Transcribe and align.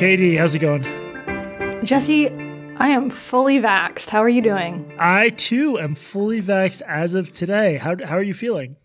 Katie, 0.00 0.34
how's 0.34 0.54
it 0.54 0.60
going? 0.60 0.82
Jesse, 1.84 2.30
I 2.78 2.88
am 2.88 3.10
fully 3.10 3.60
vaxxed. 3.60 4.08
How 4.08 4.22
are 4.22 4.30
you 4.30 4.40
doing? 4.40 4.90
I 4.98 5.28
too 5.28 5.78
am 5.78 5.94
fully 5.94 6.40
vaxxed 6.40 6.80
as 6.86 7.12
of 7.12 7.30
today. 7.30 7.76
How, 7.76 8.02
how 8.02 8.16
are 8.16 8.22
you 8.22 8.32
feeling? 8.32 8.76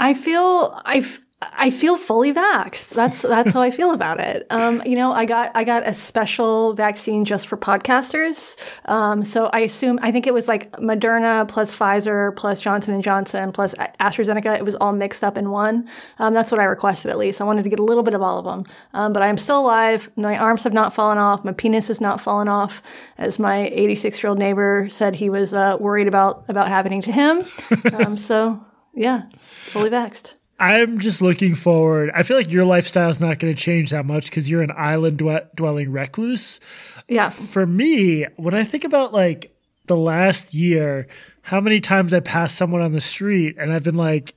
I 0.00 0.14
feel 0.14 0.80
I 0.86 1.06
I 1.42 1.68
feel 1.68 1.98
fully 1.98 2.32
vaxxed. 2.32 2.94
That's 2.94 3.20
that's 3.20 3.52
how 3.52 3.60
I 3.60 3.70
feel 3.70 3.90
about 3.90 4.20
it. 4.20 4.46
Um, 4.48 4.82
you 4.86 4.96
know, 4.96 5.12
I 5.12 5.26
got 5.26 5.50
I 5.54 5.64
got 5.64 5.86
a 5.86 5.92
special 5.92 6.72
vaccine 6.72 7.26
just 7.26 7.46
for 7.46 7.58
podcasters. 7.58 8.56
Um, 8.86 9.22
so 9.22 9.46
I 9.52 9.60
assume 9.60 9.98
I 10.00 10.12
think 10.12 10.26
it 10.26 10.32
was 10.32 10.48
like 10.48 10.72
Moderna 10.72 11.46
plus 11.46 11.74
Pfizer 11.74 12.34
plus 12.36 12.62
Johnson 12.62 12.94
and 12.94 13.02
Johnson 13.02 13.52
plus 13.52 13.74
AstraZeneca. 14.00 14.56
It 14.56 14.64
was 14.64 14.76
all 14.76 14.92
mixed 14.92 15.22
up 15.22 15.36
in 15.36 15.50
one. 15.50 15.86
Um, 16.18 16.32
that's 16.32 16.50
what 16.50 16.58
I 16.58 16.64
requested 16.64 17.10
at 17.10 17.18
least. 17.18 17.42
I 17.42 17.44
wanted 17.44 17.64
to 17.64 17.68
get 17.68 17.80
a 17.80 17.84
little 17.84 18.02
bit 18.02 18.14
of 18.14 18.22
all 18.22 18.38
of 18.38 18.46
them. 18.46 18.74
Um, 18.94 19.12
but 19.12 19.22
I 19.22 19.28
am 19.28 19.36
still 19.36 19.60
alive. 19.60 20.10
My 20.16 20.38
arms 20.38 20.62
have 20.64 20.72
not 20.72 20.94
fallen 20.94 21.18
off. 21.18 21.44
My 21.44 21.52
penis 21.52 21.88
has 21.88 22.00
not 22.00 22.18
fallen 22.18 22.48
off. 22.48 22.82
As 23.18 23.38
my 23.38 23.68
86 23.74 24.22
year 24.22 24.30
old 24.30 24.38
neighbor 24.38 24.88
said, 24.88 25.14
he 25.14 25.28
was 25.28 25.52
uh, 25.52 25.76
worried 25.80 26.08
about 26.08 26.48
about 26.48 26.68
happening 26.68 27.02
to 27.02 27.12
him. 27.12 27.44
Um, 27.92 28.16
so 28.16 28.64
yeah, 28.94 29.22
fully 29.68 29.90
vaxxed. 29.90 30.35
I'm 30.58 31.00
just 31.00 31.20
looking 31.20 31.54
forward. 31.54 32.10
I 32.14 32.22
feel 32.22 32.36
like 32.36 32.50
your 32.50 32.64
lifestyle 32.64 33.10
is 33.10 33.20
not 33.20 33.38
going 33.38 33.54
to 33.54 33.60
change 33.60 33.90
that 33.90 34.06
much 34.06 34.26
because 34.26 34.48
you're 34.48 34.62
an 34.62 34.72
island 34.74 35.18
dwelling 35.54 35.92
recluse. 35.92 36.60
Yeah. 37.08 37.28
For 37.28 37.66
me, 37.66 38.26
when 38.36 38.54
I 38.54 38.64
think 38.64 38.84
about 38.84 39.12
like 39.12 39.54
the 39.86 39.96
last 39.96 40.54
year, 40.54 41.06
how 41.42 41.60
many 41.60 41.80
times 41.80 42.14
I 42.14 42.20
passed 42.20 42.56
someone 42.56 42.80
on 42.80 42.92
the 42.92 43.00
street 43.00 43.56
and 43.58 43.72
I've 43.72 43.82
been 43.82 43.96
like, 43.96 44.34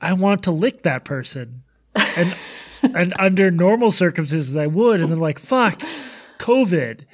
I 0.00 0.12
want 0.12 0.42
to 0.44 0.50
lick 0.50 0.82
that 0.82 1.04
person. 1.04 1.62
And 1.94 2.36
and 2.94 3.14
under 3.18 3.50
normal 3.50 3.90
circumstances 3.90 4.56
I 4.56 4.66
would, 4.66 5.00
and 5.00 5.10
then 5.10 5.18
like, 5.18 5.38
fuck, 5.38 5.80
COVID. 6.38 7.04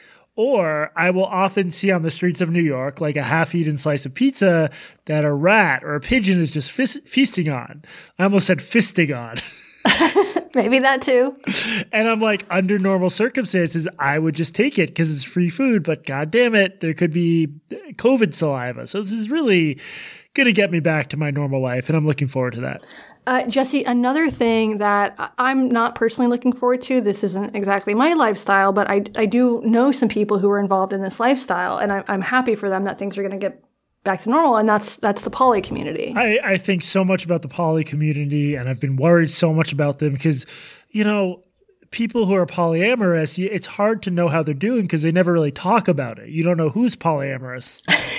Or 0.43 0.91
I 0.97 1.11
will 1.11 1.27
often 1.27 1.71
see 1.71 1.91
on 1.91 2.01
the 2.01 2.11
streets 2.11 2.41
of 2.41 2.49
New 2.49 2.63
York, 2.63 2.99
like 2.99 3.17
a 3.17 3.23
half 3.23 3.55
eaten 3.55 3.77
slice 3.77 4.07
of 4.07 4.15
pizza 4.15 4.71
that 5.05 5.23
a 5.23 5.31
rat 5.35 5.85
or 5.85 5.95
a 5.95 6.01
pigeon 6.01 6.41
is 6.41 6.51
just 6.51 6.71
feasting 6.71 7.51
on. 7.51 7.85
I 8.19 8.25
almost 8.25 8.47
said 8.47 8.61
fisting 8.61 9.15
on. 9.15 9.37
Maybe 10.55 10.81
that 10.81 11.03
too. 11.03 11.37
And 11.93 12.09
I'm 12.09 12.21
like, 12.21 12.45
under 12.51 12.79
normal 12.79 13.11
circumstances, 13.11 13.87
I 13.99 14.19
would 14.19 14.35
just 14.35 14.55
take 14.55 14.79
it 14.79 14.89
because 14.89 15.15
it's 15.15 15.25
free 15.25 15.51
food. 15.51 15.85
But 15.85 16.05
god 16.05 16.31
damn 16.31 16.55
it, 16.55 16.81
there 16.81 16.95
could 16.95 17.13
be 17.13 17.49
COVID 17.71 18.35
saliva. 18.35 18.87
So 18.87 19.03
this 19.03 19.13
is 19.13 19.31
really 19.31 19.79
going 20.35 20.47
to 20.47 20.53
get 20.53 20.71
me 20.71 20.81
back 20.81 21.09
to 21.11 21.17
my 21.17 21.31
normal 21.31 21.61
life. 21.61 21.89
And 21.89 21.97
I'm 21.97 22.07
looking 22.07 22.29
forward 22.29 22.55
to 22.55 22.61
that. 22.63 22.85
Uh, 23.27 23.45
Jesse, 23.47 23.85
another 23.85 24.31
thing 24.31 24.79
that 24.79 25.35
I'm 25.39 25.69
not 25.69 25.95
personally 25.95 26.29
looking 26.29 26.53
forward 26.53 26.83
to, 26.83 27.01
this 27.01 27.23
isn't 27.23 27.55
exactly 27.55 27.95
my 27.95 28.15
lifestyle, 28.15 28.73
but 28.73 28.91
I, 28.91 29.05
I 29.15 29.27
do 29.27 29.61
know 29.63 29.93
some 29.93 30.09
people 30.09 30.39
who 30.39 30.51
are 30.51 30.59
involved 30.59 30.93
in 30.93 31.03
this 31.03 31.21
lifestyle, 31.21 31.79
and 31.79 31.93
I, 31.93 32.03
I'm 32.09 32.23
happy 32.23 32.55
for 32.55 32.69
them 32.69 32.85
that 32.85 32.99
things 32.99 33.19
are 33.19 33.23
going 33.23 33.39
to 33.39 33.39
get 33.39 33.63
back 34.05 34.23
to 34.23 34.31
normal 34.31 34.57
and 34.57 34.69
that's 34.69 34.97
that's 34.97 35.23
the 35.23 35.31
poly 35.31 35.61
community. 35.61 36.13
I, 36.17 36.39
I 36.43 36.57
think 36.59 36.83
so 36.83 37.05
much 37.05 37.25
about 37.25 37.43
the 37.43 37.49
poly 37.49 37.85
community 37.85 38.55
and 38.55 38.69
i've 38.69 38.81
been 38.81 38.97
worried 38.97 39.31
so 39.31 39.53
much 39.53 39.73
about 39.73 39.99
them 39.99 40.13
because 40.13 40.47
you 40.91 41.05
know 41.05 41.43
people 41.91 42.27
who 42.27 42.35
are 42.35 42.47
polyamorous 42.47 43.39
it's 43.45 43.67
hard 43.67 44.03
to 44.03 44.11
know 44.11 44.29
how 44.29 44.43
they're 44.43 44.55
doing 44.55 44.83
because 44.83 45.03
they 45.03 45.13
never 45.13 45.33
really 45.33 45.51
talk 45.51 45.89
about 45.89 46.19
it. 46.19 46.29
You 46.29 46.45
don't 46.45 46.57
know 46.57 46.69
who's 46.69 46.97
polyamorous 46.97 47.83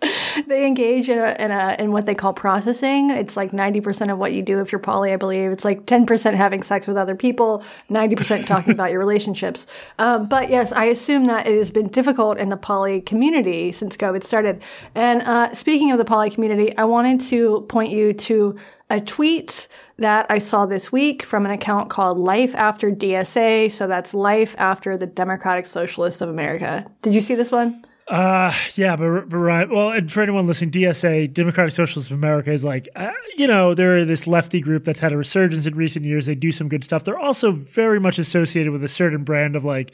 they 0.46 0.66
engage 0.66 1.08
in, 1.08 1.18
a, 1.18 1.34
in, 1.38 1.50
a, 1.50 1.76
in 1.78 1.92
what 1.92 2.04
they 2.04 2.14
call 2.14 2.34
processing. 2.34 3.10
It's 3.10 3.36
like 3.36 3.52
90% 3.52 4.12
of 4.12 4.18
what 4.18 4.32
you 4.32 4.42
do 4.42 4.60
if 4.60 4.70
you're 4.70 4.78
poly, 4.78 5.12
I 5.12 5.16
believe. 5.16 5.50
It's 5.50 5.64
like 5.64 5.86
10% 5.86 6.34
having 6.34 6.62
sex 6.62 6.86
with 6.86 6.96
other 6.96 7.14
people, 7.14 7.64
90% 7.90 8.46
talking 8.46 8.72
about 8.72 8.90
your 8.90 8.98
relationships. 8.98 9.66
Um, 9.98 10.26
but 10.26 10.50
yes, 10.50 10.70
I 10.72 10.84
assume 10.86 11.26
that 11.26 11.46
it 11.46 11.56
has 11.56 11.70
been 11.70 11.88
difficult 11.88 12.38
in 12.38 12.50
the 12.50 12.56
poly 12.58 13.00
community 13.00 13.72
since 13.72 13.96
COVID 13.96 14.22
started. 14.22 14.62
And 14.94 15.22
uh, 15.22 15.54
speaking 15.54 15.92
of 15.92 15.98
the 15.98 16.04
poly 16.04 16.30
community, 16.30 16.76
I 16.76 16.84
wanted 16.84 17.22
to 17.28 17.62
point 17.68 17.90
you 17.90 18.12
to 18.12 18.56
a 18.90 19.00
tweet 19.00 19.66
that 19.98 20.26
I 20.28 20.38
saw 20.38 20.66
this 20.66 20.92
week 20.92 21.22
from 21.22 21.46
an 21.46 21.52
account 21.52 21.88
called 21.88 22.18
Life 22.18 22.54
After 22.54 22.90
DSA. 22.90 23.72
So 23.72 23.86
that's 23.86 24.12
Life 24.12 24.54
After 24.58 24.96
the 24.96 25.06
Democratic 25.06 25.64
Socialists 25.64 26.20
of 26.20 26.28
America. 26.28 26.86
Did 27.00 27.14
you 27.14 27.22
see 27.22 27.34
this 27.34 27.50
one? 27.50 27.85
Uh, 28.08 28.52
yeah, 28.76 28.94
but, 28.94 29.28
but 29.28 29.36
right. 29.36 29.68
Well, 29.68 29.90
and 29.90 30.10
for 30.10 30.20
anyone 30.20 30.46
listening, 30.46 30.70
DSA, 30.70 31.32
Democratic 31.32 31.72
Socialists 31.72 32.10
of 32.10 32.16
America, 32.16 32.52
is 32.52 32.64
like, 32.64 32.88
uh, 32.94 33.10
you 33.36 33.48
know, 33.48 33.74
they're 33.74 34.04
this 34.04 34.28
lefty 34.28 34.60
group 34.60 34.84
that's 34.84 35.00
had 35.00 35.12
a 35.12 35.16
resurgence 35.16 35.66
in 35.66 35.74
recent 35.74 36.04
years. 36.04 36.26
They 36.26 36.36
do 36.36 36.52
some 36.52 36.68
good 36.68 36.84
stuff. 36.84 37.02
They're 37.02 37.18
also 37.18 37.50
very 37.50 37.98
much 37.98 38.18
associated 38.18 38.70
with 38.72 38.84
a 38.84 38.88
certain 38.88 39.24
brand 39.24 39.56
of 39.56 39.64
like 39.64 39.92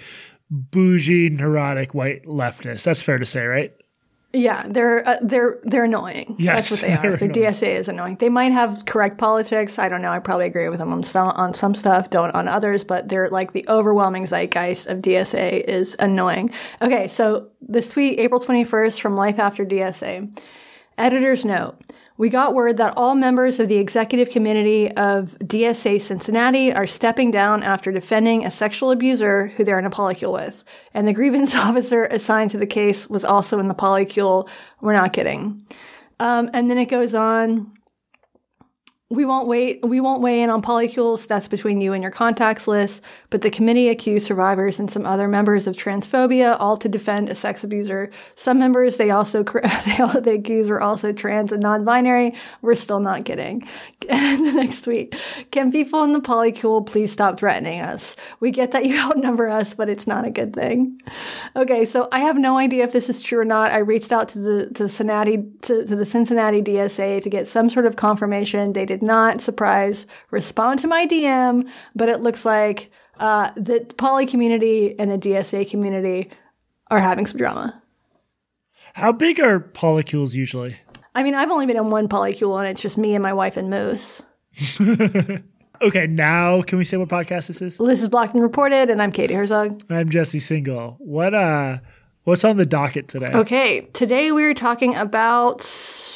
bougie, 0.51 1.31
neurotic 1.31 1.95
white 1.95 2.25
leftists. 2.25 2.85
That's 2.85 3.01
fair 3.01 3.19
to 3.19 3.25
say, 3.25 3.47
right? 3.47 3.73
Yeah, 4.35 4.65
they're 4.67 5.07
uh, 5.07 5.19
they're 5.21 5.59
they're 5.63 5.85
annoying. 5.85 6.37
Yes, 6.39 6.71
that's 6.71 6.83
what 6.83 6.89
they 6.89 6.97
are. 7.09 7.17
Their 7.17 7.29
DSA 7.29 7.79
is 7.79 7.89
annoying. 7.89 8.17
They 8.17 8.31
might 8.31 8.53
have 8.53 8.87
correct 8.87 9.19
politics. 9.19 9.79
I 9.79 9.89
don't 9.91 10.01
know. 10.01 10.11
I 10.11 10.21
probably 10.21 10.47
agree 10.47 10.69
with 10.71 10.79
them 10.79 10.93
on 10.93 11.03
some 11.03 11.29
on 11.29 11.53
some 11.53 11.75
stuff, 11.75 12.09
don't 12.09 12.35
on 12.35 12.49
others. 12.49 12.83
But 12.83 13.09
they're 13.09 13.29
like 13.29 13.53
the 13.53 13.67
overwhelming 13.69 14.25
zeitgeist 14.25 14.87
of 14.87 14.99
DSA 14.99 15.65
is 15.65 15.95
annoying. 15.99 16.53
Okay, 16.81 17.09
so 17.09 17.51
this 17.61 17.91
tweet, 17.91 18.19
April 18.19 18.41
twenty 18.41 18.65
first, 18.65 19.03
from 19.03 19.17
Life 19.17 19.39
After 19.39 19.67
DSA. 19.67 20.41
Editor's 20.97 21.45
note. 21.45 21.79
We 22.23 22.31
got 22.31 22.55
word 22.55 22.77
that 22.77 22.97
all 22.97 23.17
members 23.17 23.59
of 23.59 23.67
the 23.67 23.79
executive 23.79 24.31
committee 24.31 24.93
of 24.93 25.37
DSA 25.41 26.01
Cincinnati 26.01 26.73
are 26.73 26.87
stepping 26.87 27.33
down 27.33 27.65
after 27.65 27.91
defending 27.91 28.47
a 28.47 28.51
sexual 28.53 28.93
abuser 28.93 29.49
who 29.49 29.65
they're 29.65 29.81
in 29.81 29.87
a 29.87 29.91
polycule 29.91 30.33
with. 30.33 30.63
And 30.95 31.09
the 31.09 31.13
grievance 31.13 31.53
officer 31.57 32.05
assigned 32.05 32.53
to 32.53 32.59
the 32.59 32.67
case 32.67 33.11
was 33.11 33.25
also 33.25 33.59
in 33.59 33.67
the 33.67 33.75
polycule. 33.75 34.49
We're 34.81 34.93
not 34.93 35.13
kidding. 35.13 35.67
Um, 36.21 36.49
and 36.53 36.71
then 36.71 36.79
it 36.79 36.85
goes 36.85 37.13
on 37.13 37.77
we 39.13 39.27
won't 39.27 39.47
wait. 39.47 39.85
We 39.85 40.01
won't 40.01 40.23
weigh 40.23 40.41
in 40.41 40.49
on 40.49 40.63
polycules. 40.63 41.27
That's 41.27 41.47
between 41.47 41.83
you 41.83 41.93
and 41.93 42.03
your 42.03 42.11
contacts 42.11 42.67
list. 42.67 43.03
But 43.29 43.43
the 43.43 43.51
committee 43.51 43.91
accused 43.91 44.27
survivors 44.27 44.81
and 44.81 44.91
some 44.91 45.05
other 45.05 45.29
members 45.29 45.67
of 45.67 45.77
transphobia, 45.77 46.57
all 46.59 46.79
to 46.79 46.89
defend 46.89 47.29
a 47.29 47.35
sex 47.35 47.63
abuser. 47.63 48.11
Some 48.37 48.59
members 48.59 48.97
they 48.97 49.11
also 49.11 49.43
they, 49.87 49.99
all, 49.99 50.19
they 50.19 50.37
accuse 50.37 50.71
were 50.71 50.81
also 50.81 51.13
trans 51.13 51.53
and 51.53 51.63
non-binary. 51.63 52.35
We're 52.63 52.75
still 52.75 53.01
not 53.01 53.25
getting. 53.25 53.69
The 54.43 54.53
next 54.55 54.83
tweet: 54.83 55.15
Can 55.51 55.71
people 55.71 56.03
in 56.03 56.13
the 56.13 56.21
polycule 56.21 56.85
please 56.85 57.13
stop 57.13 57.39
threatening 57.39 57.81
us? 57.81 58.17
We 58.41 58.51
get 58.51 58.73
that 58.73 58.87
you 58.87 58.99
outnumber 58.99 59.49
us, 59.49 59.75
but 59.75 59.89
it's 59.89 60.07
not 60.07 60.25
a 60.25 60.31
good 60.31 60.55
thing. 60.55 61.01
Okay, 61.55 61.85
so 61.85 62.09
I 62.13 62.21
have 62.21 62.37
no 62.37 62.59
idea 62.59 62.85
if 62.85 62.93
this 62.93 63.09
is 63.09 63.23
true 63.23 63.39
or 63.41 63.45
not. 63.45 63.71
I 63.73 63.79
reached 63.79 64.13
out 64.13 64.29
to 64.31 64.39
the 64.39 64.67
to 64.75 64.89
Cincinnati 64.89 65.45
to, 65.63 65.85
to 65.87 65.97
the 65.97 66.07
Cincinnati 66.07 66.63
DSA 66.63 67.23
to 67.23 67.31
get 67.31 67.47
some 67.47 67.71
sort 67.71 67.87
of 67.87 67.97
confirmation. 67.97 68.73
They 68.73 68.87
did 68.87 69.02
not, 69.03 69.41
surprise, 69.41 70.07
respond 70.31 70.79
to 70.81 70.87
my 70.87 71.07
DM, 71.07 71.69
but 71.95 72.09
it 72.09 72.21
looks 72.21 72.45
like 72.45 72.91
uh, 73.19 73.51
the 73.57 73.81
poly 73.97 74.27
community 74.27 74.99
and 74.99 75.11
the 75.11 75.19
DSA 75.19 75.69
community 75.69 76.31
are 76.91 77.01
having 77.01 77.27
some 77.27 77.39
drama. 77.39 77.83
How 78.95 79.13
big 79.13 79.41
are 79.41 79.61
polycules 79.61 80.35
usually? 80.35 80.77
I 81.15 81.23
mean, 81.23 81.35
I've 81.35 81.51
only 81.51 81.67
been 81.67 81.77
in 81.77 81.91
one 81.91 82.09
polycule, 82.09 82.59
and 82.59 82.69
it's 82.69 82.81
just 82.81 82.97
me 82.97 83.15
and 83.15 83.23
my 83.23 83.33
wife 83.33 83.57
and 83.57 83.71
Moose. 83.71 84.23
okay, 85.83 86.07
now 86.07 86.63
can 86.63 86.79
we 86.79 86.85
say 86.85 86.97
what 86.97 87.09
podcast 87.09 87.49
this 87.49 87.63
is? 87.63 87.79
This 87.79 88.03
is 88.03 88.09
Blocked 88.09 88.35
and 88.35 88.43
Reported, 88.43 88.91
and 88.91 89.03
I'm 89.03 89.13
Katie 89.13 89.35
Herzog. 89.35 89.83
I'm 89.91 90.09
Jesse 90.09 90.39
Singal. 90.39 90.97
What 90.99 91.35
uh, 91.35 91.79
what's 92.25 92.45
on 92.45 92.57
the 92.57 92.67
docket 92.67 93.09
today? 93.09 93.31
Okay, 93.33 93.83
today 93.93 94.33
we're 94.33 94.55
talking 94.55 94.95
about 94.95 95.63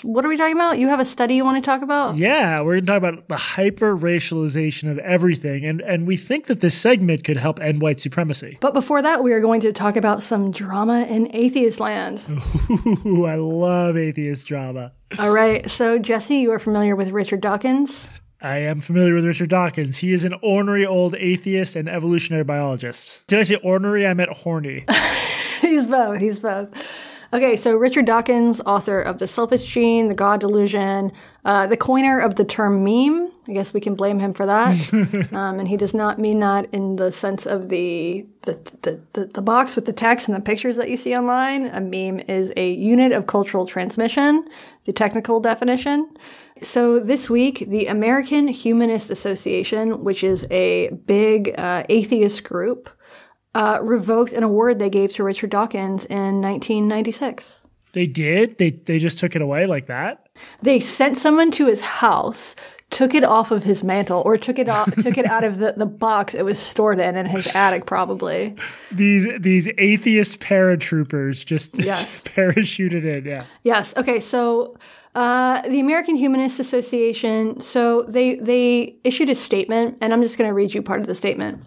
what 0.03 0.25
are 0.25 0.29
we 0.29 0.37
talking 0.37 0.57
about? 0.57 0.79
You 0.79 0.89
have 0.89 1.01
a 1.01 1.05
study 1.05 1.35
you 1.35 1.45
want 1.45 1.63
to 1.63 1.67
talk 1.67 1.83
about? 1.83 2.17
Yeah, 2.17 2.61
we're 2.61 2.75
going 2.75 2.87
to 2.87 2.93
talk 2.93 2.99
about 2.99 3.29
the 3.29 3.37
hyper 3.37 3.97
racialization 3.97 4.91
of 4.91 4.99
everything. 4.99 5.65
And, 5.65 5.81
and 5.81 6.07
we 6.07 6.17
think 6.17 6.47
that 6.47 6.61
this 6.61 6.77
segment 6.77 7.25
could 7.25 7.37
help 7.37 7.61
end 7.61 7.83
white 7.83 8.01
supremacy. 8.01 8.59
But 8.61 8.75
before 8.75 9.03
that, 9.03 9.23
we 9.23 9.33
are 9.33 9.41
going 9.41 9.61
to 9.63 9.73
talk 9.73 9.97
about 9.97 10.23
some 10.23 10.51
drama 10.51 11.07
in 11.09 11.35
atheist 11.35 11.81
land. 11.81 12.23
Ooh, 13.07 13.27
I 13.27 13.37
love 13.37 13.97
atheist 13.97 14.47
drama. 14.47 14.93
All 15.19 15.33
right. 15.33 15.69
So, 15.71 15.99
Jesse, 15.99 16.37
you 16.37 16.53
are 16.53 16.59
familiar 16.59 16.97
with 16.97 17.11
Richard 17.11 17.41
Dawkins? 17.41 18.09
I 18.41 18.59
am 18.59 18.81
familiar 18.81 19.15
with 19.15 19.25
Richard 19.25 19.49
Dawkins. 19.49 19.97
He 19.97 20.13
is 20.13 20.25
an 20.25 20.35
ornery 20.43 20.85
old 20.85 21.15
atheist 21.15 21.75
and 21.75 21.89
evolutionary 21.89 22.45
biologist. 22.45 23.23
Did 23.27 23.39
I 23.39 23.43
say 23.45 23.57
ornery? 23.57 24.07
I 24.07 24.15
meant 24.15 24.31
horny. 24.31 24.85
he's 25.61 25.85
both. 25.85 26.21
He's 26.21 26.41
both. 26.41 26.71
Okay, 27.33 27.57
so 27.57 27.77
Richard 27.77 28.05
Dawkins, 28.05 28.61
author 28.61 29.01
of 29.01 29.19
The 29.19 29.27
Selfish 29.27 29.65
Gene, 29.65 30.09
The 30.09 30.15
God 30.15 30.41
Delusion, 30.41 31.11
uh, 31.45 31.67
the 31.67 31.77
coiner 31.77 32.21
of 32.21 32.37
the 32.37 32.45
term 32.45 32.85
meme. 32.85 33.33
I 33.49 33.53
guess 33.53 33.75
we 33.75 33.81
can 33.81 33.95
blame 33.95 34.19
him 34.19 34.33
for 34.33 34.47
that. 34.47 34.93
um, 35.33 35.59
and 35.59 35.69
he 35.69 35.77
does 35.77 35.95
not 35.95 36.19
mean 36.19 36.41
that 36.41 36.73
in 36.73 36.97
the 36.97 37.11
sense 37.13 37.47
of 37.47 37.69
the 37.69 38.27
the, 38.43 38.55
the, 38.83 39.01
the 39.13 39.27
the 39.27 39.43
box 39.43 39.75
with 39.77 39.87
the 39.87 39.93
text 39.93 40.29
and 40.29 40.37
the 40.37 40.41
pictures 40.41 40.77
that 40.77 40.89
you 40.89 40.97
see 40.97 41.17
online. 41.17 41.67
A 41.67 41.81
meme 41.81 42.21
is 42.21 42.53
a 42.57 42.73
unit 42.73 43.13
of 43.13 43.27
cultural 43.27 43.67
transmission, 43.67 44.49
the 44.85 44.93
technical 44.93 45.41
definition. 45.41 46.09
So 46.63 46.99
this 46.99 47.29
week, 47.29 47.67
the 47.69 47.87
American 47.87 48.49
Humanist 48.49 49.11
Association, 49.11 50.03
which 50.05 50.25
is 50.25 50.47
a 50.51 50.89
big 51.07 51.55
uh, 51.59 51.85
atheist 51.89 52.45
group, 52.45 52.89
uh, 53.57 53.79
revoked 53.83 54.33
an 54.33 54.43
award 54.43 54.79
they 54.79 54.91
gave 54.91 55.13
to 55.15 55.25
Richard 55.25 55.51
Dawkins 55.51 56.05
in 56.05 56.41
1996. 56.43 57.63
They 57.93 58.07
did. 58.07 58.59
They 58.59 58.71
they 58.71 58.99
just 58.99 59.19
took 59.19 59.35
it 59.35 59.41
away 59.43 59.65
like 59.67 59.87
that. 59.87 60.29
They 60.63 60.81
sent 60.81 61.17
someone 61.17 61.51
to 61.53 61.67
his 61.67 61.81
house, 61.81 62.55
took 62.91 63.15
it 63.15 63.25
off 63.25 63.51
of 63.51 63.63
his 63.63 63.83
mantle, 63.83 64.23
or 64.27 64.37
took 64.37 64.59
it 64.59 64.69
off, 64.69 64.95
took 64.97 65.17
it 65.17 65.25
out 65.25 65.45
of 65.45 65.57
the, 65.59 65.73
the 65.75 65.87
box 65.87 66.35
it 66.35 66.45
was 66.45 66.59
stored 66.59 67.01
in 67.01 67.17
in 67.17 67.25
his 67.25 67.47
attic, 67.55 67.87
probably. 67.87 68.55
These 68.93 69.27
these 69.41 69.71
atheist 69.79 70.41
paratroopers 70.41 71.45
just 71.47 71.75
Yes. 71.79 72.23
parachuted 72.25 73.05
in. 73.07 73.25
Yeah. 73.25 73.45
Yes. 73.63 73.95
Okay. 73.97 74.21
So 74.21 74.77
uh, 75.15 75.63
the 75.63 75.81
American 75.81 76.17
Humanist 76.17 76.61
Association. 76.61 77.61
So 77.61 78.03
they 78.03 78.35
they 78.35 78.97
issued 79.05 79.31
a 79.31 79.35
statement, 79.35 79.97
and 80.03 80.13
I'm 80.13 80.21
just 80.23 80.37
going 80.37 80.49
to 80.51 80.55
read 80.55 80.75
you 80.75 80.83
part 80.83 81.01
of 81.01 81.07
the 81.07 81.15
statement. 81.15 81.65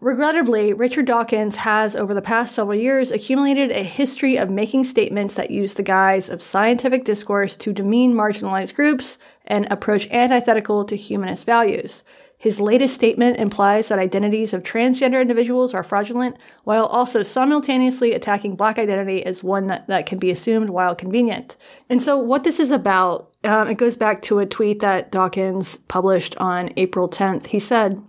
Regrettably, 0.00 0.74
Richard 0.74 1.06
Dawkins 1.06 1.56
has, 1.56 1.96
over 1.96 2.12
the 2.12 2.20
past 2.20 2.54
several 2.54 2.78
years, 2.78 3.10
accumulated 3.10 3.70
a 3.70 3.82
history 3.82 4.36
of 4.36 4.50
making 4.50 4.84
statements 4.84 5.34
that 5.34 5.50
use 5.50 5.72
the 5.72 5.82
guise 5.82 6.28
of 6.28 6.42
scientific 6.42 7.04
discourse 7.04 7.56
to 7.56 7.72
demean 7.72 8.12
marginalized 8.12 8.74
groups 8.74 9.16
and 9.46 9.66
approach 9.70 10.06
antithetical 10.10 10.84
to 10.84 10.96
humanist 10.96 11.46
values. 11.46 12.04
His 12.36 12.60
latest 12.60 12.94
statement 12.94 13.38
implies 13.38 13.88
that 13.88 13.98
identities 13.98 14.52
of 14.52 14.62
transgender 14.62 15.22
individuals 15.22 15.72
are 15.72 15.82
fraudulent, 15.82 16.36
while 16.64 16.84
also 16.84 17.22
simultaneously 17.22 18.12
attacking 18.12 18.56
black 18.56 18.78
identity 18.78 19.24
as 19.24 19.42
one 19.42 19.68
that, 19.68 19.86
that 19.86 20.04
can 20.04 20.18
be 20.18 20.30
assumed 20.30 20.68
while 20.68 20.94
convenient. 20.94 21.56
And 21.88 22.02
so, 22.02 22.18
what 22.18 22.44
this 22.44 22.60
is 22.60 22.70
about, 22.70 23.32
um, 23.44 23.68
it 23.68 23.78
goes 23.78 23.96
back 23.96 24.20
to 24.22 24.40
a 24.40 24.46
tweet 24.46 24.80
that 24.80 25.10
Dawkins 25.10 25.76
published 25.88 26.36
on 26.36 26.74
April 26.76 27.08
10th. 27.08 27.46
He 27.46 27.58
said, 27.58 28.02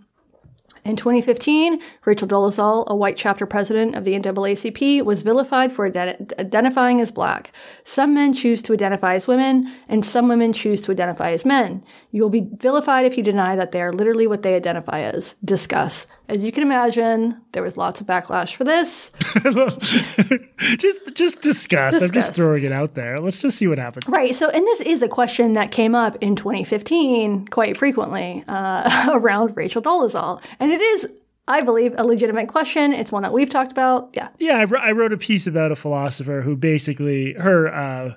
in 0.87 0.95
2015, 0.95 1.81
Rachel 2.05 2.27
Dolezal, 2.27 2.85
a 2.87 2.95
white 2.95 3.17
chapter 3.17 3.45
president 3.45 3.95
of 3.95 4.05
the 4.05 4.13
NAACP, 4.13 5.03
was 5.03 5.21
vilified 5.21 5.71
for 5.71 5.89
ident- 5.89 6.37
identifying 6.39 7.01
as 7.01 7.11
black. 7.11 7.51
Some 7.83 8.13
men 8.13 8.33
choose 8.33 8.61
to 8.63 8.73
identify 8.73 9.15
as 9.15 9.27
women, 9.27 9.71
and 9.89 10.05
some 10.05 10.27
women 10.27 10.53
choose 10.53 10.81
to 10.83 10.91
identify 10.91 11.31
as 11.31 11.45
men. 11.45 11.83
You 12.11 12.23
will 12.23 12.29
be 12.29 12.47
vilified 12.57 13.05
if 13.05 13.17
you 13.17 13.23
deny 13.23 13.55
that 13.55 13.71
they 13.71 13.81
are 13.81 13.91
literally 13.91 14.27
what 14.27 14.43
they 14.43 14.55
identify 14.55 15.01
as. 15.01 15.35
Discuss. 15.43 16.07
As 16.29 16.43
you 16.43 16.51
can 16.51 16.61
imagine, 16.61 17.39
there 17.53 17.63
was 17.63 17.77
lots 17.77 18.01
of 18.01 18.07
backlash 18.07 18.55
for 18.55 18.65
this. 18.65 19.11
just 20.77 21.15
just 21.15 21.39
discuss. 21.41 22.01
I'm 22.01 22.11
just 22.11 22.33
throwing 22.33 22.65
it 22.65 22.73
out 22.73 22.95
there. 22.95 23.21
Let's 23.21 23.37
just 23.37 23.57
see 23.57 23.67
what 23.67 23.79
happens. 23.79 24.05
Right. 24.09 24.35
So, 24.35 24.49
and 24.49 24.65
this 24.65 24.81
is 24.81 25.01
a 25.01 25.07
question 25.07 25.53
that 25.53 25.71
came 25.71 25.95
up 25.95 26.17
in 26.19 26.35
2015 26.35 27.47
quite 27.47 27.77
frequently 27.77 28.43
uh, 28.49 29.09
around 29.13 29.55
Rachel 29.55 29.81
Dolezal. 29.81 30.41
And 30.59 30.73
it 30.77 30.83
is, 30.83 31.07
I 31.47 31.61
believe, 31.61 31.93
a 31.97 32.05
legitimate 32.05 32.47
question. 32.47 32.93
It's 32.93 33.11
one 33.11 33.23
that 33.23 33.33
we've 33.33 33.49
talked 33.49 33.71
about. 33.71 34.11
Yeah. 34.13 34.29
Yeah, 34.37 34.65
I, 34.79 34.91
wrote 34.91 35.13
a 35.13 35.17
piece 35.17 35.47
about 35.47 35.71
a 35.71 35.75
philosopher 35.75 36.41
who 36.41 36.55
basically 36.55 37.33
her 37.33 37.73
uh, 37.73 38.13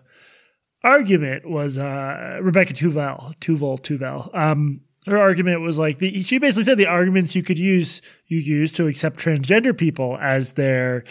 argument 0.84 1.48
was 1.48 1.78
uh, 1.78 2.38
Rebecca 2.42 2.74
Tuval, 2.74 3.34
Tuval, 3.38 3.80
Tuval. 3.80 4.36
Um, 4.36 4.82
her 5.06 5.16
argument 5.16 5.62
was 5.62 5.78
like 5.78 5.98
the, 5.98 6.22
she 6.22 6.38
basically 6.38 6.64
said 6.64 6.76
the 6.76 6.86
arguments 6.86 7.34
you 7.34 7.42
could 7.42 7.58
use 7.58 8.02
you 8.26 8.38
use 8.38 8.70
to 8.72 8.86
accept 8.86 9.18
transgender 9.18 9.76
people 9.76 10.18
as 10.20 10.52
their 10.52 11.04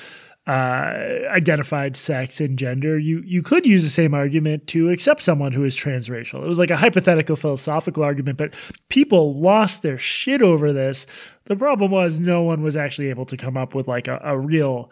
uh, 0.49 1.27
identified 1.29 1.95
sex 1.95 2.41
and 2.41 2.57
gender. 2.57 2.97
You 2.97 3.21
you 3.23 3.43
could 3.43 3.67
use 3.67 3.83
the 3.83 3.89
same 3.89 4.15
argument 4.15 4.65
to 4.67 4.89
accept 4.89 5.21
someone 5.21 5.51
who 5.51 5.63
is 5.63 5.75
transracial. 5.75 6.43
It 6.43 6.47
was 6.47 6.57
like 6.57 6.71
a 6.71 6.75
hypothetical 6.75 7.35
philosophical 7.35 8.03
argument, 8.03 8.39
but 8.39 8.55
people 8.89 9.39
lost 9.39 9.83
their 9.83 9.99
shit 9.99 10.41
over 10.41 10.73
this. 10.73 11.05
The 11.49 11.55
problem 11.55 11.89
was 11.89 12.19
no 12.19 12.43
one 12.43 12.61
was 12.61 12.77
actually 12.77 13.09
able 13.09 13.25
to 13.25 13.35
come 13.35 13.57
up 13.57 13.73
with 13.73 13.87
like 13.87 14.07
a, 14.07 14.21
a 14.23 14.37
real 14.37 14.91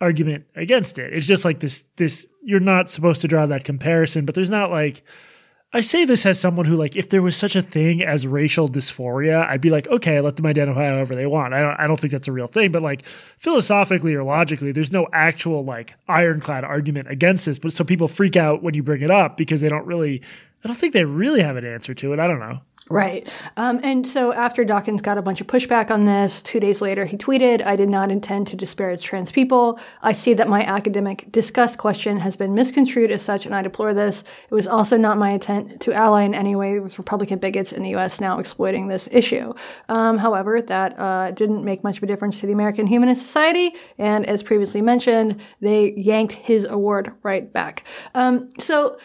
argument 0.00 0.44
against 0.54 0.96
it. 0.96 1.12
It's 1.12 1.26
just 1.26 1.44
like 1.44 1.58
this 1.58 1.84
this 1.96 2.26
you're 2.42 2.60
not 2.60 2.88
supposed 2.88 3.20
to 3.22 3.28
draw 3.28 3.46
that 3.46 3.64
comparison, 3.64 4.24
but 4.24 4.36
there's 4.36 4.48
not 4.48 4.70
like 4.70 5.02
I 5.72 5.80
say 5.80 6.04
this 6.04 6.24
as 6.24 6.38
someone 6.38 6.66
who 6.66 6.76
like 6.76 6.94
if 6.94 7.08
there 7.08 7.20
was 7.20 7.36
such 7.36 7.56
a 7.56 7.62
thing 7.62 8.00
as 8.00 8.28
racial 8.28 8.68
dysphoria, 8.68 9.44
I'd 9.48 9.60
be 9.60 9.70
like, 9.70 9.88
okay, 9.88 10.20
let 10.20 10.36
them 10.36 10.46
identify 10.46 10.86
however 10.86 11.16
they 11.16 11.26
want. 11.26 11.52
I 11.52 11.60
don't 11.60 11.80
I 11.80 11.88
don't 11.88 11.98
think 11.98 12.12
that's 12.12 12.28
a 12.28 12.32
real 12.32 12.46
thing, 12.46 12.70
but 12.70 12.82
like 12.82 13.04
philosophically 13.38 14.14
or 14.14 14.22
logically, 14.22 14.70
there's 14.70 14.92
no 14.92 15.08
actual 15.12 15.64
like 15.64 15.96
ironclad 16.06 16.62
argument 16.62 17.10
against 17.10 17.46
this. 17.46 17.58
But 17.58 17.72
so 17.72 17.82
people 17.82 18.06
freak 18.06 18.36
out 18.36 18.62
when 18.62 18.74
you 18.74 18.84
bring 18.84 19.02
it 19.02 19.10
up 19.10 19.36
because 19.36 19.60
they 19.60 19.68
don't 19.68 19.86
really 19.86 20.22
I 20.64 20.68
don't 20.68 20.76
think 20.76 20.92
they 20.92 21.04
really 21.04 21.42
have 21.42 21.56
an 21.56 21.64
answer 21.64 21.92
to 21.92 22.12
it. 22.12 22.20
I 22.20 22.28
don't 22.28 22.38
know. 22.38 22.60
Right. 22.90 23.28
Um, 23.56 23.80
and 23.84 24.06
so 24.06 24.32
after 24.32 24.64
Dawkins 24.64 25.02
got 25.02 25.16
a 25.16 25.22
bunch 25.22 25.40
of 25.40 25.46
pushback 25.46 25.90
on 25.90 26.04
this, 26.04 26.42
two 26.42 26.58
days 26.58 26.80
later 26.80 27.04
he 27.06 27.16
tweeted, 27.16 27.64
I 27.64 27.76
did 27.76 27.88
not 27.88 28.10
intend 28.10 28.48
to 28.48 28.56
disparage 28.56 29.04
trans 29.04 29.30
people. 29.30 29.78
I 30.02 30.12
see 30.12 30.34
that 30.34 30.48
my 30.48 30.62
academic 30.62 31.30
discuss 31.30 31.76
question 31.76 32.18
has 32.18 32.36
been 32.36 32.54
misconstrued 32.54 33.12
as 33.12 33.22
such, 33.22 33.46
and 33.46 33.54
I 33.54 33.62
deplore 33.62 33.94
this. 33.94 34.24
It 34.50 34.54
was 34.54 34.66
also 34.66 34.96
not 34.96 35.16
my 35.16 35.30
intent 35.30 35.80
to 35.82 35.92
ally 35.92 36.24
in 36.24 36.34
any 36.34 36.56
way 36.56 36.80
with 36.80 36.98
Republican 36.98 37.38
bigots 37.38 37.72
in 37.72 37.84
the 37.84 37.90
U.S. 37.90 38.20
now 38.20 38.40
exploiting 38.40 38.88
this 38.88 39.08
issue. 39.12 39.54
Um, 39.88 40.18
however, 40.18 40.60
that 40.60 40.98
uh, 40.98 41.30
didn't 41.30 41.64
make 41.64 41.84
much 41.84 41.98
of 41.98 42.02
a 42.02 42.06
difference 42.06 42.40
to 42.40 42.46
the 42.46 42.52
American 42.52 42.88
Humanist 42.88 43.22
Society, 43.22 43.76
and 43.96 44.26
as 44.26 44.42
previously 44.42 44.82
mentioned, 44.82 45.40
they 45.60 45.92
yanked 45.92 46.34
his 46.34 46.64
award 46.64 47.12
right 47.22 47.50
back. 47.52 47.84
Um, 48.14 48.50
so, 48.58 48.98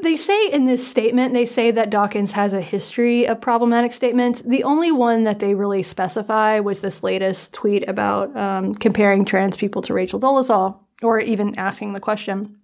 they 0.00 0.16
say 0.16 0.50
in 0.50 0.66
this 0.66 0.86
statement, 0.86 1.32
they 1.32 1.46
say 1.46 1.70
that 1.70 1.90
Dawkins 1.90 2.32
has 2.32 2.52
a 2.52 2.60
history 2.60 3.26
of 3.26 3.40
problematic 3.40 3.92
statements. 3.92 4.42
The 4.42 4.64
only 4.64 4.92
one 4.92 5.22
that 5.22 5.38
they 5.38 5.54
really 5.54 5.82
specify 5.82 6.60
was 6.60 6.80
this 6.80 7.02
latest 7.02 7.52
tweet 7.52 7.88
about 7.88 8.36
um, 8.36 8.74
comparing 8.74 9.24
trans 9.24 9.56
people 9.56 9.82
to 9.82 9.94
Rachel 9.94 10.20
Dolezal, 10.20 10.78
or 11.02 11.20
even 11.20 11.58
asking 11.58 11.92
the 11.92 12.00
question. 12.00 12.58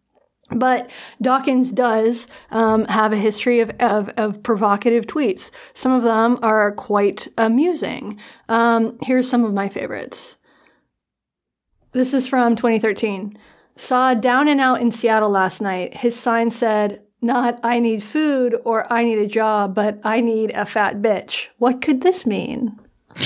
But 0.51 0.91
Dawkins 1.23 1.71
does 1.71 2.27
um, 2.51 2.85
have 2.87 3.13
a 3.13 3.17
history 3.17 3.61
of, 3.61 3.71
of, 3.79 4.09
of 4.17 4.43
provocative 4.43 5.07
tweets. 5.07 5.51
Some 5.75 5.93
of 5.93 6.03
them 6.03 6.39
are 6.43 6.73
quite 6.73 7.29
amusing. 7.39 8.19
Um, 8.49 8.99
here's 9.03 9.31
some 9.31 9.45
of 9.45 9.55
my 9.55 9.69
favorites. 9.69 10.37
This 11.93 12.15
is 12.15 12.27
from 12.27 12.57
2013. 12.57 13.37
Saw 13.81 14.13
Down 14.13 14.47
and 14.47 14.61
Out 14.61 14.83
in 14.83 14.93
Seattle 14.93 15.31
last 15.31 15.63
night. 15.63 15.97
His 15.97 16.15
sign 16.15 16.51
said, 16.51 17.01
not 17.23 17.59
I 17.63 17.81
need 17.81 18.03
food 18.03 18.55
or 18.65 18.91
I 18.93 19.05
need 19.05 19.19
a 19.19 19.27
job, 19.27 19.75
but 19.75 19.99
I 20.05 20.21
need 20.21 20.51
a 20.51 20.67
fat 20.67 20.97
bitch. 20.97 21.49
What 21.57 21.81
could 21.81 22.03
this 22.03 22.27
mean? 22.27 22.79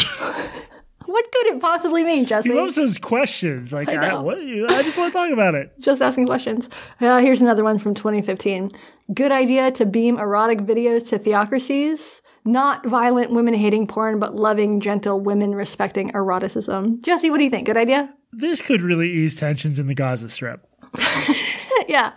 what 1.07 1.33
could 1.33 1.47
it 1.47 1.61
possibly 1.61 2.05
mean, 2.05 2.25
Jesse? 2.25 2.51
He 2.51 2.55
loves 2.55 2.77
those 2.77 2.99
questions. 2.99 3.73
Like, 3.73 3.89
I, 3.89 3.97
know. 3.97 4.21
what, 4.21 4.39
I 4.39 4.83
just 4.83 4.97
want 4.97 5.13
to 5.13 5.19
talk 5.19 5.33
about 5.33 5.57
it. 5.57 5.73
Just 5.81 6.01
asking 6.01 6.27
questions. 6.27 6.69
Uh, 7.01 7.19
here's 7.19 7.43
another 7.43 7.65
one 7.65 7.79
from 7.81 7.95
2015. 7.95 8.71
Good 9.13 9.33
idea 9.33 9.73
to 9.73 9.85
beam 9.85 10.19
erotic 10.19 10.61
videos 10.61 11.09
to 11.09 11.19
theocracies. 11.19 12.23
Not 12.45 12.87
violent 12.87 13.33
women 13.33 13.55
hating 13.55 13.89
porn, 13.89 14.21
but 14.21 14.37
loving, 14.37 14.81
gentle 14.81 15.19
women 15.19 15.55
respecting 15.55 16.11
eroticism. 16.15 17.03
Jesse, 17.03 17.29
what 17.29 17.39
do 17.39 17.45
you 17.45 17.51
think? 17.51 17.67
Good 17.67 17.77
idea? 17.77 18.15
This 18.37 18.63
could 18.63 18.83
really 18.83 19.11
ease 19.11 19.37
tensions 19.37 19.79
in 19.79 19.87
the 19.87 19.95
Gaza 19.95 20.29
Strip. 20.29 20.67
yeah. 21.89 22.13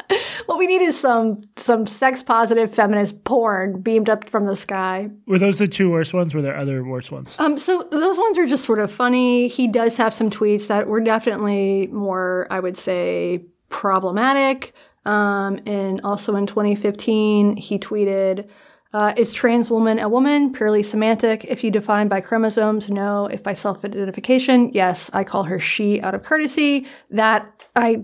What 0.45 0.57
we 0.57 0.67
need 0.67 0.81
is 0.81 0.99
some 0.99 1.41
some 1.55 1.85
sex 1.85 2.23
positive 2.23 2.73
feminist 2.73 3.23
porn 3.23 3.81
beamed 3.81 4.09
up 4.09 4.29
from 4.29 4.45
the 4.45 4.55
sky. 4.55 5.09
Were 5.25 5.39
those 5.39 5.57
the 5.57 5.67
two 5.67 5.91
worst 5.91 6.13
ones? 6.13 6.33
Were 6.33 6.41
there 6.41 6.55
other 6.55 6.83
worse 6.83 7.11
ones? 7.11 7.35
Um, 7.39 7.57
so 7.57 7.87
those 7.91 8.17
ones 8.17 8.37
are 8.37 8.45
just 8.45 8.63
sort 8.65 8.79
of 8.79 8.91
funny. 8.91 9.47
He 9.47 9.67
does 9.67 9.97
have 9.97 10.13
some 10.13 10.29
tweets 10.29 10.67
that 10.67 10.87
were 10.87 11.01
definitely 11.01 11.87
more, 11.87 12.47
I 12.49 12.59
would 12.59 12.77
say, 12.77 13.45
problematic. 13.69 14.73
Um, 15.05 15.59
and 15.65 16.01
also 16.03 16.35
in 16.35 16.47
2015, 16.47 17.55
he 17.55 17.79
tweeted, 17.79 18.49
uh, 18.93 19.13
"Is 19.17 19.33
trans 19.33 19.69
woman 19.69 19.99
a 19.99 20.07
woman? 20.09 20.51
Purely 20.53 20.83
semantic. 20.83 21.45
If 21.45 21.63
you 21.63 21.71
define 21.71 22.07
by 22.07 22.21
chromosomes, 22.21 22.89
no. 22.89 23.27
If 23.27 23.43
by 23.43 23.53
self-identification, 23.53 24.71
yes. 24.73 25.09
I 25.13 25.23
call 25.23 25.43
her 25.43 25.59
she 25.59 26.01
out 26.01 26.15
of 26.15 26.23
courtesy. 26.23 26.85
That 27.11 27.63
I 27.75 28.03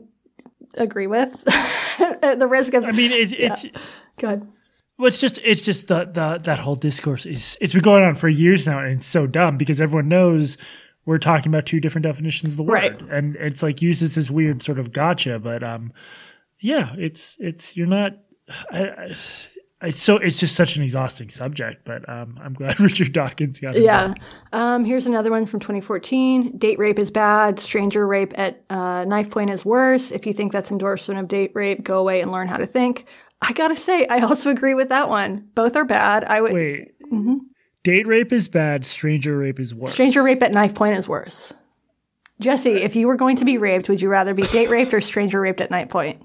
agree 0.78 1.08
with. 1.08 1.44
At 2.24 2.40
the 2.40 2.48
risk 2.48 2.74
of, 2.74 2.84
I 2.84 2.92
mean, 2.92 3.12
it's 3.12 3.34
it's 3.36 3.66
good. 4.18 4.48
well, 4.98 5.08
it's 5.08 5.20
just 5.20 5.40
it's 5.44 5.62
just 5.62 5.88
the 5.88 6.06
the 6.06 6.40
that 6.44 6.60
whole 6.60 6.75
discourse 6.75 7.25
is 7.25 7.58
it's 7.62 7.74
been 7.74 7.82
going 7.84 8.04
on 8.04 8.16
for 8.16 8.28
years 8.30 8.68
now, 8.68 8.80
and 8.80 8.98
it's 9.00 9.08
so 9.08 9.28
dumb 9.28 9.58
because 9.58 9.80
everyone 9.80 10.08
knows 10.10 10.58
we're 11.06 11.18
talking 11.20 11.52
about 11.52 11.66
two 11.66 11.80
different 11.82 12.04
definitions 12.04 12.54
of 12.54 12.58
the 12.58 12.63
word, 12.63 12.72
Right. 12.74 13.02
and 13.12 13.36
it's 13.36 13.62
like 13.62 13.82
uses 13.82 14.16
this 14.16 14.32
weird 14.32 14.63
sort 14.63 14.80
of 14.80 14.92
gotcha. 14.94 15.38
But 15.38 15.63
um, 15.63 15.92
yeah, 16.60 16.94
it's 16.98 17.38
it's 17.40 17.78
you're 17.78 17.88
not. 17.88 18.13
I, 18.72 18.90
I, 18.90 19.16
it's 19.84 20.02
so 20.02 20.18
it's 20.18 20.40
just 20.40 20.56
such 20.56 20.78
an 20.78 20.84
exhausting 20.84 21.30
subject, 21.30 21.84
but 21.84 22.08
um, 22.08 22.40
I'm 22.42 22.54
glad 22.54 22.80
Richard 22.80 23.12
Dawkins 23.12 23.60
got 23.60 23.75
it. 23.75 23.84
Yeah. 23.84 24.13
Um, 24.54 24.86
here's 24.86 25.06
another 25.06 25.30
one 25.30 25.46
from 25.46 25.60
2014. 25.60 26.58
Date 26.58 26.80
rape 26.80 26.98
is 26.98 27.12
bad. 27.12 27.60
Stranger 27.60 28.08
rape 28.08 28.34
at 28.38 28.63
uh, 28.70 29.04
knife 29.06 29.30
point 29.30 29.50
is 29.50 29.66
worse. 29.66 30.12
If 30.12 30.25
you 30.25 30.34
think 30.34 30.52
that's 30.52 30.72
endorsement 30.72 31.20
of 31.20 31.28
date 31.28 31.52
rape, 31.54 31.84
go 31.84 32.00
away 32.00 32.22
and 32.22 32.32
learn 32.32 32.48
how 32.48 32.58
to 32.58 32.66
think. 32.66 33.06
I 33.42 33.52
gotta 33.52 33.75
say, 33.75 34.08
I 34.08 34.22
also 34.22 34.52
agree 34.52 34.74
with 34.74 34.90
that 34.90 35.10
one. 35.10 35.50
Both 35.54 35.75
are 35.75 35.86
bad. 35.86 36.24
I 36.24 36.40
would. 36.40 36.54
Wait, 36.54 36.92
date 37.84 38.08
rape 38.08 38.32
is 38.32 38.48
bad. 38.48 38.86
Stranger 38.86 39.38
rape 39.38 39.60
is 39.60 39.75
worse. 39.75 39.92
Stranger 39.92 40.24
rape 40.24 40.42
at 40.42 40.54
knife 40.54 40.74
point 40.74 40.98
is 40.98 41.08
worse. 41.10 41.54
Jesse, 42.40 42.72
if 42.72 42.96
you 42.96 43.08
were 43.08 43.16
going 43.16 43.36
to 43.38 43.46
be 43.46 43.58
raped, 43.58 43.90
would 43.90 44.02
you 44.02 44.10
rather 44.10 44.34
be 44.34 44.44
date 44.44 44.70
raped 44.70 44.94
or 44.94 45.02
stranger 45.02 45.42
raped 45.42 45.62
at 45.62 45.72
knife 45.72 45.90
point? 45.90 46.22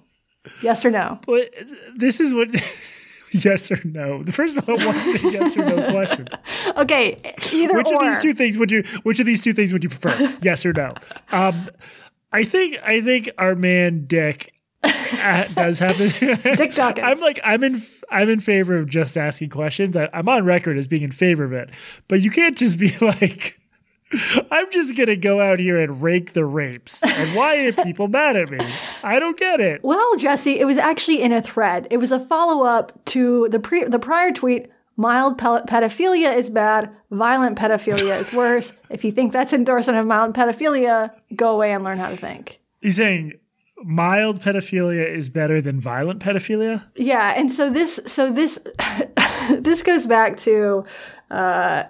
Yes 0.63 0.85
or 0.85 0.91
no? 0.91 1.19
But 1.27 1.53
this 1.97 2.21
is 2.21 2.33
what. 2.33 2.51
yes 3.45 3.71
or 3.71 3.81
no? 3.85 4.23
The 4.23 4.33
first 4.33 4.57
one 4.57 4.87
was 4.87 5.25
a 5.25 5.31
yes 5.31 5.57
or 5.57 5.65
no 5.65 5.91
question. 5.91 6.29
Okay, 6.77 7.19
either 7.53 7.77
Which 7.77 7.89
or. 7.89 7.95
of 7.97 8.01
these 8.03 8.23
two 8.23 8.35
things 8.35 8.57
would 8.57 8.71
you? 8.71 8.85
Which 9.03 9.19
of 9.19 9.27
these 9.27 9.43
two 9.43 9.53
things 9.53 9.73
would 9.73 9.83
you 9.83 9.91
prefer? 9.91 10.37
yes 10.43 10.65
or 10.65 10.73
no? 10.73 10.95
Um, 11.33 11.69
I 12.33 12.45
think 12.45 12.79
I 12.85 13.01
think 13.01 13.31
our 13.37 13.55
man 13.57 14.07
Dick 14.07 14.53
uh, 14.85 15.45
does 15.55 15.81
have 15.81 15.99
the 15.99 16.55
Dick 16.57 16.75
Dawkins. 16.75 17.05
I'm 17.05 17.21
like 17.21 17.41
I'm 17.43 17.65
in 17.65 17.83
I'm 18.11 18.29
in 18.29 18.39
favor 18.39 18.77
of 18.77 18.89
just 18.89 19.19
asking 19.19 19.51
questions. 19.51 19.97
I, 19.97 20.09
I'm 20.13 20.29
on 20.29 20.45
record 20.45 20.79
as 20.79 20.87
being 20.87 21.03
in 21.03 21.11
favor 21.11 21.45
of 21.45 21.53
it, 21.53 21.71
but 22.07 22.21
you 22.21 22.31
can't 22.31 22.57
just 22.57 22.79
be 22.79 22.97
like. 23.01 23.59
I'm 24.51 24.71
just 24.71 24.97
gonna 24.97 25.17
go 25.17 25.41
out 25.41 25.59
here 25.59 25.79
and 25.79 26.03
rake 26.03 26.33
the 26.33 26.45
rapes. 26.45 27.03
And 27.03 27.37
why 27.37 27.67
are 27.67 27.73
people 27.85 28.09
mad 28.09 28.37
at 28.37 28.51
me? 28.51 28.59
I 29.03 29.19
don't 29.19 29.39
get 29.39 29.61
it. 29.61 29.83
Well, 29.83 30.17
Jesse, 30.17 30.59
it 30.59 30.65
was 30.65 30.79
actually 30.79 31.23
in 31.23 31.33
a 31.33 31.43
thread. 31.43 31.87
It 31.91 31.99
was 31.99 32.13
a 32.13 32.21
follow 32.21 32.65
up 32.65 33.05
to 33.07 33.49
the 33.51 33.61
pre- 33.61 33.85
the 33.85 33.99
prior 33.99 34.33
tweet. 34.33 34.69
Mild 34.97 35.39
pe- 35.39 35.63
pedophilia 35.69 36.37
is 36.37 36.51
bad. 36.51 36.91
Violent 37.13 37.57
pedophilia 37.57 38.21
is 38.21 38.33
worse. 38.37 38.73
If 38.91 39.05
you 39.05 39.13
think 39.13 39.33
that's 39.33 39.53
endorsement 39.53 39.97
of 39.99 40.07
mild 40.07 40.35
pedophilia, 40.35 41.13
go 41.37 41.55
away 41.55 41.73
and 41.73 41.85
learn 41.85 41.99
how 41.99 42.09
to 42.09 42.17
think. 42.17 42.61
He's 42.81 42.97
saying 42.97 43.35
mild 43.85 44.41
pedophilia 44.41 45.09
is 45.09 45.29
better 45.29 45.61
than 45.61 45.81
violent 45.81 46.21
pedophilia. 46.21 46.85
Yeah, 46.97 47.33
and 47.37 47.53
so 47.53 47.71
this, 47.71 48.01
so 48.07 48.33
this, 48.33 48.59
this 49.51 49.85
goes 49.85 50.05
back 50.05 50.37
to, 50.39 50.85
uh, 51.31 51.85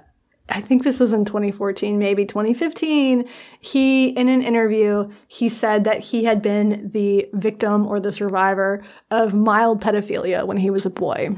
I 0.49 0.61
think 0.61 0.83
this 0.83 0.99
was 0.99 1.13
in 1.13 1.25
2014, 1.25 1.99
maybe 1.99 2.25
2015. 2.25 3.29
He, 3.61 4.09
in 4.09 4.29
an 4.29 4.43
interview, 4.43 5.11
he 5.27 5.49
said 5.49 5.85
that 5.85 6.01
he 6.01 6.25
had 6.25 6.41
been 6.41 6.89
the 6.91 7.29
victim 7.35 7.87
or 7.87 8.01
the 8.01 8.13
survivor 8.13 8.83
of 9.11 9.35
mild 9.35 9.83
pedophilia 9.83 10.47
when 10.47 10.57
he 10.57 10.71
was 10.71 10.87
a 10.87 10.91
boy. 10.91 11.37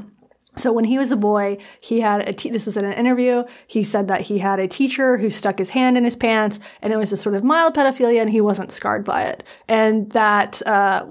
So 0.57 0.73
when 0.73 0.83
he 0.83 0.97
was 0.97 1.11
a 1.11 1.15
boy, 1.15 1.57
he 1.79 2.01
had 2.01 2.27
a 2.27 2.33
te- 2.33 2.49
this 2.49 2.65
was 2.65 2.75
in 2.75 2.83
an 2.83 2.91
interview. 2.93 3.45
He 3.67 3.85
said 3.85 4.09
that 4.09 4.21
he 4.21 4.39
had 4.39 4.59
a 4.59 4.67
teacher 4.67 5.17
who 5.17 5.29
stuck 5.29 5.57
his 5.57 5.69
hand 5.69 5.97
in 5.97 6.03
his 6.03 6.17
pants, 6.17 6.59
and 6.81 6.91
it 6.91 6.97
was 6.97 7.13
a 7.13 7.17
sort 7.17 7.35
of 7.35 7.43
mild 7.43 7.73
pedophilia, 7.73 8.19
and 8.19 8.29
he 8.29 8.41
wasn't 8.41 8.71
scarred 8.71 9.05
by 9.05 9.23
it. 9.23 9.45
And 9.69 10.11
that 10.11 10.61
uh, 10.67 11.05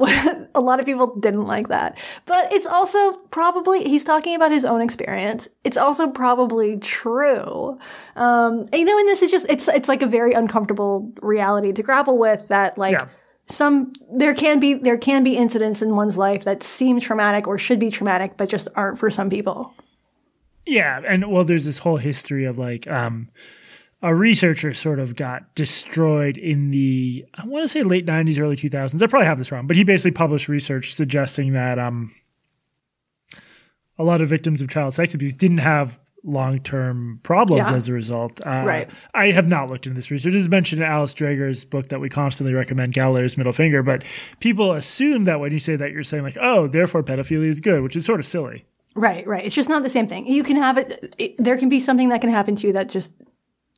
a 0.54 0.61
lot 0.61 0.78
of 0.78 0.85
people 0.85 1.18
didn't 1.18 1.47
like 1.47 1.68
that. 1.68 1.97
But 2.26 2.52
it's 2.52 2.66
also 2.66 3.12
probably 3.30 3.85
he's 3.85 4.04
talking 4.04 4.35
about 4.37 4.52
his 4.52 4.66
own 4.66 4.82
experience. 4.82 5.49
It's 5.64 5.78
also 5.78 6.11
probably 6.11 6.78
true. 6.78 7.78
Um, 8.16 8.68
you 8.75 8.85
know, 8.85 8.99
and 8.99 9.09
this 9.09 9.23
is 9.23 9.30
just 9.30 9.47
it's 9.49 9.68
it's 9.68 9.88
like 9.88 10.02
a 10.02 10.06
very 10.06 10.35
uncomfortable 10.35 11.11
reality 11.23 11.73
to 11.73 11.82
grapple 11.82 12.18
with. 12.18 12.49
That 12.49 12.76
like 12.76 12.92
Yeah. 12.92 13.09
Some 13.50 13.92
there 14.12 14.35
can 14.35 14.61
be 14.61 14.75
there 14.75 14.99
can 14.99 15.23
be 15.23 15.37
incidents 15.37 15.83
in 15.83 15.97
one's 15.97 16.16
life 16.16 16.45
that 16.45 16.62
seem 16.62 17.00
traumatic 17.00 17.47
or 17.47 17.59
should 17.59 17.78
be 17.78 17.90
traumatic 17.90 18.37
but 18.37 18.49
just 18.49 18.69
aren't 18.75 18.99
for 18.99 19.11
some 19.11 19.28
people 19.28 19.75
Yeah, 20.66 21.00
and 21.07 21.30
well, 21.30 21.45
there's 21.45 21.64
this 21.64 21.78
whole 21.78 21.97
history 21.97 22.45
of 22.45 22.59
like 22.59 22.87
um, 22.87 23.28
a 24.02 24.14
researcher 24.14 24.73
sort 24.73 24.99
of 24.99 25.16
got 25.16 25.54
destroyed 25.54 26.37
in 26.37 26.71
the 26.71 27.25
I 27.35 27.47
want 27.47 27.64
to 27.64 27.69
say 27.69 27.83
late 27.83 28.07
'90s, 28.07 28.40
early 28.40 28.57
2000s. 28.57 29.02
I 29.02 29.07
probably 29.07 29.26
have 29.26 29.38
this 29.38 29.50
wrong, 29.50 29.66
but 29.66 29.76
he 29.76 29.85
basically 29.85 30.12
published 30.12 30.49
research 30.49 30.95
suggesting 30.95 31.54
that 31.54 31.78
um, 31.78 32.14
a 33.99 34.04
lot 34.04 34.21
of 34.21 34.28
victims 34.28 34.62
of 34.62 34.69
child 34.69 34.95
sex 34.95 35.14
abuse 35.14 35.35
didn't 35.35 35.59
have 35.59 35.99
long-term 36.25 37.21
problems 37.23 37.59
Yeah. 37.71 37.75
as 37.75 37.89
a 37.89 37.93
result. 37.93 38.41
Uh, 38.47 38.62
Right. 38.65 38.91
I 39.15 39.31
have 39.31 39.49
not 39.49 39.71
looked 39.71 39.87
into 39.87 39.97
this 39.97 40.11
research. 40.11 40.33
This 40.33 40.43
is 40.43 40.49
mentioned 40.49 40.83
in 40.83 40.89
Alice 40.89 41.15
Dreger's 41.15 41.65
book 41.65 41.89
that 41.89 42.00
we 42.00 42.09
constantly 42.09 42.55
recommend, 42.55 42.93
Galileo's 42.95 43.37
Middle 43.37 43.53
Finger. 43.53 43.83
But 43.83 44.05
people 44.41 44.73
assume 44.73 45.25
that 45.25 45.41
when 45.41 45.53
you 45.53 45.59
say 45.59 45.77
that, 45.77 45.93
you're 45.93 46.03
saying 46.05 46.23
like, 46.23 46.37
oh, 46.41 46.67
therefore 46.69 47.03
pedophilia 47.03 47.47
is 47.47 47.61
good, 47.61 47.83
which 47.83 47.97
is 47.97 48.05
sort 48.05 48.21
of 48.21 48.27
silly. 48.27 48.65
right 48.97 49.25
right 49.27 49.45
it's 49.47 49.55
just 49.55 49.69
not 49.69 49.85
the 49.85 49.89
same 49.89 50.09
thing 50.09 50.27
you 50.27 50.43
can 50.43 50.57
have 50.57 50.77
it, 50.77 51.15
it 51.17 51.37
there 51.39 51.57
can 51.57 51.69
be 51.69 51.79
something 51.79 52.09
that 52.09 52.21
can 52.21 52.29
happen 52.29 52.57
to 52.57 52.67
you 52.67 52.73
that 52.73 52.89
just 52.89 53.12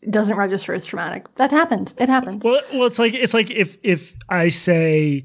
doesn't 0.09 0.39
register 0.39 0.73
as 0.73 0.87
traumatic 0.87 1.27
that 1.37 1.51
happens 1.51 1.93
it 1.99 2.09
happens 2.09 2.43
Well, 2.43 2.63
well, 2.73 2.85
it's 2.87 2.99
like 2.99 3.13
it's 3.13 3.35
like 3.35 3.51
if 3.51 3.77
if 3.83 4.15
I 4.31 4.49
say 4.49 5.25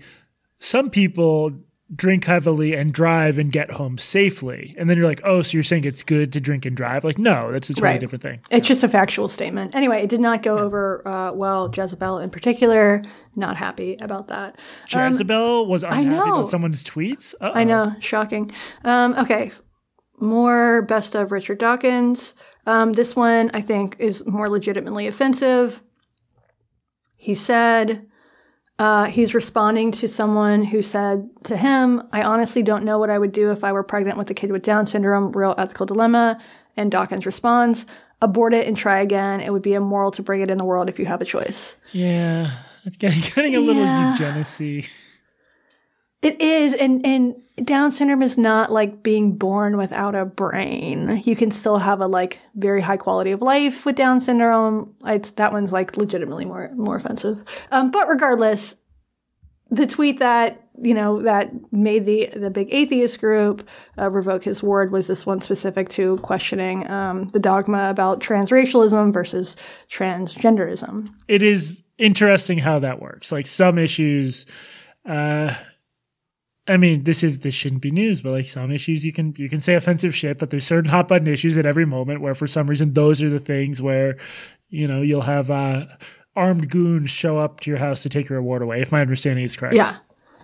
some 0.60 0.90
people 0.90 1.54
drink 1.96 2.25
heavily 2.25 2.74
and 2.74 2.94
drive 2.94 3.38
and 3.38 3.51
get 3.51 3.72
home 3.72 3.98
safely, 3.98 4.75
and 4.77 4.89
then 4.89 4.98
you're 4.98 5.06
like, 5.08 5.22
oh, 5.24 5.41
so 5.41 5.53
you're 5.53 5.63
saying 5.63 5.86
it's 5.86 6.03
good 6.03 6.34
to 6.34 6.41
drink 6.41 6.65
and 6.65 6.75
drive? 6.75 7.03
Like, 7.06 7.17
no, 7.17 7.50
that's 7.51 7.70
a 7.70 7.74
totally 7.74 7.91
Right. 7.94 8.00
different 8.01 8.22
thing. 8.22 8.39
it's 8.51 8.67
just 8.67 8.84
a 8.84 8.89
factual 8.89 9.29
statement 9.29 9.74
anyway 9.75 10.03
it 10.03 10.10
did 10.10 10.20
not 10.20 10.44
go 10.44 10.58
over 10.58 11.08
uh, 11.08 11.32
well 11.32 11.72
jezebel 11.74 12.20
in 12.20 12.29
particular 12.29 13.01
not 13.36 13.56
happy 13.56 13.96
about 14.01 14.27
that 14.27 14.58
Jezebel 14.91 15.67
was 15.67 15.84
unhappy 15.84 16.06
know. 16.10 16.24
about 16.24 16.50
someone's 16.50 16.84
tweets. 16.84 17.34
Uh-oh. 17.39 17.51
I 17.53 17.63
know, 17.63 17.94
shocking. 18.00 18.51
Um, 18.84 19.13
okay, 19.15 19.51
more 20.20 20.82
best 20.82 21.15
of 21.15 21.32
Richard 21.32 21.60
Dawkins. 21.60 22.34
Um, 22.65 22.94
this 22.94 23.15
one 23.15 23.51
I 23.53 23.62
think 23.62 23.96
is 24.00 24.25
more 24.25 24.50
legitimately 24.50 25.08
offensive. 25.08 25.82
He 27.15 27.36
said 27.36 28.06
uh, 28.80 29.06
he's 29.06 29.34
responding 29.34 29.92
to 29.94 30.08
someone 30.08 30.64
who 30.64 30.82
said 30.82 31.28
to 31.46 31.58
him, 31.58 32.04
"I 32.12 32.22
honestly 32.24 32.62
don't 32.64 32.84
know 32.84 33.00
what 33.00 33.10
I 33.10 33.18
would 33.18 33.32
do 33.32 33.52
if 33.52 33.64
I 33.64 33.72
were 33.72 33.84
pregnant 33.84 34.18
with 34.18 34.30
a 34.30 34.34
kid 34.34 34.52
with 34.52 34.62
Down 34.64 34.86
syndrome. 34.86 35.32
Real 35.32 35.56
ethical 35.58 35.86
dilemma." 35.86 36.40
And 36.76 36.92
Dawkins 36.92 37.26
responds, 37.26 37.86
"Abort 38.22 38.54
it 38.54 38.68
and 38.68 38.78
try 38.78 39.00
again. 39.00 39.42
It 39.42 39.52
would 39.52 39.64
be 39.64 39.74
immoral 39.74 40.12
to 40.12 40.22
bring 40.22 40.42
it 40.42 40.52
in 40.52 40.58
the 40.60 40.66
world 40.66 40.90
if 40.90 41.00
you 41.00 41.06
have 41.06 41.22
a 41.22 41.26
choice." 41.26 41.76
Yeah, 41.92 42.52
it's 42.86 42.98
getting, 42.98 43.22
getting 43.36 43.56
a 43.56 43.60
little 43.60 43.84
Yeah. 43.84 44.16
eugenicity. 44.16 44.88
It 46.22 46.42
is, 46.42 46.74
and 46.74 47.06
and 47.06 47.36
Down 47.64 47.92
syndrome 47.92 48.22
is 48.24 48.38
not 48.38 48.72
like 48.72 49.04
being 49.04 49.38
born 49.38 49.78
without 49.78 50.16
a 50.16 50.26
brain. 50.26 51.22
You 51.26 51.36
can 51.36 51.52
still 51.52 51.78
have 51.78 52.02
a 52.02 52.08
like 52.08 52.40
very 52.56 52.82
high 52.82 52.98
quality 52.98 53.32
of 53.32 53.42
life 53.42 53.86
with 53.86 53.96
Down 53.96 54.20
syndrome. 54.20 54.96
It's 55.06 55.32
that 55.32 55.54
one's 55.54 55.72
like 55.72 55.96
legitimately 55.96 56.46
more 56.46 56.72
more 56.76 56.96
offensive. 56.96 57.44
Um, 57.72 57.92
but 57.92 58.08
regardless, 58.08 58.76
the 59.70 59.86
tweet 59.86 60.20
that 60.20 60.64
you 60.82 60.94
know 60.94 61.22
that 61.22 61.52
made 61.72 62.06
the 62.06 62.30
the 62.36 62.50
big 62.50 62.70
atheist 62.72 63.20
group 63.20 63.68
uh, 63.98 64.10
revoke 64.10 64.44
his 64.44 64.64
word 64.64 64.92
was 64.92 65.08
this 65.08 65.26
one 65.26 65.42
specific 65.42 65.90
to 65.90 66.18
questioning 66.18 66.90
um, 66.90 67.26
the 67.30 67.40
dogma 67.40 67.90
about 67.90 68.22
transracialism 68.22 69.14
versus 69.14 69.56
transgenderism. 69.90 71.10
It 71.28 71.44
is 71.44 71.84
interesting 71.98 72.60
how 72.60 72.80
that 72.80 73.02
works. 73.02 73.32
Like 73.32 73.48
some 73.48 73.78
issues, 73.78 74.46
uh, 75.06 75.56
I 76.68 76.78
mean, 76.78 77.04
this 77.04 77.24
is 77.24 77.40
this 77.40 77.54
shouldn't 77.54 77.82
be 77.82 77.92
news, 77.92 78.22
but 78.22 78.32
like 78.32 78.48
some 78.48 78.72
issues, 78.72 79.06
you 79.06 79.14
can 79.14 79.34
you 79.38 79.50
can 79.50 79.62
say 79.62 79.76
offensive 79.76 80.16
shit, 80.16 80.38
but 80.38 80.50
there's 80.50 80.66
certain 80.66 80.90
hot 80.90 81.08
button 81.08 81.28
issues 81.28 81.58
at 81.58 81.66
every 81.66 81.86
moment 81.86 82.22
where, 82.22 82.36
for 82.36 82.48
some 82.48 82.68
reason, 82.68 82.94
those 82.94 83.24
are 83.24 83.30
the 83.30 83.40
things 83.40 83.82
where, 83.82 84.18
you 84.70 84.88
know, 84.88 85.02
you'll 85.02 85.22
have 85.22 85.50
uh, 85.50 85.86
armed 86.36 86.70
goons 86.70 87.10
show 87.10 87.38
up 87.38 87.62
to 87.62 87.70
your 87.70 87.80
house 87.80 88.02
to 88.04 88.10
take 88.10 88.28
your 88.28 88.38
award 88.38 88.62
away. 88.62 88.82
If 88.82 88.92
my 88.92 89.02
understanding 89.02 89.46
is 89.46 89.56
correct. 89.56 89.76
Yeah. 89.76 89.98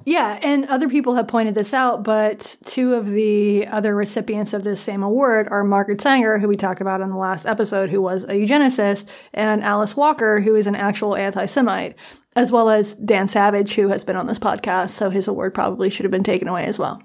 Yeah, 0.05 0.38
and 0.41 0.65
other 0.65 0.89
people 0.89 1.15
have 1.15 1.27
pointed 1.27 1.55
this 1.55 1.74
out, 1.74 2.03
but 2.03 2.57
two 2.65 2.93
of 2.93 3.10
the 3.10 3.67
other 3.67 3.95
recipients 3.95 4.53
of 4.53 4.63
this 4.63 4.81
same 4.81 5.01
award 5.01 5.48
are 5.50 5.63
Margaret 5.63 6.01
Sanger, 6.01 6.39
who 6.39 6.48
we 6.48 6.57
talked 6.57 6.81
about 6.81 7.01
in 7.01 7.10
the 7.10 7.17
last 7.17 7.45
episode, 7.45 7.89
who 7.89 8.01
was 8.01 8.24
a 8.25 8.33
eugenicist, 8.33 9.07
and 9.33 9.63
Alice 9.63 9.95
Walker, 9.95 10.41
who 10.41 10.55
is 10.55 10.67
an 10.67 10.75
actual 10.75 11.15
anti 11.15 11.45
Semite, 11.45 11.95
as 12.36 12.51
well 12.51 12.69
as 12.69 12.95
Dan 12.95 13.27
Savage, 13.27 13.75
who 13.75 13.89
has 13.89 14.03
been 14.03 14.15
on 14.15 14.27
this 14.27 14.39
podcast, 14.39 14.91
so 14.91 15.10
his 15.10 15.27
award 15.27 15.53
probably 15.53 15.89
should 15.89 16.03
have 16.03 16.12
been 16.12 16.24
taken 16.24 16.48
away 16.48 16.65
as 16.65 16.77
well. 16.77 17.01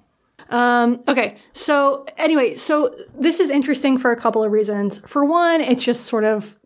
Um, 0.50 1.02
okay, 1.06 1.36
so 1.52 2.06
anyway, 2.16 2.56
so 2.56 2.94
this 3.14 3.38
is 3.38 3.50
interesting 3.50 3.98
for 3.98 4.10
a 4.10 4.16
couple 4.16 4.42
of 4.42 4.50
reasons. 4.50 4.98
For 5.06 5.24
one, 5.24 5.60
it's 5.60 5.84
just 5.84 6.06
sort 6.06 6.24
of 6.24 6.56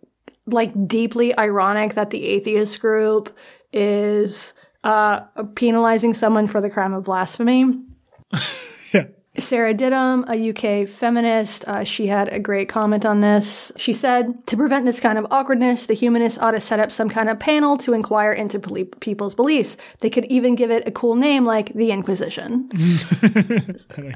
like 0.47 0.89
deeply 0.89 1.37
ironic 1.37 1.95
that 1.95 2.11
the 2.11 2.25
atheist 2.25 2.81
group 2.81 3.37
is 3.73 4.55
uh, 4.85 5.21
penalizing 5.55 6.15
someone 6.15 6.47
for 6.47 6.61
the 6.61 6.71
crime 6.71 6.93
of 6.93 7.05
blasphemy. 7.05 7.83
Yeah. 8.95 9.07
Sarah 9.39 9.73
Ditum, 9.73 10.29
a 10.29 10.83
UK 10.83 10.87
feminist, 10.87 11.67
uh, 11.67 11.85
she 11.85 12.07
had 12.07 12.29
a 12.29 12.39
great 12.39 12.69
comment 12.69 13.07
on 13.07 13.21
this. 13.21 13.73
She 13.79 13.95
said, 13.95 14.47
To 14.49 14.59
prevent 14.59 14.85
this 14.85 15.01
kind 15.01 15.17
of 15.17 15.27
awkwardness, 15.31 15.87
the 15.87 15.95
humanists 15.95 16.39
ought 16.39 16.51
to 16.51 16.61
set 16.61 16.79
up 16.79 16.93
some 16.93 17.09
kind 17.09 17.31
of 17.31 17.39
panel 17.39 17.79
to 17.79 17.95
inquire 17.95 18.33
into 18.33 18.61
people's 19.01 19.35
beliefs. 19.35 19.79
They 20.01 20.11
could 20.11 20.27
even 20.27 20.55
give 20.55 20.71
it 20.71 20.87
a 20.87 20.91
cool 20.91 21.15
name 21.15 21.47
like 21.47 21.73
the 21.73 21.93
Inquisition. 21.93 22.71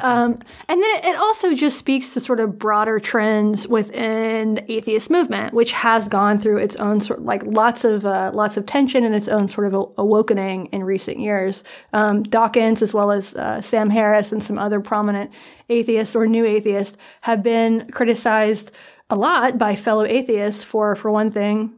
um, 0.03 0.39
and 0.69 0.83
then 0.83 1.05
it 1.05 1.17
also 1.17 1.55
just 1.55 1.79
speaks 1.79 2.13
to 2.13 2.21
sort 2.21 2.39
of 2.39 2.59
broader 2.59 2.99
trends 2.99 3.67
within 3.67 4.55
the 4.55 4.71
atheist 4.71 5.09
movement, 5.09 5.55
which 5.55 5.73
has 5.73 6.09
gone 6.09 6.39
through 6.39 6.59
its 6.59 6.77
own 6.77 7.01
sort 7.01 7.21
of 7.21 7.25
like 7.25 7.43
lots 7.45 7.85
of 7.85 8.05
uh, 8.05 8.33
lots 8.35 8.59
of 8.59 8.67
tension 8.67 9.03
and 9.03 9.15
its 9.15 9.29
own 9.29 9.49
sort 9.49 9.73
of 9.73 9.95
awakening 9.97 10.67
in 10.67 10.85
recent 10.85 11.19
years. 11.19 11.65
Um, 11.95 12.23
Dawkins, 12.23 12.83
as 12.83 12.93
well 12.93 13.11
as 13.11 13.35
uh, 13.35 13.63
Sam 13.63 13.89
Harris 13.89 14.31
and 14.31 14.45
some 14.45 14.59
other 14.59 14.79
prominent 14.79 15.06
prominent 15.07 15.31
atheists 15.69 16.17
or 16.17 16.27
new 16.27 16.45
atheists 16.45 16.97
have 17.23 17.43
been 17.43 17.89
criticized 17.91 18.73
a 19.09 19.17
lot 19.17 19.57
by 19.57 19.77
fellow 19.77 20.05
atheists 20.05 20.65
for, 20.65 20.97
for 20.97 21.11
one 21.11 21.31
thing, 21.31 21.73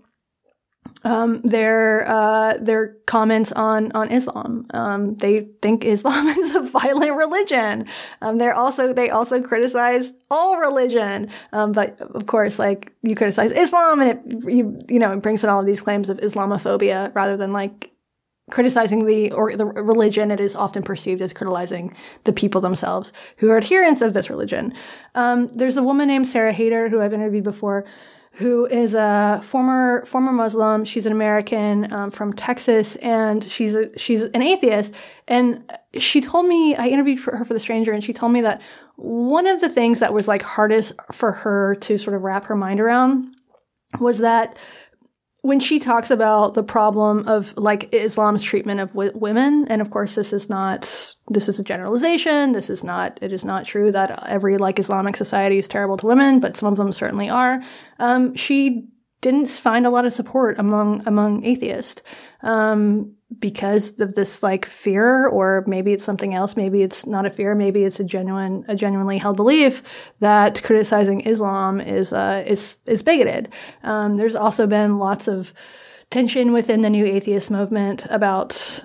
um, 1.04 1.42
their 1.42 2.08
uh, 2.08 2.54
their 2.60 2.96
comments 3.06 3.52
on 3.52 3.92
on 3.92 4.10
Islam. 4.10 4.66
Um, 4.72 5.16
they 5.16 5.48
think 5.60 5.84
Islam 5.84 6.26
is 6.38 6.56
a 6.56 6.62
violent 6.62 7.14
religion. 7.14 7.86
Um, 8.22 8.38
they're 8.38 8.54
also 8.54 8.92
they 8.94 9.10
also 9.10 9.42
criticize 9.42 10.12
all 10.30 10.56
religion. 10.56 11.28
Um, 11.52 11.72
but 11.72 12.00
of 12.00 12.26
course, 12.26 12.58
like 12.58 12.92
you 13.02 13.14
criticize 13.14 13.52
Islam, 13.52 14.00
and 14.00 14.10
it 14.10 14.50
you 14.50 14.80
you 14.88 14.98
know 14.98 15.12
it 15.12 15.22
brings 15.22 15.44
in 15.44 15.50
all 15.50 15.60
of 15.60 15.66
these 15.66 15.80
claims 15.80 16.08
of 16.08 16.18
Islamophobia 16.18 17.14
rather 17.14 17.36
than 17.36 17.52
like 17.52 17.92
criticizing 18.50 19.06
the 19.06 19.32
or 19.32 19.56
the 19.56 19.66
religion, 19.66 20.30
it 20.30 20.40
is 20.40 20.56
often 20.56 20.82
perceived 20.82 21.22
as 21.22 21.32
criticizing 21.32 21.94
the 22.24 22.32
people 22.32 22.60
themselves 22.60 23.12
who 23.38 23.50
are 23.50 23.56
adherents 23.58 24.02
of 24.02 24.14
this 24.14 24.30
religion. 24.30 24.72
Um, 25.14 25.48
there's 25.48 25.76
a 25.76 25.82
woman 25.82 26.08
named 26.08 26.26
Sarah 26.26 26.52
Haider 26.52 26.90
who 26.90 27.00
I've 27.00 27.14
interviewed 27.14 27.44
before, 27.44 27.84
who 28.32 28.66
is 28.66 28.94
a 28.94 29.40
former 29.42 30.04
former 30.06 30.32
Muslim. 30.32 30.84
She's 30.84 31.06
an 31.06 31.12
American 31.12 31.92
um, 31.92 32.10
from 32.10 32.32
Texas, 32.32 32.96
and 32.96 33.42
she's 33.42 33.74
a, 33.74 33.96
she's 33.98 34.22
an 34.22 34.42
atheist. 34.42 34.92
And 35.26 35.70
she 35.98 36.20
told 36.20 36.46
me 36.46 36.76
I 36.76 36.86
interviewed 36.86 37.20
for 37.20 37.36
her 37.36 37.44
for 37.44 37.54
The 37.54 37.60
Stranger, 37.60 37.92
and 37.92 38.02
she 38.04 38.12
told 38.12 38.32
me 38.32 38.40
that 38.42 38.60
one 38.96 39.46
of 39.46 39.60
the 39.60 39.68
things 39.68 40.00
that 40.00 40.12
was 40.12 40.28
like 40.28 40.42
hardest 40.42 40.92
for 41.12 41.32
her 41.32 41.76
to 41.76 41.98
sort 41.98 42.16
of 42.16 42.22
wrap 42.22 42.44
her 42.46 42.56
mind 42.56 42.80
around 42.80 43.34
was 44.00 44.18
that 44.18 44.56
when 45.48 45.60
she 45.60 45.78
talks 45.78 46.10
about 46.10 46.52
the 46.52 46.62
problem 46.62 47.26
of 47.26 47.56
like 47.56 47.88
Islam's 47.94 48.42
treatment 48.42 48.80
of 48.80 48.90
w- 48.90 49.12
women, 49.14 49.66
and 49.68 49.80
of 49.80 49.90
course 49.90 50.14
this 50.14 50.34
is 50.34 50.50
not 50.50 51.14
this 51.28 51.48
is 51.48 51.58
a 51.58 51.64
generalization. 51.64 52.52
This 52.52 52.68
is 52.68 52.84
not 52.84 53.18
it 53.22 53.32
is 53.32 53.46
not 53.46 53.64
true 53.64 53.90
that 53.92 54.28
every 54.28 54.58
like 54.58 54.78
Islamic 54.78 55.16
society 55.16 55.56
is 55.56 55.66
terrible 55.66 55.96
to 55.96 56.06
women, 56.06 56.38
but 56.38 56.58
some 56.58 56.70
of 56.70 56.76
them 56.76 56.92
certainly 56.92 57.30
are. 57.30 57.62
Um, 57.98 58.36
she 58.36 58.88
didn't 59.20 59.48
find 59.48 59.86
a 59.86 59.90
lot 59.90 60.06
of 60.06 60.12
support 60.12 60.58
among 60.58 61.06
among 61.06 61.44
atheists. 61.44 62.02
Um, 62.42 63.16
because 63.38 64.00
of 64.00 64.14
this 64.14 64.42
like 64.42 64.64
fear 64.64 65.26
or 65.26 65.62
maybe 65.66 65.92
it's 65.92 66.04
something 66.04 66.34
else 66.34 66.56
maybe 66.56 66.82
it's 66.82 67.04
not 67.04 67.26
a 67.26 67.30
fear 67.30 67.54
maybe 67.54 67.84
it's 67.84 68.00
a 68.00 68.04
genuine 68.04 68.64
a 68.68 68.74
genuinely 68.74 69.18
held 69.18 69.36
belief 69.36 69.82
that 70.20 70.62
criticizing 70.62 71.20
islam 71.20 71.78
is 71.78 72.12
uh, 72.12 72.42
is 72.46 72.78
is 72.86 73.02
bigoted 73.02 73.52
um, 73.82 74.16
there's 74.16 74.34
also 74.34 74.66
been 74.66 74.98
lots 74.98 75.28
of 75.28 75.52
tension 76.10 76.52
within 76.52 76.80
the 76.80 76.88
new 76.88 77.04
atheist 77.04 77.50
movement 77.50 78.06
about 78.08 78.82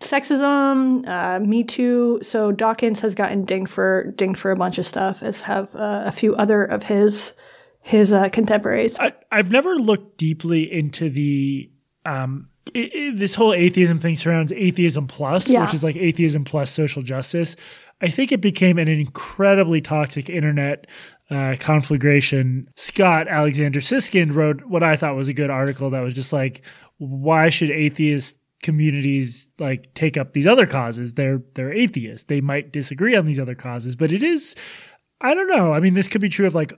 sexism 0.00 1.08
uh, 1.08 1.40
me 1.40 1.64
too 1.64 2.20
so 2.22 2.52
dawkins 2.52 3.00
has 3.00 3.14
gotten 3.14 3.44
dinged 3.44 3.70
for 3.70 4.12
dinged 4.16 4.38
for 4.38 4.50
a 4.50 4.56
bunch 4.56 4.76
of 4.76 4.84
stuff 4.84 5.22
as 5.22 5.40
have 5.40 5.74
uh, 5.74 6.02
a 6.04 6.12
few 6.12 6.36
other 6.36 6.62
of 6.62 6.82
his 6.82 7.32
his 7.80 8.12
uh, 8.12 8.28
contemporaries 8.30 8.98
I, 8.98 9.12
i've 9.30 9.50
never 9.50 9.76
looked 9.76 10.18
deeply 10.18 10.70
into 10.70 11.10
the 11.10 11.70
um, 12.04 12.48
it, 12.74 12.94
it, 12.94 13.16
this 13.16 13.34
whole 13.34 13.52
atheism 13.52 13.98
thing 13.98 14.16
surrounds 14.16 14.52
atheism 14.52 15.06
plus, 15.06 15.48
yeah. 15.48 15.64
which 15.64 15.74
is 15.74 15.84
like 15.84 15.96
atheism 15.96 16.44
plus 16.44 16.70
social 16.70 17.02
justice. 17.02 17.56
I 18.00 18.08
think 18.08 18.30
it 18.30 18.40
became 18.40 18.78
an 18.78 18.88
incredibly 18.88 19.80
toxic 19.80 20.30
internet 20.30 20.86
uh, 21.30 21.56
conflagration. 21.58 22.68
Scott 22.76 23.28
Alexander 23.28 23.80
Siskind 23.80 24.34
wrote 24.34 24.64
what 24.66 24.82
I 24.82 24.96
thought 24.96 25.16
was 25.16 25.28
a 25.28 25.34
good 25.34 25.50
article 25.50 25.90
that 25.90 26.00
was 26.00 26.14
just 26.14 26.32
like, 26.32 26.62
why 26.98 27.48
should 27.48 27.70
atheist 27.70 28.36
communities 28.62 29.48
like 29.58 29.92
take 29.94 30.16
up 30.16 30.32
these 30.32 30.46
other 30.46 30.66
causes? 30.66 31.14
They're 31.14 31.42
they're 31.54 31.72
atheists. 31.72 32.26
They 32.26 32.40
might 32.40 32.72
disagree 32.72 33.16
on 33.16 33.26
these 33.26 33.40
other 33.40 33.54
causes, 33.54 33.96
but 33.96 34.12
it 34.12 34.22
is. 34.22 34.54
I 35.20 35.34
don't 35.34 35.48
know. 35.48 35.74
I 35.74 35.80
mean, 35.80 35.94
this 35.94 36.06
could 36.06 36.20
be 36.20 36.28
true 36.28 36.46
of 36.46 36.54
like 36.54 36.72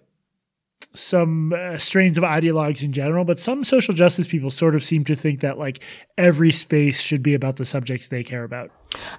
some 0.94 1.52
uh, 1.52 1.78
strains 1.78 2.18
of 2.18 2.24
ideologues 2.24 2.82
in 2.82 2.92
general, 2.92 3.24
but 3.24 3.38
some 3.38 3.64
social 3.64 3.94
justice 3.94 4.26
people 4.26 4.50
sort 4.50 4.74
of 4.74 4.84
seem 4.84 5.04
to 5.04 5.14
think 5.14 5.40
that 5.40 5.58
like 5.58 5.82
every 6.18 6.50
space 6.50 7.00
should 7.00 7.22
be 7.22 7.34
about 7.34 7.56
the 7.56 7.64
subjects 7.64 8.08
they 8.08 8.24
care 8.24 8.44
about. 8.44 8.70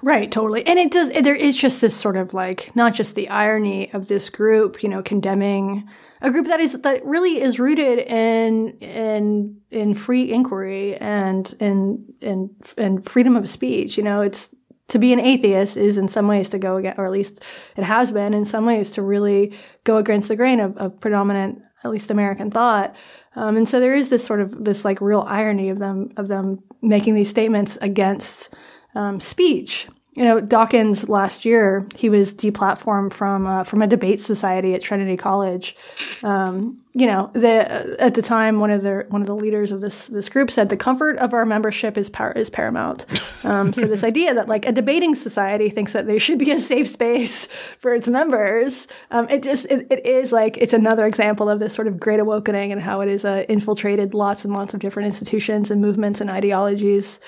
Right, 0.02 0.32
totally. 0.32 0.66
And 0.68 0.78
it 0.78 0.92
does 0.92 1.10
there 1.10 1.36
is 1.36 1.56
just 1.56 1.82
this 1.82 1.96
sort 1.96 2.18
of 2.18 2.34
like 2.34 2.76
not 2.76 2.94
just 2.94 3.16
the 3.16 3.30
irony 3.30 3.92
of 3.94 4.08
this 4.08 4.30
group, 4.30 4.84
you 4.84 4.90
know, 4.90 5.02
condemning 5.02 5.88
a 6.22 6.30
group 6.30 6.48
that 6.48 6.60
is 6.60 6.80
that 6.82 7.04
really 7.06 7.42
is 7.42 7.60
rooted 7.60 8.00
in 8.00 8.78
in 8.80 9.62
in 9.72 9.96
free 9.96 10.32
inquiry 10.32 10.96
and 10.98 11.56
in 11.60 12.14
in 12.22 12.50
in 12.78 13.02
freedom 13.02 13.36
of 13.36 13.50
speech. 13.50 13.98
You 13.98 14.04
know, 14.04 14.22
it's 14.22 14.50
to 14.92 15.00
be 15.00 15.14
an 15.14 15.20
atheist 15.20 15.78
is 15.78 15.98
in 15.98 16.08
some 16.08 16.28
ways 16.28 16.50
to 16.50 16.60
go 16.60 16.76
against, 16.76 17.00
or 17.00 17.06
at 17.06 17.12
least 17.12 17.42
it 17.78 17.84
has 17.84 18.12
been 18.12 18.34
in 18.34 18.46
some 18.46 18.66
ways 18.66 18.92
to 18.92 19.02
really 19.02 19.58
go 19.86 19.98
against 19.98 20.28
the 20.28 20.36
grain 20.36 20.60
of, 20.60 20.78
of 20.78 21.00
predominant, 21.00 21.62
at 21.84 21.92
least 21.92 22.12
American 22.12 22.52
thought. 22.52 22.94
Um, 23.36 23.56
and 23.56 23.68
so 23.68 23.80
there 23.80 23.96
is 23.96 24.10
this 24.10 24.26
sort 24.26 24.42
of 24.42 24.66
this 24.66 24.84
like 24.84 25.00
real 25.00 25.26
irony 25.28 25.70
of 25.70 25.80
them 25.80 26.10
of 26.18 26.28
them 26.28 26.62
making 26.82 27.16
these 27.16 27.30
statements 27.30 27.78
against 27.82 28.50
um, 28.94 29.22
speech 29.22 29.88
you 30.14 30.26
know, 30.26 30.42
Dawkins 30.42 31.08
last 31.08 31.46
year 31.46 31.88
he 31.96 32.10
was 32.10 32.34
deplatformed 32.34 33.14
from 33.14 33.48
uh, 33.48 33.64
from 33.64 33.82
a 33.82 33.88
debate 33.88 34.20
society 34.20 34.74
at 34.74 34.82
Trinity 34.82 35.16
College. 35.16 35.76
Um, 36.22 36.82
you 36.94 37.06
know, 37.06 37.32
the 37.32 37.96
at 37.98 38.16
the 38.16 38.22
time 38.22 38.60
one 38.60 38.72
of 38.72 38.82
the 38.82 39.06
one 39.08 39.22
of 39.22 39.28
the 39.28 39.36
leaders 39.36 39.72
of 39.72 39.80
this 39.80 40.08
this 40.08 40.28
group 40.28 40.52
said 40.52 40.68
the 40.68 40.76
comfort 40.76 41.18
of 41.20 41.34
our 41.34 41.46
membership 41.46 41.98
is 41.98 42.10
par- 42.10 42.34
is 42.34 42.50
paramount. 42.50 43.06
Um, 43.46 43.72
so 43.72 43.88
this 43.88 44.04
idea 44.04 44.34
that 44.34 44.50
like 44.50 44.66
a 44.66 44.74
debating 44.74 45.16
society 45.16 45.70
thinks 45.70 45.94
that 45.94 46.08
there 46.08 46.20
should 46.20 46.40
be 46.40 46.52
a 46.52 46.60
safe 46.60 46.90
space 46.90 47.48
for 47.80 47.94
its 47.96 48.10
members, 48.10 48.90
um, 49.12 49.30
it 49.30 49.44
just 49.44 49.66
it, 49.68 49.88
it 49.90 50.06
is 50.06 50.34
like 50.34 50.58
it's 50.58 50.74
another 50.74 51.06
example 51.06 51.48
of 51.48 51.60
this 51.60 51.74
sort 51.74 51.88
of 51.88 51.98
great 51.98 52.20
awakening 52.20 52.74
and 52.74 52.82
how 52.82 53.00
it 53.00 53.08
is 53.08 53.24
uh, 53.24 53.46
infiltrated 53.48 54.14
lots 54.14 54.44
and 54.44 54.54
lots 54.54 54.74
of 54.74 54.82
different 54.82 55.08
institutions 55.08 55.72
and 55.72 55.80
movements 55.80 56.20
and 56.20 56.30
ideologies 56.30 57.22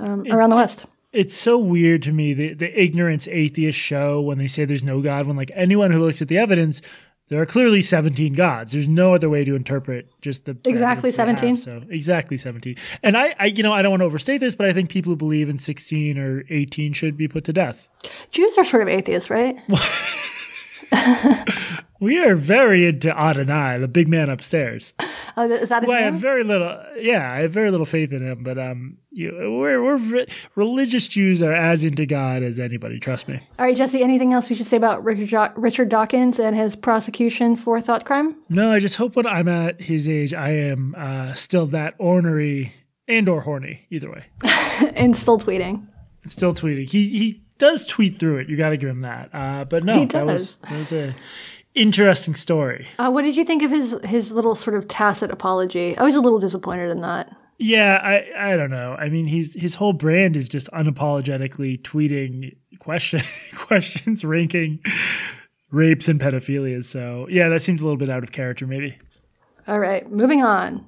um, 0.00 0.26
it, 0.26 0.32
around 0.32 0.50
the 0.50 0.56
West 0.56 0.84
it's 1.16 1.34
so 1.34 1.58
weird 1.58 2.02
to 2.02 2.12
me 2.12 2.34
the, 2.34 2.54
the 2.54 2.80
ignorance 2.80 3.26
atheist 3.28 3.78
show 3.78 4.20
when 4.20 4.38
they 4.38 4.48
say 4.48 4.64
there's 4.64 4.84
no 4.84 5.00
God, 5.00 5.26
when 5.26 5.36
like 5.36 5.50
anyone 5.54 5.90
who 5.90 6.04
looks 6.04 6.20
at 6.20 6.28
the 6.28 6.38
evidence, 6.38 6.82
there 7.28 7.40
are 7.40 7.46
clearly 7.46 7.82
17 7.82 8.34
gods. 8.34 8.72
There's 8.72 8.86
no 8.86 9.14
other 9.14 9.28
way 9.28 9.42
to 9.42 9.56
interpret 9.56 10.08
just 10.20 10.44
the 10.44 10.56
exactly 10.64 11.10
17. 11.10 11.56
so 11.56 11.82
exactly 11.88 12.36
17. 12.36 12.76
And 13.02 13.16
I, 13.16 13.34
I, 13.38 13.46
you 13.46 13.62
know, 13.62 13.72
I 13.72 13.82
don't 13.82 13.90
want 13.90 14.02
to 14.02 14.04
overstate 14.04 14.38
this, 14.38 14.54
but 14.54 14.66
I 14.66 14.72
think 14.72 14.90
people 14.90 15.10
who 15.10 15.16
believe 15.16 15.48
in 15.48 15.58
16 15.58 16.18
or 16.18 16.44
18 16.50 16.92
should 16.92 17.16
be 17.16 17.26
put 17.28 17.44
to 17.44 17.52
death. 17.52 17.88
Jews 18.30 18.56
are 18.58 18.64
sort 18.64 18.82
of 18.82 18.88
atheists, 18.88 19.30
right? 19.30 19.56
we 22.00 22.22
are 22.22 22.34
very 22.34 22.86
into 22.86 23.16
Adonai, 23.16 23.78
the 23.78 23.88
big 23.88 24.08
man 24.08 24.28
upstairs. 24.28 24.94
Oh, 25.36 25.50
is 25.50 25.68
that 25.68 25.82
his 25.82 25.88
well, 25.88 25.98
name? 25.98 26.08
I 26.08 26.12
have 26.12 26.14
very 26.14 26.44
little. 26.44 26.82
Yeah, 26.98 27.30
I 27.30 27.42
have 27.42 27.50
very 27.52 27.70
little 27.70 27.86
faith 27.86 28.12
in 28.12 28.22
him. 28.22 28.42
But 28.42 28.58
um, 28.58 28.98
you, 29.10 29.32
we're 29.60 29.82
we're 29.82 30.26
religious 30.54 31.06
Jews 31.06 31.42
are 31.42 31.52
as 31.52 31.84
into 31.84 32.06
God 32.06 32.42
as 32.42 32.58
anybody. 32.58 32.98
Trust 32.98 33.28
me. 33.28 33.40
All 33.58 33.66
right, 33.66 33.76
Jesse. 33.76 34.02
Anything 34.02 34.32
else 34.32 34.48
we 34.48 34.56
should 34.56 34.66
say 34.66 34.76
about 34.76 35.04
Richard, 35.04 35.52
Richard 35.56 35.88
Dawkins 35.88 36.38
and 36.38 36.56
his 36.56 36.76
prosecution 36.76 37.56
for 37.56 37.80
thought 37.80 38.04
crime? 38.04 38.36
No, 38.48 38.72
I 38.72 38.78
just 38.78 38.96
hope 38.96 39.16
when 39.16 39.26
I'm 39.26 39.48
at 39.48 39.80
his 39.80 40.08
age, 40.08 40.32
I 40.32 40.50
am 40.50 40.94
uh, 40.96 41.34
still 41.34 41.66
that 41.68 41.94
ornery 41.98 42.72
and 43.08 43.28
or 43.28 43.42
horny. 43.42 43.86
Either 43.90 44.10
way, 44.10 44.24
and 44.94 45.16
still 45.16 45.38
tweeting. 45.38 45.86
Still 46.26 46.54
tweeting. 46.54 46.88
He 46.88 47.08
he 47.10 47.42
does 47.58 47.86
tweet 47.86 48.18
through 48.18 48.38
it. 48.38 48.48
You 48.48 48.56
got 48.56 48.70
to 48.70 48.76
give 48.76 48.88
him 48.88 49.00
that. 49.00 49.30
Uh, 49.32 49.64
but 49.64 49.84
no, 49.84 50.04
that 50.06 50.26
was 50.26 50.56
that 50.56 50.78
was 50.78 50.92
a 50.92 51.14
interesting 51.76 52.34
story. 52.34 52.88
Uh, 52.98 53.10
what 53.10 53.22
did 53.22 53.36
you 53.36 53.44
think 53.44 53.62
of 53.62 53.70
his 53.70 53.96
his 54.04 54.32
little 54.32 54.56
sort 54.56 54.76
of 54.76 54.88
tacit 54.88 55.30
apology? 55.30 55.96
I 55.96 56.02
was 56.02 56.16
a 56.16 56.20
little 56.20 56.40
disappointed 56.40 56.90
in 56.90 57.02
that. 57.02 57.36
Yeah, 57.58 58.00
I 58.02 58.52
I 58.52 58.56
don't 58.56 58.70
know. 58.70 58.96
I 58.98 59.08
mean, 59.08 59.26
he's 59.26 59.58
his 59.58 59.76
whole 59.76 59.92
brand 59.92 60.36
is 60.36 60.48
just 60.48 60.68
unapologetically 60.72 61.80
tweeting 61.82 62.56
question 62.80 63.20
questions 63.54 64.24
ranking 64.24 64.80
rapes 65.70 66.08
and 66.08 66.20
pedophilia. 66.20 66.82
So 66.82 67.28
yeah, 67.30 67.48
that 67.50 67.60
seems 67.60 67.80
a 67.80 67.84
little 67.84 67.98
bit 67.98 68.10
out 68.10 68.22
of 68.22 68.32
character, 68.32 68.66
maybe. 68.66 68.98
All 69.68 69.80
right, 69.80 70.10
moving 70.10 70.42
on. 70.42 70.84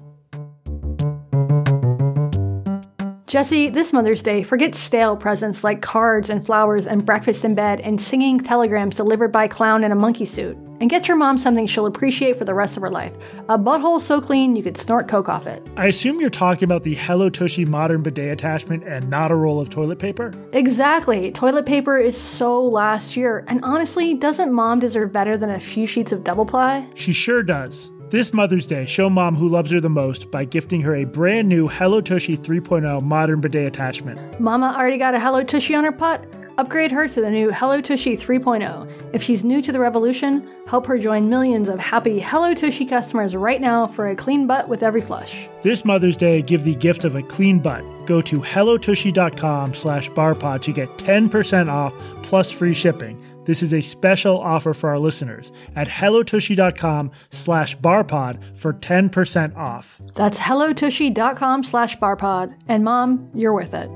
Jesse, 3.26 3.68
this 3.68 3.92
Mother's 3.92 4.22
Day, 4.22 4.42
forget 4.42 4.74
stale 4.74 5.14
presents 5.14 5.62
like 5.62 5.82
cards 5.82 6.30
and 6.30 6.44
flowers 6.44 6.86
and 6.86 7.04
breakfast 7.04 7.44
in 7.44 7.54
bed 7.54 7.78
and 7.80 8.00
singing 8.00 8.40
telegrams 8.40 8.96
delivered 8.96 9.32
by 9.32 9.44
a 9.44 9.48
clown 9.48 9.84
in 9.84 9.92
a 9.92 9.94
monkey 9.94 10.24
suit. 10.24 10.56
And 10.80 10.88
get 10.88 11.08
your 11.08 11.16
mom 11.16 11.38
something 11.38 11.66
she'll 11.66 11.86
appreciate 11.86 12.38
for 12.38 12.44
the 12.44 12.54
rest 12.54 12.76
of 12.76 12.82
her 12.82 12.90
life. 12.90 13.12
A 13.48 13.58
butthole 13.58 14.00
so 14.00 14.20
clean 14.20 14.56
you 14.56 14.62
could 14.62 14.76
snort 14.76 15.08
coke 15.08 15.28
off 15.28 15.46
it. 15.46 15.66
I 15.76 15.86
assume 15.86 16.20
you're 16.20 16.30
talking 16.30 16.64
about 16.64 16.82
the 16.82 16.94
Hello 16.94 17.28
Tushy 17.30 17.64
modern 17.64 18.02
bidet 18.02 18.32
attachment 18.32 18.84
and 18.84 19.08
not 19.10 19.30
a 19.30 19.34
roll 19.34 19.60
of 19.60 19.70
toilet 19.70 19.98
paper? 19.98 20.32
Exactly. 20.52 21.32
Toilet 21.32 21.66
paper 21.66 21.98
is 21.98 22.16
so 22.16 22.62
last 22.62 23.16
year. 23.16 23.44
And 23.48 23.64
honestly, 23.64 24.14
doesn't 24.14 24.52
mom 24.52 24.78
deserve 24.78 25.12
better 25.12 25.36
than 25.36 25.50
a 25.50 25.60
few 25.60 25.86
sheets 25.86 26.12
of 26.12 26.24
double 26.24 26.46
ply? 26.46 26.88
She 26.94 27.12
sure 27.12 27.42
does. 27.42 27.90
This 28.10 28.32
Mother's 28.32 28.64
Day, 28.64 28.86
show 28.86 29.10
mom 29.10 29.36
who 29.36 29.48
loves 29.48 29.70
her 29.70 29.80
the 29.80 29.90
most 29.90 30.30
by 30.30 30.46
gifting 30.46 30.80
her 30.80 30.94
a 30.94 31.04
brand 31.04 31.46
new 31.46 31.68
Hello 31.68 32.00
Tushy 32.00 32.38
3.0 32.38 33.02
modern 33.02 33.42
bidet 33.42 33.68
attachment. 33.68 34.40
Mama 34.40 34.74
already 34.78 34.96
got 34.96 35.14
a 35.14 35.20
Hello 35.20 35.44
Tushy 35.44 35.74
on 35.74 35.84
her 35.84 35.92
pot? 35.92 36.24
Upgrade 36.58 36.90
her 36.90 37.06
to 37.06 37.20
the 37.20 37.30
new 37.30 37.52
Hello 37.52 37.80
Tushy 37.80 38.16
3.0. 38.16 39.14
If 39.14 39.22
she's 39.22 39.44
new 39.44 39.62
to 39.62 39.70
the 39.70 39.78
revolution, 39.78 40.44
help 40.66 40.86
her 40.86 40.98
join 40.98 41.28
millions 41.28 41.68
of 41.68 41.78
happy 41.78 42.18
Hello 42.18 42.52
Tushy 42.52 42.84
customers 42.84 43.36
right 43.36 43.60
now 43.60 43.86
for 43.86 44.08
a 44.08 44.16
clean 44.16 44.48
butt 44.48 44.68
with 44.68 44.82
every 44.82 45.00
flush. 45.00 45.48
This 45.62 45.84
Mother's 45.84 46.16
Day, 46.16 46.42
give 46.42 46.64
the 46.64 46.74
gift 46.74 47.04
of 47.04 47.14
a 47.14 47.22
clean 47.22 47.60
butt. 47.60 47.84
Go 48.06 48.20
to 48.22 48.40
hellotushy.com 48.40 49.74
slash 49.74 50.10
barpod 50.10 50.60
to 50.62 50.72
get 50.72 50.88
10% 50.98 51.68
off 51.68 51.94
plus 52.24 52.50
free 52.50 52.74
shipping. 52.74 53.24
This 53.44 53.62
is 53.62 53.72
a 53.72 53.80
special 53.80 54.36
offer 54.36 54.74
for 54.74 54.90
our 54.90 54.98
listeners 54.98 55.52
at 55.76 55.86
hellotushy.com 55.86 57.12
slash 57.30 57.78
barpod 57.78 58.58
for 58.58 58.72
10% 58.72 59.56
off. 59.56 59.96
That's 60.16 60.40
hellotushy.com 60.40 61.62
slash 61.62 61.96
barpod. 61.98 62.58
And 62.66 62.82
mom, 62.82 63.30
you're 63.32 63.54
worth 63.54 63.74
it. 63.74 63.88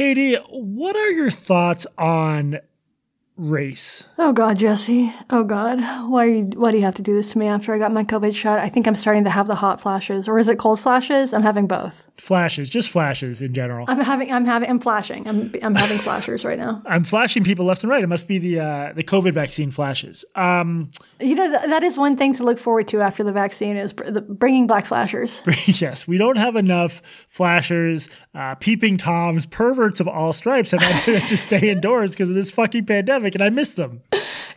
Katie, 0.00 0.36
what 0.48 0.96
are 0.96 1.10
your 1.10 1.30
thoughts 1.30 1.86
on 1.98 2.58
race? 3.40 4.04
Oh 4.18 4.32
God, 4.32 4.58
Jesse. 4.58 5.12
Oh 5.30 5.44
God. 5.44 5.80
Why 6.10 6.24
are 6.24 6.28
you, 6.28 6.42
why 6.54 6.70
do 6.70 6.76
you 6.76 6.84
have 6.84 6.94
to 6.96 7.02
do 7.02 7.14
this 7.14 7.32
to 7.32 7.38
me 7.38 7.46
after 7.46 7.72
I 7.74 7.78
got 7.78 7.92
my 7.92 8.04
COVID 8.04 8.34
shot? 8.34 8.58
I 8.58 8.68
think 8.68 8.86
I'm 8.86 8.94
starting 8.94 9.24
to 9.24 9.30
have 9.30 9.46
the 9.46 9.54
hot 9.54 9.80
flashes. 9.80 10.28
Or 10.28 10.38
is 10.38 10.46
it 10.48 10.58
cold 10.58 10.78
flashes? 10.80 11.32
I'm 11.32 11.42
having 11.42 11.66
both. 11.66 12.08
Flashes, 12.18 12.68
just 12.68 12.90
flashes 12.90 13.40
in 13.40 13.54
general. 13.54 13.86
I'm 13.88 14.00
having 14.00 14.30
I'm 14.30 14.44
having 14.44 14.68
I'm 14.68 14.78
flashing. 14.78 15.26
I'm 15.26 15.52
I'm 15.62 15.74
having 15.74 15.98
flashers 15.98 16.44
right 16.44 16.58
now. 16.58 16.82
I'm 16.86 17.04
flashing 17.04 17.44
people 17.44 17.64
left 17.64 17.82
and 17.82 17.90
right. 17.90 18.02
It 18.04 18.08
must 18.08 18.28
be 18.28 18.38
the 18.38 18.60
uh, 18.60 18.92
the 18.92 19.02
COVID 19.04 19.32
vaccine 19.32 19.70
flashes. 19.70 20.24
Um, 20.34 20.90
You 21.18 21.34
know 21.34 21.48
th- 21.48 21.70
that 21.70 21.82
is 21.82 21.96
one 21.98 22.16
thing 22.16 22.34
to 22.34 22.44
look 22.44 22.58
forward 22.58 22.88
to 22.88 23.00
after 23.00 23.24
the 23.24 23.32
vaccine 23.32 23.76
is 23.76 23.92
br- 23.94 24.10
the, 24.10 24.20
bringing 24.20 24.66
black 24.66 24.84
flashers. 24.86 25.40
yes, 25.64 26.06
we 26.06 26.18
don't 26.18 26.36
have 26.36 26.56
enough 26.56 27.00
flashers, 27.28 28.10
uh, 28.34 28.54
peeping 28.56 28.98
toms, 28.98 29.46
perverts 29.46 29.98
of 30.00 30.06
all 30.06 30.32
stripes 30.34 30.70
have 30.72 30.82
had 30.82 31.02
to 31.04 31.20
just 31.28 31.46
stay 31.46 31.70
indoors 31.70 32.10
because 32.10 32.28
of 32.28 32.34
this 32.34 32.50
fucking 32.50 32.84
pandemic, 32.84 33.29
and 33.34 33.42
I 33.42 33.50
miss 33.50 33.74
them. 33.74 34.02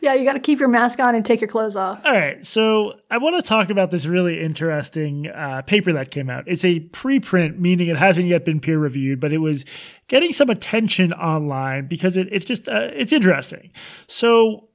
Yeah, 0.02 0.16
you 0.16 0.26
got 0.26 0.34
to 0.34 0.40
keep 0.40 0.60
your 0.60 0.68
mask 0.68 1.00
on 1.00 1.16
and 1.16 1.26
take 1.26 1.40
your 1.40 1.48
clothes 1.48 1.78
off. 1.78 2.02
All 2.06 2.12
right, 2.12 2.46
so 2.46 3.00
I 3.10 3.18
want 3.20 3.38
to 3.38 3.42
talk 3.42 3.70
about 3.70 3.90
this 3.90 4.06
really 4.06 4.42
interesting 4.42 5.30
uh, 5.30 5.62
paper 5.62 5.94
that 5.94 6.12
came 6.12 6.30
out. 6.30 6.44
It's 6.46 6.66
a 6.66 6.82
preprint, 6.90 7.58
meaning 7.58 7.88
it 7.88 7.98
hasn't 7.98 8.28
yet 8.28 8.44
been 8.44 8.60
peer 8.60 8.78
reviewed, 8.78 9.22
but 9.22 9.32
it 9.32 9.38
was 9.38 9.64
getting 10.10 10.34
some 10.34 10.50
attention 10.50 11.14
online 11.14 11.88
because 11.88 12.18
it, 12.18 12.28
it's 12.32 12.44
just 12.44 12.68
uh, 12.68 12.90
it's 12.94 13.14
interesting. 13.14 13.72
So 14.08 14.68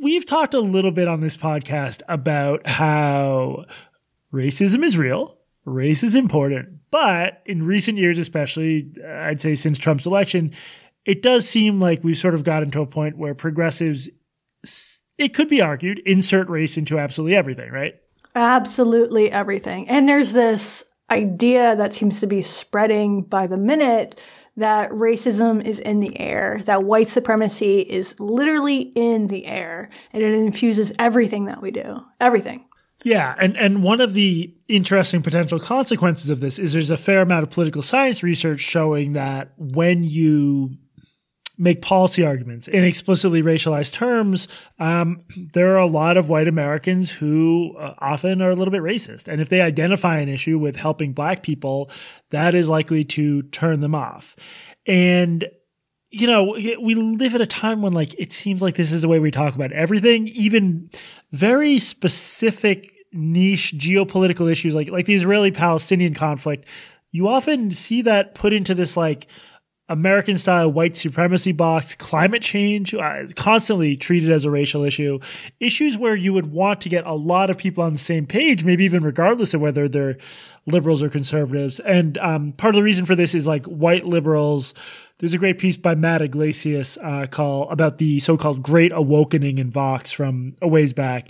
we've 0.00 0.24
talked 0.24 0.54
a 0.54 0.60
little 0.60 0.92
bit 0.92 1.08
on 1.08 1.20
this 1.20 1.36
podcast 1.36 2.02
about 2.08 2.66
how 2.66 3.64
racism 4.32 4.84
is 4.84 4.96
real, 4.96 5.38
race 5.64 6.02
is 6.02 6.14
important, 6.14 6.78
but 6.90 7.42
in 7.46 7.66
recent 7.66 7.98
years, 7.98 8.18
especially, 8.18 8.92
I'd 9.06 9.40
say 9.40 9.54
since 9.54 9.78
Trump's 9.78 10.06
election, 10.06 10.52
it 11.04 11.22
does 11.22 11.48
seem 11.48 11.80
like 11.80 12.04
we've 12.04 12.18
sort 12.18 12.34
of 12.34 12.44
gotten 12.44 12.70
to 12.72 12.80
a 12.80 12.86
point 12.86 13.16
where 13.16 13.34
progressives, 13.34 14.08
it 15.18 15.34
could 15.34 15.48
be 15.48 15.60
argued, 15.60 16.00
insert 16.00 16.48
race 16.48 16.76
into 16.76 16.98
absolutely 16.98 17.36
everything, 17.36 17.70
right? 17.70 17.94
Absolutely 18.34 19.30
everything. 19.30 19.88
And 19.88 20.08
there's 20.08 20.32
this 20.32 20.84
idea 21.10 21.74
that 21.76 21.94
seems 21.94 22.20
to 22.20 22.26
be 22.26 22.42
spreading 22.42 23.22
by 23.22 23.46
the 23.46 23.56
minute 23.56 24.20
that 24.56 24.90
racism 24.90 25.64
is 25.64 25.80
in 25.80 26.00
the 26.00 26.18
air, 26.20 26.60
that 26.64 26.84
white 26.84 27.08
supremacy 27.08 27.80
is 27.80 28.18
literally 28.20 28.80
in 28.94 29.28
the 29.28 29.46
air, 29.46 29.90
and 30.12 30.22
it 30.22 30.34
infuses 30.34 30.92
everything 30.98 31.46
that 31.46 31.62
we 31.62 31.70
do. 31.70 32.04
Everything. 32.20 32.66
Yeah, 33.02 33.34
and 33.40 33.56
and 33.56 33.82
one 33.82 34.02
of 34.02 34.12
the 34.12 34.54
interesting 34.68 35.22
potential 35.22 35.58
consequences 35.58 36.28
of 36.28 36.40
this 36.40 36.58
is 36.58 36.74
there's 36.74 36.90
a 36.90 36.98
fair 36.98 37.22
amount 37.22 37.44
of 37.44 37.50
political 37.50 37.82
science 37.82 38.22
research 38.22 38.60
showing 38.60 39.14
that 39.14 39.52
when 39.56 40.04
you 40.04 40.76
make 41.60 41.82
policy 41.82 42.24
arguments 42.24 42.66
in 42.66 42.82
explicitly 42.84 43.42
racialized 43.42 43.92
terms, 43.92 44.48
um, 44.78 45.22
there 45.52 45.74
are 45.74 45.78
a 45.78 45.86
lot 45.86 46.16
of 46.16 46.28
white 46.28 46.48
Americans 46.48 47.12
who 47.12 47.76
uh, 47.78 47.94
often 47.98 48.40
are 48.40 48.50
a 48.50 48.56
little 48.56 48.72
bit 48.72 48.82
racist, 48.82 49.28
and 49.28 49.40
if 49.40 49.50
they 49.50 49.60
identify 49.60 50.18
an 50.18 50.28
issue 50.28 50.58
with 50.58 50.74
helping 50.74 51.12
black 51.12 51.42
people, 51.42 51.90
that 52.30 52.54
is 52.54 52.68
likely 52.68 53.04
to 53.04 53.42
turn 53.42 53.80
them 53.80 53.94
off, 53.94 54.34
and 54.86 55.44
you 56.12 56.26
know, 56.26 56.56
we 56.82 56.96
live 56.96 57.36
at 57.36 57.40
a 57.40 57.46
time 57.46 57.82
when 57.82 57.92
like 57.92 58.18
it 58.18 58.32
seems 58.32 58.62
like 58.62 58.74
this 58.74 58.90
is 58.90 59.02
the 59.02 59.08
way 59.08 59.20
we 59.20 59.30
talk 59.30 59.54
about 59.54 59.70
everything, 59.70 60.26
even 60.28 60.90
very 61.30 61.78
specific 61.78 62.90
niche 63.12 63.74
geopolitical 63.76 64.50
issues 64.50 64.74
like 64.74 64.88
like 64.88 65.06
the 65.06 65.14
Israeli-Palestinian 65.14 66.14
conflict. 66.14 66.66
You 67.12 67.28
often 67.28 67.70
see 67.70 68.02
that 68.02 68.34
put 68.34 68.52
into 68.52 68.74
this 68.74 68.96
like 68.96 69.28
American 69.90 70.38
style 70.38 70.70
white 70.70 70.96
supremacy 70.96 71.50
box, 71.50 71.96
climate 71.96 72.42
change 72.42 72.94
uh, 72.94 73.26
constantly 73.34 73.96
treated 73.96 74.30
as 74.30 74.44
a 74.44 74.50
racial 74.50 74.84
issue, 74.84 75.18
issues 75.58 75.98
where 75.98 76.14
you 76.14 76.32
would 76.32 76.52
want 76.52 76.80
to 76.82 76.88
get 76.88 77.04
a 77.04 77.14
lot 77.14 77.50
of 77.50 77.58
people 77.58 77.82
on 77.82 77.92
the 77.92 77.98
same 77.98 78.24
page, 78.24 78.62
maybe 78.62 78.84
even 78.84 79.02
regardless 79.02 79.52
of 79.52 79.60
whether 79.60 79.88
they're 79.88 80.16
liberals 80.64 81.02
or 81.02 81.08
conservatives. 81.08 81.80
And 81.80 82.16
um, 82.18 82.52
part 82.52 82.74
of 82.74 82.78
the 82.78 82.84
reason 82.84 83.04
for 83.04 83.16
this 83.16 83.34
is 83.34 83.48
like 83.48 83.66
white 83.66 84.06
liberals. 84.06 84.74
There's 85.18 85.34
a 85.34 85.38
great 85.38 85.58
piece 85.58 85.76
by 85.76 85.96
Matt 85.96 86.22
Yglesias 86.22 86.96
uh, 87.02 87.26
call 87.26 87.68
about 87.68 87.98
the 87.98 88.20
so-called 88.20 88.62
Great 88.62 88.92
Awakening 88.92 89.58
in 89.58 89.70
Vox 89.70 90.12
from 90.12 90.54
a 90.62 90.68
ways 90.68 90.94
back. 90.94 91.28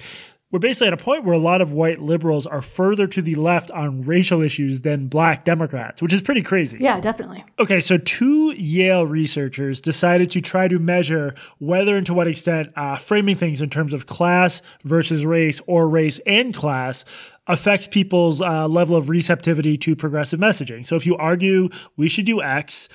We're 0.50 0.58
basically 0.58 0.88
at 0.88 0.92
a 0.92 0.96
point 0.96 1.24
where 1.24 1.34
a 1.34 1.38
lot 1.38 1.60
of 1.60 1.70
white 1.72 2.00
liberals 2.00 2.46
are 2.46 2.60
further 2.60 3.06
to 3.06 3.22
the 3.22 3.36
left 3.36 3.70
on 3.70 4.02
racial 4.02 4.42
issues 4.42 4.80
than 4.80 5.06
black 5.06 5.44
Democrats, 5.44 6.02
which 6.02 6.12
is 6.12 6.20
pretty 6.20 6.42
crazy. 6.42 6.78
Yeah, 6.80 6.98
definitely. 7.00 7.44
Okay, 7.58 7.80
so 7.80 7.98
two 7.98 8.52
Yale 8.52 9.06
researchers 9.06 9.80
decided 9.80 10.30
to 10.30 10.40
try 10.40 10.66
to 10.66 10.80
measure 10.80 11.34
whether 11.58 11.96
and 11.96 12.06
to 12.06 12.14
what 12.14 12.26
extent 12.26 12.72
uh, 12.74 12.96
framing 12.96 13.36
things 13.36 13.62
in 13.62 13.70
terms 13.70 13.94
of 13.94 14.06
class 14.06 14.60
versus 14.82 15.24
race 15.24 15.60
or 15.68 15.88
race 15.88 16.20
and 16.26 16.52
class 16.52 17.04
affects 17.46 17.86
people's 17.86 18.40
uh, 18.40 18.66
level 18.68 18.96
of 18.96 19.08
receptivity 19.08 19.76
to 19.78 19.94
progressive 19.94 20.40
messaging. 20.40 20.84
So 20.84 20.96
if 20.96 21.06
you 21.06 21.16
argue 21.16 21.68
we 21.96 22.08
should 22.08 22.24
do 22.24 22.42
X, 22.42 22.88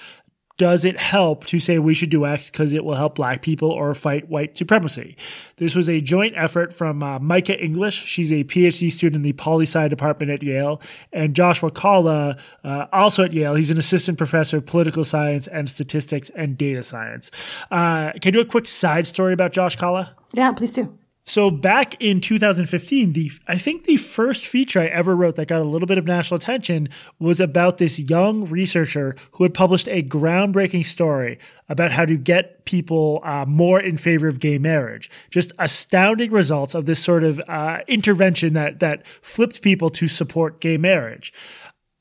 does 0.58 0.86
it 0.86 0.98
help 0.98 1.46
to 1.48 1.60
say 1.60 1.80
we 1.80 1.94
should 1.94 2.10
do 2.10 2.26
X 2.26 2.50
because 2.50 2.74
it 2.74 2.86
will 2.86 2.96
help 2.96 3.16
black 3.16 3.42
people 3.42 3.70
or 3.70 3.94
fight 3.94 4.30
white 4.30 4.58
supremacy? 4.58 5.18
This 5.58 5.76
was 5.76 5.90
a 5.90 6.00
joint 6.00 6.34
effort 6.38 6.74
from 6.74 7.04
uh, 7.04 7.20
Micah 7.20 7.62
English. 7.62 8.06
She's 8.06 8.32
a 8.32 8.44
PhD 8.46 8.90
student 8.90 9.18
in 9.18 9.22
the 9.24 9.34
poli 9.34 9.66
sci 9.66 9.88
department 9.90 10.32
at 10.32 10.42
Yale, 10.44 10.82
and 11.12 11.36
Joshua 11.36 11.72
Kalla, 11.72 12.38
uh, 12.64 12.86
also 12.94 13.24
at 13.24 13.34
Yale. 13.34 13.56
He's 13.56 13.72
an 13.72 13.78
assistant 13.78 14.18
professor 14.18 14.58
of 14.58 14.66
political 14.66 15.04
science 15.04 15.48
and 15.48 15.70
statistics 15.70 16.30
and 16.36 16.58
data 16.58 16.84
science. 16.84 17.32
Uh, 17.70 18.12
can 18.14 18.22
you 18.26 18.32
do 18.32 18.40
a 18.42 18.46
quick 18.46 18.68
side 18.68 19.08
story 19.08 19.34
about 19.34 19.52
Josh 19.52 19.76
Kalla? 19.76 20.16
Yeah, 20.34 20.52
please 20.54 20.72
do. 20.72 20.98
So 21.28 21.50
back 21.50 22.00
in 22.04 22.22
2015, 22.22 23.14
the 23.14 23.32
I 23.48 23.58
think 23.58 23.86
the 23.86 23.98
first 23.98 24.46
feature 24.46 24.80
I 24.80 24.86
ever 24.86 25.16
wrote 25.16 25.38
that 25.38 25.48
got 25.48 25.60
a 25.60 25.64
little 25.64 25.88
bit 25.88 25.98
of 25.98 26.06
national 26.06 26.38
attention 26.38 26.88
was 27.18 27.40
about 27.40 27.80
this 27.80 27.98
young 27.98 28.46
researcher 28.46 29.16
who 29.32 29.44
had 29.44 29.54
published 29.54 29.88
a 29.88 30.04
groundbreaking 30.04 30.86
story 30.86 31.40
about 31.68 31.92
how 31.92 32.06
to 32.06 32.16
get 32.16 32.64
people 32.66 33.22
uh, 33.24 33.44
more 33.48 33.80
in 33.80 33.98
favor 33.98 34.28
of 34.28 34.40
gay 34.40 34.60
marriage. 34.60 35.10
Just 35.32 35.52
astounding 35.58 36.30
results 36.32 36.76
of 36.76 36.86
this 36.86 37.04
sort 37.04 37.24
of 37.24 37.42
uh, 37.48 37.80
intervention 37.88 38.54
that 38.54 38.80
that 38.82 39.06
flipped 39.24 39.64
people 39.64 39.90
to 39.90 40.08
support 40.08 40.62
gay 40.62 40.78
marriage 40.78 41.34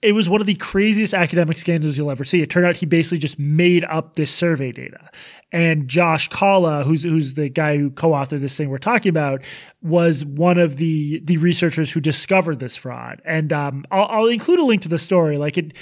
it 0.04 0.12
was 0.12 0.28
one 0.28 0.42
of 0.42 0.46
the 0.46 0.54
craziest 0.54 1.14
academic 1.14 1.56
scandals 1.56 1.96
you'll 1.96 2.10
ever 2.10 2.24
see. 2.24 2.42
It 2.42 2.50
turned 2.50 2.66
out 2.66 2.76
he 2.76 2.84
basically 2.84 3.16
just 3.16 3.38
made 3.38 3.84
up 3.84 4.16
this 4.16 4.30
survey 4.30 4.70
data. 4.70 5.10
And 5.50 5.88
Josh 5.88 6.28
Kalla, 6.28 6.84
who's 6.84 7.04
who's 7.04 7.34
the 7.34 7.48
guy 7.48 7.78
who 7.78 7.90
co-authored 7.90 8.40
this 8.40 8.54
thing 8.54 8.68
we're 8.68 8.76
talking 8.76 9.08
about, 9.08 9.42
was 9.80 10.24
one 10.26 10.58
of 10.58 10.76
the 10.76 11.20
the 11.24 11.38
researchers 11.38 11.90
who 11.90 12.00
discovered 12.00 12.58
this 12.58 12.76
fraud. 12.76 13.22
And 13.24 13.50
um, 13.52 13.86
I'll, 13.90 14.04
I'll 14.04 14.26
include 14.26 14.58
a 14.58 14.64
link 14.64 14.82
to 14.82 14.88
the 14.88 14.98
story. 14.98 15.38
Like 15.38 15.56
it 15.56 15.72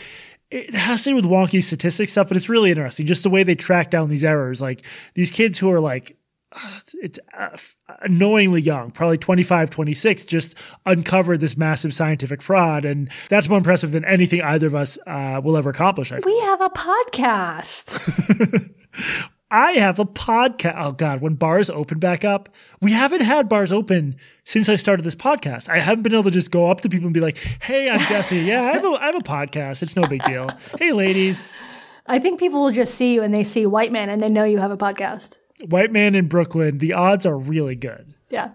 it 0.52 0.72
has 0.72 1.02
to 1.02 1.10
do 1.10 1.16
with 1.16 1.24
wonky 1.24 1.60
statistics 1.60 2.12
stuff, 2.12 2.28
but 2.28 2.36
it's 2.36 2.48
really 2.48 2.70
interesting. 2.70 3.06
Just 3.06 3.24
the 3.24 3.30
way 3.30 3.42
they 3.42 3.56
track 3.56 3.90
down 3.90 4.08
these 4.08 4.24
errors. 4.24 4.62
Like 4.62 4.84
these 5.14 5.32
kids 5.32 5.58
who 5.58 5.70
are 5.72 5.80
like 5.80 6.16
it's 6.94 7.18
uh, 7.36 7.56
annoyingly 8.00 8.60
young, 8.60 8.90
probably 8.90 9.18
25, 9.18 9.70
26, 9.70 10.24
just 10.24 10.54
uncovered 10.86 11.40
this 11.40 11.56
massive 11.56 11.94
scientific 11.94 12.42
fraud. 12.42 12.84
And 12.84 13.10
that's 13.28 13.48
more 13.48 13.58
impressive 13.58 13.92
than 13.92 14.04
anything 14.04 14.42
either 14.42 14.66
of 14.66 14.74
us 14.74 14.98
uh, 15.06 15.40
will 15.42 15.56
ever 15.56 15.70
accomplish. 15.70 16.10
We 16.10 16.40
have 16.40 16.60
a 16.60 16.70
podcast. 16.70 18.70
I 19.50 19.72
have 19.72 19.98
a 19.98 20.06
podcast. 20.06 20.74
Oh 20.78 20.92
God, 20.92 21.20
when 21.20 21.34
bars 21.34 21.68
open 21.68 21.98
back 21.98 22.24
up, 22.24 22.48
we 22.80 22.92
haven't 22.92 23.20
had 23.20 23.50
bars 23.50 23.70
open 23.70 24.16
since 24.44 24.70
I 24.70 24.76
started 24.76 25.02
this 25.02 25.14
podcast. 25.14 25.68
I 25.68 25.78
haven't 25.78 26.04
been 26.04 26.14
able 26.14 26.24
to 26.24 26.30
just 26.30 26.50
go 26.50 26.70
up 26.70 26.80
to 26.80 26.88
people 26.88 27.06
and 27.06 27.12
be 27.12 27.20
like, 27.20 27.36
"Hey, 27.60 27.90
I'm 27.90 28.00
Jesse. 28.00 28.38
Yeah, 28.38 28.62
I 28.62 28.72
have 28.72 28.84
a, 28.84 28.88
I 28.88 29.06
have 29.06 29.16
a 29.16 29.18
podcast. 29.18 29.82
It's 29.82 29.94
no 29.94 30.04
big 30.04 30.24
deal. 30.24 30.48
Hey, 30.78 30.92
ladies." 30.92 31.52
I 32.06 32.18
think 32.18 32.40
people 32.40 32.62
will 32.62 32.72
just 32.72 32.94
see 32.94 33.12
you 33.12 33.22
and 33.22 33.32
they 33.32 33.44
see 33.44 33.66
white 33.66 33.92
man 33.92 34.08
and 34.08 34.22
they 34.22 34.30
know 34.30 34.44
you 34.44 34.58
have 34.58 34.70
a 34.70 34.76
podcast. 34.76 35.36
White 35.68 35.92
man 35.92 36.14
in 36.14 36.28
Brooklyn. 36.28 36.78
The 36.78 36.92
odds 36.92 37.26
are 37.26 37.36
really 37.36 37.76
good. 37.76 38.14
Yeah. 38.30 38.50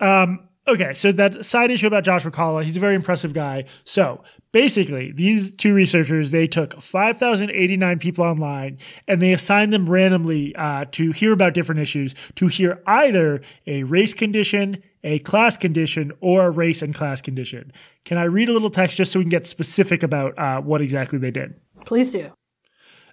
Um. 0.00 0.46
Okay, 0.68 0.94
so 0.94 1.10
that 1.10 1.44
side 1.44 1.70
issue 1.70 1.88
about 1.88 2.04
Josh 2.04 2.22
McCullough, 2.22 2.62
he's 2.62 2.76
a 2.76 2.80
very 2.80 2.94
impressive 2.94 3.32
guy. 3.32 3.64
So 3.84 4.22
basically, 4.52 5.10
these 5.10 5.52
two 5.52 5.74
researchers 5.74 6.30
they 6.30 6.46
took 6.46 6.80
5,089 6.80 7.98
people 7.98 8.24
online 8.24 8.78
and 9.08 9.20
they 9.20 9.32
assigned 9.32 9.72
them 9.72 9.88
randomly 9.88 10.54
uh, 10.54 10.84
to 10.92 11.12
hear 11.12 11.32
about 11.32 11.54
different 11.54 11.80
issues, 11.80 12.14
to 12.36 12.46
hear 12.46 12.80
either 12.86 13.40
a 13.66 13.82
race 13.84 14.14
condition, 14.14 14.82
a 15.02 15.18
class 15.20 15.56
condition, 15.56 16.12
or 16.20 16.42
a 16.42 16.50
race 16.50 16.82
and 16.82 16.94
class 16.94 17.20
condition. 17.20 17.72
Can 18.04 18.18
I 18.18 18.24
read 18.24 18.48
a 18.48 18.52
little 18.52 18.70
text 18.70 18.96
just 18.96 19.12
so 19.12 19.18
we 19.18 19.24
can 19.24 19.30
get 19.30 19.46
specific 19.46 20.02
about 20.02 20.38
uh, 20.38 20.60
what 20.60 20.82
exactly 20.82 21.18
they 21.18 21.30
did? 21.30 21.54
Please 21.84 22.12
do. 22.12 22.30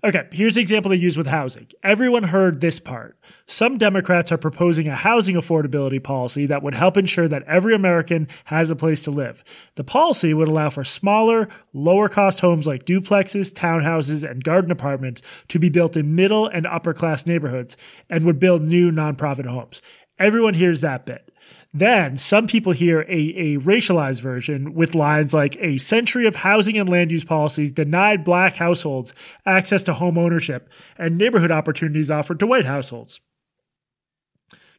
Okay, 0.04 0.28
here's 0.32 0.56
the 0.56 0.62
example 0.62 0.90
they 0.90 0.98
use 0.98 1.18
with 1.18 1.28
housing. 1.28 1.68
Everyone 1.84 2.24
heard 2.24 2.62
this 2.62 2.80
part. 2.80 3.18
Some 3.48 3.78
Democrats 3.78 4.32
are 4.32 4.38
proposing 4.38 4.88
a 4.88 4.96
housing 4.96 5.36
affordability 5.36 6.04
policy 6.04 6.46
that 6.46 6.62
would 6.62 6.76
help 6.76 6.98
ensure 6.98 7.28
that 7.28 7.44
every 7.44 7.74
American 7.74 8.28
has 8.46 8.70
a 8.70 8.76
place 8.76 9.02
to 9.04 9.12
live. 9.12 9.44
The 9.76 9.84
policy 9.84 10.34
would 10.34 10.48
allow 10.48 10.70
for 10.70 10.84
smaller, 10.84 11.50
lower 11.74 12.10
cost 12.10 12.42
homes 12.42 12.68
like 12.68 12.86
duplexes, 12.86 13.52
townhouses, 13.52 14.30
and 14.30 14.44
garden 14.44 14.70
apartments 14.70 15.22
to 15.48 15.60
be 15.60 15.70
built 15.70 15.98
in 15.98 16.16
middle 16.16 16.48
and 16.48 16.68
upper 16.68 16.94
class 16.94 17.26
neighborhoods 17.26 17.76
and 18.10 18.24
would 18.26 18.40
build 18.40 18.62
new 18.62 18.92
nonprofit 18.92 19.48
homes. 19.48 19.82
Everyone 20.20 20.54
hears 20.54 20.82
that 20.82 21.06
bit. 21.06 21.32
Then 21.74 22.18
some 22.18 22.48
people 22.48 22.72
hear 22.72 23.02
a, 23.02 23.06
a 23.10 23.58
racialized 23.60 24.22
version 24.22 24.74
with 24.74 24.96
lines 24.96 25.34
like 25.34 25.58
a 25.60 25.78
century 25.78 26.26
of 26.26 26.36
housing 26.36 26.78
and 26.78 26.88
land 26.88 27.12
use 27.12 27.26
policies 27.26 27.72
denied 27.72 28.24
black 28.24 28.56
households 28.56 29.14
access 29.46 29.84
to 29.84 29.94
home 29.94 30.18
ownership 30.18 30.70
and 30.98 31.18
neighborhood 31.18 31.52
opportunities 31.52 32.10
offered 32.10 32.40
to 32.40 32.48
white 32.48 32.66
households. 32.66 33.20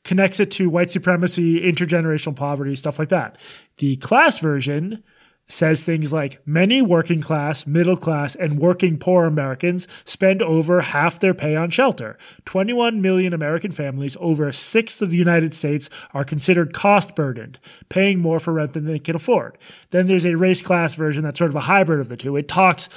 Connects 0.05 0.41
it 0.41 0.51
to 0.53 0.71
white 0.71 0.91
supremacy, 0.91 1.61
intergenerational 1.61 2.35
poverty, 2.35 2.75
stuff 2.75 2.99
like 2.99 3.11
that. 3.11 3.37
The 3.77 3.97
class 3.97 4.39
version 4.39 5.05
says 5.49 5.83
things 5.83 6.13
like 6.13 6.41
many 6.47 6.83
working 6.83 7.21
class, 7.21 7.67
middle 7.67 7.97
class, 7.97 8.35
and 8.35 8.59
working 8.59 8.99
poor 8.99 9.25
Americans 9.25 9.89
spend 10.05 10.43
over 10.43 10.81
half 10.83 11.19
their 11.19 11.35
pay 11.35 11.57
on 11.57 11.71
shelter. 11.71 12.19
21 12.45 13.01
million 13.01 13.33
American 13.33 13.73
families, 13.73 14.17
over 14.21 14.47
a 14.47 14.55
sixth 14.55 15.01
of 15.01 15.11
the 15.11 15.17
United 15.17 15.55
States, 15.55 15.89
are 16.13 16.25
considered 16.25 16.75
cost 16.75 17.17
burdened, 17.17 17.59
paying 17.89 18.19
more 18.19 18.39
for 18.39 18.53
rent 18.53 18.75
than 18.75 18.85
they 18.85 18.99
can 18.99 19.17
afford. 19.17 19.57
Then 19.91 20.07
there's 20.07 20.27
a 20.27 20.37
race 20.37 20.63
class 20.63 20.95
version 20.95 21.25
that's 21.25 21.39
sort 21.39 21.51
of 21.51 21.57
a 21.57 21.61
hybrid 21.61 22.01
of 22.01 22.09
the 22.09 22.17
two. 22.17 22.37
It 22.37 22.49
talks 22.49 22.89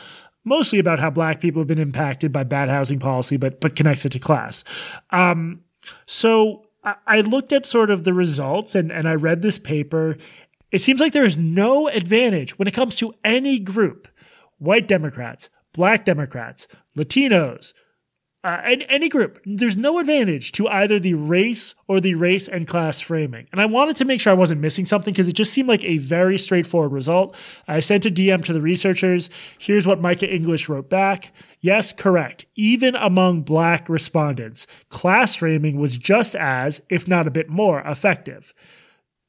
mostly 0.44 0.80
about 0.80 1.00
how 1.00 1.10
black 1.10 1.40
people 1.40 1.62
have 1.62 1.68
been 1.68 1.80
impacted 1.80 2.32
by 2.32 2.44
bad 2.44 2.68
housing 2.68 3.00
policy, 3.00 3.38
but 3.38 3.62
but 3.62 3.76
connects 3.76 4.06
it 4.06 4.12
to 4.12 4.20
class. 4.20 4.64
Um, 5.12 5.62
so 6.06 6.66
I 7.06 7.22
looked 7.22 7.54
at 7.54 7.66
sort 7.66 7.92
of 7.92 8.06
the 8.06 8.14
results 8.14 8.74
and, 8.74 8.92
and 8.92 9.08
I 9.08 9.14
read 9.14 9.44
this 9.44 9.60
paper 9.60 10.18
it 10.72 10.82
seems 10.82 11.00
like 11.00 11.14
there 11.14 11.26
is 11.26 11.38
no 11.38 11.88
advantage 11.88 12.58
when 12.58 12.68
it 12.68 12.74
comes 12.74 12.96
to 12.98 13.14
any 13.24 13.60
group 13.60 14.08
white 14.58 14.88
Democrats, 14.88 15.50
black 15.74 16.06
Democrats, 16.06 16.68
Latinos, 16.96 17.74
uh, 18.44 18.60
any, 18.64 18.88
any 18.90 19.10
group. 19.10 19.40
There's 19.46 19.78
no 19.78 20.00
advantage 20.00 20.52
to 20.54 20.68
either 20.68 21.00
the 21.00 21.14
race 21.14 21.76
or 21.88 22.00
the 22.00 22.16
race 22.16 22.48
and 22.48 22.68
class 22.68 23.00
framing. 23.00 23.48
And 23.52 23.62
I 23.62 23.66
wanted 23.66 23.98
to 23.98 24.06
make 24.06 24.20
sure 24.20 24.32
I 24.32 24.36
wasn't 24.36 24.62
missing 24.62 24.86
something 24.86 25.14
because 25.14 25.28
it 25.28 25.34
just 25.34 25.54
seemed 25.54 25.70
like 25.70 25.84
a 25.84 26.00
very 26.00 26.40
straightforward 26.40 26.92
result. 26.92 27.36
I 27.68 27.82
sent 27.82 28.06
a 28.06 28.12
DM 28.12 28.44
to 28.46 28.54
the 28.54 28.62
researchers. 28.62 29.30
Here's 29.60 29.86
what 29.86 30.02
Micah 30.02 30.34
English 30.34 30.70
wrote 30.70 30.90
back. 30.90 31.34
Yes, 31.60 31.94
correct. 31.94 32.46
Even 32.56 32.96
among 32.96 33.42
black 33.44 33.88
respondents, 33.88 34.66
class 34.90 35.36
framing 35.36 35.80
was 35.80 35.98
just 35.98 36.36
as, 36.36 36.82
if 36.90 37.08
not 37.08 37.28
a 37.28 37.32
bit 37.32 37.50
more, 37.50 37.82
effective. 37.82 38.56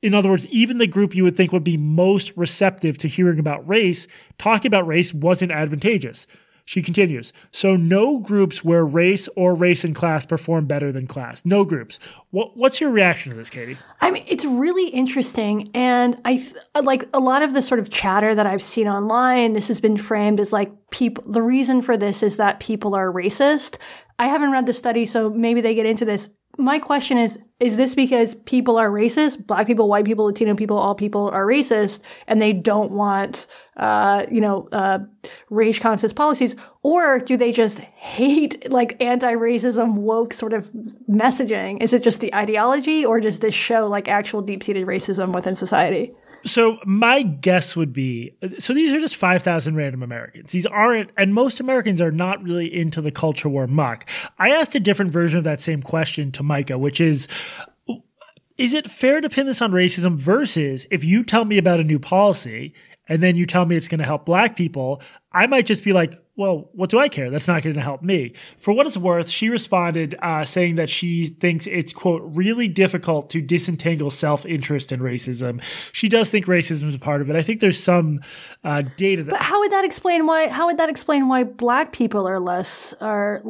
In 0.02 0.14
other 0.14 0.28
words, 0.28 0.48
even 0.48 0.78
the 0.78 0.86
group 0.88 1.14
you 1.14 1.22
would 1.22 1.36
think 1.36 1.52
would 1.52 1.64
be 1.64 1.76
most 1.76 2.36
receptive 2.36 2.98
to 2.98 3.08
hearing 3.08 3.38
about 3.38 3.66
race, 3.68 4.08
talking 4.36 4.68
about 4.68 4.86
race 4.86 5.14
wasn't 5.14 5.52
advantageous. 5.52 6.26
She 6.64 6.80
continues, 6.80 7.32
so 7.50 7.74
no 7.74 8.18
groups 8.18 8.62
where 8.62 8.84
race 8.84 9.28
or 9.34 9.54
race 9.54 9.82
and 9.82 9.96
class 9.96 10.24
perform 10.24 10.66
better 10.66 10.92
than 10.92 11.08
class. 11.08 11.44
No 11.44 11.64
groups. 11.64 11.98
What, 12.30 12.56
what's 12.56 12.80
your 12.80 12.90
reaction 12.90 13.32
to 13.32 13.36
this, 13.36 13.50
Katie? 13.50 13.76
I 14.00 14.12
mean, 14.12 14.24
it's 14.28 14.44
really 14.44 14.88
interesting. 14.90 15.70
And 15.74 16.20
I 16.24 16.36
th- 16.36 16.54
like 16.80 17.08
a 17.12 17.18
lot 17.18 17.42
of 17.42 17.52
the 17.52 17.62
sort 17.62 17.80
of 17.80 17.90
chatter 17.90 18.32
that 18.36 18.46
I've 18.46 18.62
seen 18.62 18.86
online, 18.86 19.54
this 19.54 19.68
has 19.68 19.80
been 19.80 19.96
framed 19.96 20.38
as 20.38 20.52
like 20.52 20.70
people, 20.90 21.24
the 21.26 21.42
reason 21.42 21.82
for 21.82 21.96
this 21.96 22.22
is 22.22 22.36
that 22.36 22.60
people 22.60 22.94
are 22.94 23.10
racist. 23.12 23.76
I 24.20 24.28
haven't 24.28 24.52
read 24.52 24.66
the 24.66 24.72
study, 24.72 25.04
so 25.04 25.30
maybe 25.30 25.60
they 25.60 25.74
get 25.74 25.86
into 25.86 26.04
this 26.04 26.28
my 26.58 26.78
question 26.78 27.18
is 27.18 27.38
is 27.62 27.76
this 27.76 27.94
because 27.94 28.34
people 28.34 28.76
are 28.76 28.90
racist 28.90 29.46
black 29.46 29.66
people 29.66 29.88
white 29.88 30.04
people 30.04 30.26
latino 30.26 30.54
people 30.54 30.76
all 30.76 30.94
people 30.94 31.30
are 31.30 31.46
racist 31.46 32.02
and 32.26 32.42
they 32.42 32.52
don't 32.52 32.90
want 32.90 33.46
uh, 33.76 34.26
you 34.30 34.40
know 34.40 34.68
uh, 34.72 34.98
race 35.48 35.78
conscious 35.78 36.12
policies 36.12 36.56
or 36.82 37.20
do 37.20 37.36
they 37.36 37.52
just 37.52 37.78
hate 37.78 38.70
like 38.70 39.00
anti-racism 39.00 39.94
woke 39.94 40.32
sort 40.32 40.52
of 40.52 40.70
messaging 41.08 41.80
is 41.80 41.92
it 41.92 42.02
just 42.02 42.20
the 42.20 42.34
ideology 42.34 43.04
or 43.04 43.20
does 43.20 43.38
this 43.38 43.54
show 43.54 43.86
like 43.86 44.08
actual 44.08 44.42
deep-seated 44.42 44.86
racism 44.86 45.32
within 45.32 45.54
society 45.54 46.12
so 46.44 46.78
my 46.84 47.22
guess 47.22 47.76
would 47.76 47.92
be 47.92 48.34
so 48.58 48.74
these 48.74 48.92
are 48.92 49.00
just 49.00 49.16
5,000 49.16 49.76
random 49.76 50.02
Americans. 50.02 50.50
These 50.50 50.66
aren't, 50.66 51.10
and 51.16 51.32
most 51.32 51.60
Americans 51.60 52.00
are 52.00 52.10
not 52.10 52.42
really 52.42 52.72
into 52.74 53.00
the 53.00 53.10
culture 53.10 53.48
war 53.48 53.66
muck. 53.66 54.08
I 54.38 54.50
asked 54.50 54.74
a 54.74 54.80
different 54.80 55.12
version 55.12 55.38
of 55.38 55.44
that 55.44 55.60
same 55.60 55.82
question 55.82 56.32
to 56.32 56.42
Micah, 56.42 56.78
which 56.78 57.00
is, 57.00 57.28
is 58.58 58.74
it 58.74 58.90
fair 58.90 59.20
to 59.20 59.28
pin 59.28 59.46
this 59.46 59.62
on 59.62 59.72
racism 59.72 60.16
versus 60.16 60.86
if 60.90 61.04
you 61.04 61.24
tell 61.24 61.44
me 61.44 61.58
about 61.58 61.80
a 61.80 61.84
new 61.84 61.98
policy 61.98 62.74
and 63.08 63.22
then 63.22 63.36
you 63.36 63.46
tell 63.46 63.66
me 63.66 63.76
it's 63.76 63.88
going 63.88 63.98
to 63.98 64.04
help 64.04 64.24
black 64.24 64.56
people, 64.56 65.02
I 65.32 65.46
might 65.46 65.66
just 65.66 65.84
be 65.84 65.92
like, 65.92 66.21
well, 66.34 66.70
what 66.72 66.88
do 66.88 66.98
I 66.98 67.08
care? 67.08 67.28
That's 67.28 67.46
not 67.46 67.62
going 67.62 67.76
to 67.76 67.82
help 67.82 68.02
me. 68.02 68.32
For 68.56 68.72
what 68.72 68.86
it's 68.86 68.96
worth, 68.96 69.28
she 69.28 69.50
responded 69.50 70.16
uh, 70.22 70.44
saying 70.44 70.76
that 70.76 70.88
she 70.88 71.26
thinks 71.26 71.66
it's, 71.66 71.92
quote, 71.92 72.22
really 72.24 72.68
difficult 72.68 73.28
to 73.30 73.42
disentangle 73.42 74.10
self 74.10 74.46
interest 74.46 74.92
and 74.92 75.02
racism. 75.02 75.62
She 75.92 76.08
does 76.08 76.30
think 76.30 76.46
racism 76.46 76.88
is 76.88 76.94
a 76.94 76.98
part 76.98 77.20
of 77.20 77.28
it. 77.28 77.36
I 77.36 77.42
think 77.42 77.60
there's 77.60 77.78
some 77.78 78.20
uh, 78.64 78.82
data 78.96 79.24
that. 79.24 79.30
But 79.30 79.42
how 79.42 79.60
would 79.60 79.72
that 79.72 79.84
explain 79.84 80.24
why? 80.24 80.48
How 80.48 80.66
would 80.66 80.78
that 80.78 80.88
explain 80.88 81.28
why 81.28 81.44
black 81.44 81.92
people 81.92 82.26
are 82.26 82.40
less? 82.40 82.94
Are 82.94 83.42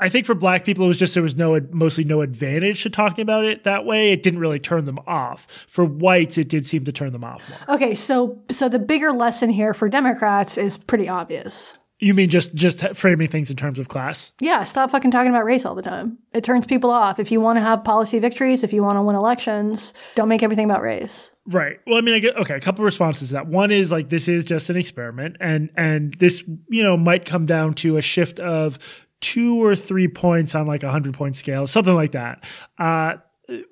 I 0.00 0.08
think 0.08 0.24
for 0.24 0.34
black 0.34 0.64
people, 0.64 0.86
it 0.86 0.88
was 0.88 0.96
just 0.96 1.12
there 1.12 1.22
was 1.22 1.36
no 1.36 1.60
mostly 1.72 2.04
no 2.04 2.22
advantage 2.22 2.84
to 2.84 2.90
talking 2.90 3.20
about 3.20 3.44
it 3.44 3.64
that 3.64 3.84
way. 3.84 4.12
It 4.12 4.22
didn't 4.22 4.40
really 4.40 4.60
turn 4.60 4.86
them 4.86 4.98
off. 5.06 5.46
For 5.68 5.84
whites, 5.84 6.38
it 6.38 6.48
did 6.48 6.66
seem 6.66 6.86
to 6.86 6.92
turn 6.92 7.12
them 7.12 7.22
off 7.22 7.42
more. 7.50 7.76
Okay, 7.76 7.94
so 7.94 8.42
so 8.50 8.70
the 8.70 8.78
bigger 8.78 9.12
lesson 9.12 9.50
here 9.50 9.74
for 9.74 9.90
Democrats 9.90 10.56
is 10.56 10.78
pretty 10.78 11.06
obvious. 11.06 11.76
You 12.00 12.12
mean 12.12 12.28
just 12.28 12.54
just 12.54 12.86
framing 12.94 13.28
things 13.28 13.50
in 13.50 13.56
terms 13.56 13.78
of 13.78 13.88
class? 13.88 14.32
Yeah, 14.40 14.64
stop 14.64 14.90
fucking 14.90 15.12
talking 15.12 15.30
about 15.30 15.44
race 15.44 15.64
all 15.64 15.74
the 15.74 15.82
time. 15.82 16.18
It 16.32 16.42
turns 16.42 16.66
people 16.66 16.90
off. 16.90 17.20
If 17.20 17.30
you 17.30 17.40
want 17.40 17.56
to 17.56 17.60
have 17.60 17.84
policy 17.84 18.18
victories, 18.18 18.64
if 18.64 18.72
you 18.72 18.82
want 18.82 18.96
to 18.96 19.02
win 19.02 19.14
elections, 19.14 19.94
don't 20.16 20.28
make 20.28 20.42
everything 20.42 20.64
about 20.64 20.82
race. 20.82 21.32
Right. 21.46 21.78
Well, 21.86 21.96
I 21.96 22.00
mean, 22.00 22.14
I 22.14 22.18
get 22.18 22.36
okay. 22.36 22.54
A 22.54 22.60
couple 22.60 22.84
responses 22.84 23.28
to 23.28 23.34
that. 23.34 23.46
One 23.46 23.70
is 23.70 23.92
like 23.92 24.08
this 24.08 24.28
is 24.28 24.44
just 24.44 24.70
an 24.70 24.76
experiment, 24.76 25.36
and 25.40 25.70
and 25.76 26.14
this 26.14 26.42
you 26.68 26.82
know 26.82 26.96
might 26.96 27.26
come 27.26 27.46
down 27.46 27.74
to 27.74 27.96
a 27.96 28.02
shift 28.02 28.40
of 28.40 28.78
two 29.20 29.62
or 29.62 29.74
three 29.74 30.08
points 30.08 30.54
on 30.54 30.66
like 30.66 30.82
a 30.82 30.90
hundred 30.90 31.14
point 31.14 31.36
scale, 31.36 31.66
something 31.66 31.94
like 31.94 32.12
that. 32.12 32.44
Uh, 32.78 33.14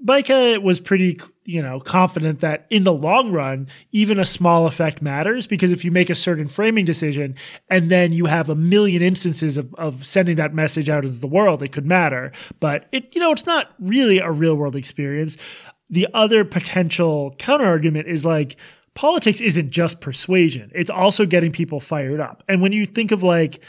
Micah 0.03 0.61
was 0.61 0.81
pretty, 0.81 1.19
you 1.45 1.63
know, 1.63 1.81
confident 1.81 2.41
that 2.41 2.67
in 2.69 2.85
the 2.85 2.93
long 2.93 3.33
run, 3.33 3.69
even 3.91 4.19
a 4.19 4.25
small 4.25 4.67
effect 4.67 5.01
matters 5.01 5.47
because 5.47 5.71
if 5.71 5.85
you 5.85 5.91
make 5.91 6.11
a 6.11 6.15
certain 6.15 6.49
framing 6.49 6.85
decision 6.85 7.35
and 7.71 7.91
then 7.91 8.13
you 8.13 8.27
have 8.27 8.49
a 8.49 8.55
million 8.55 9.03
instances 9.03 9.57
of, 9.57 9.75
of 9.75 10.07
sending 10.07 10.37
that 10.37 10.55
message 10.55 10.89
out 10.89 11.05
into 11.05 11.19
the 11.19 11.27
world, 11.27 11.63
it 11.63 11.73
could 11.73 11.87
matter. 11.87 12.33
But 12.61 12.87
it, 12.93 13.15
you 13.15 13.21
know, 13.21 13.33
it's 13.33 13.47
not 13.47 13.71
really 13.79 14.19
a 14.19 14.31
real 14.31 14.57
world 14.57 14.77
experience. 14.77 15.37
The 15.89 16.09
other 16.13 16.45
potential 16.45 17.35
counter 17.39 17.67
argument 17.67 18.09
is 18.09 18.25
like, 18.25 18.57
politics 18.95 19.41
isn't 19.41 19.71
just 19.71 20.01
persuasion. 20.01 20.71
It's 20.75 20.91
also 20.91 21.25
getting 21.25 21.51
people 21.51 21.81
fired 21.81 22.21
up. 22.21 22.43
And 22.47 22.61
when 22.61 22.73
you 22.73 22.85
think 22.85 23.11
of 23.11 23.23
like 23.23 23.61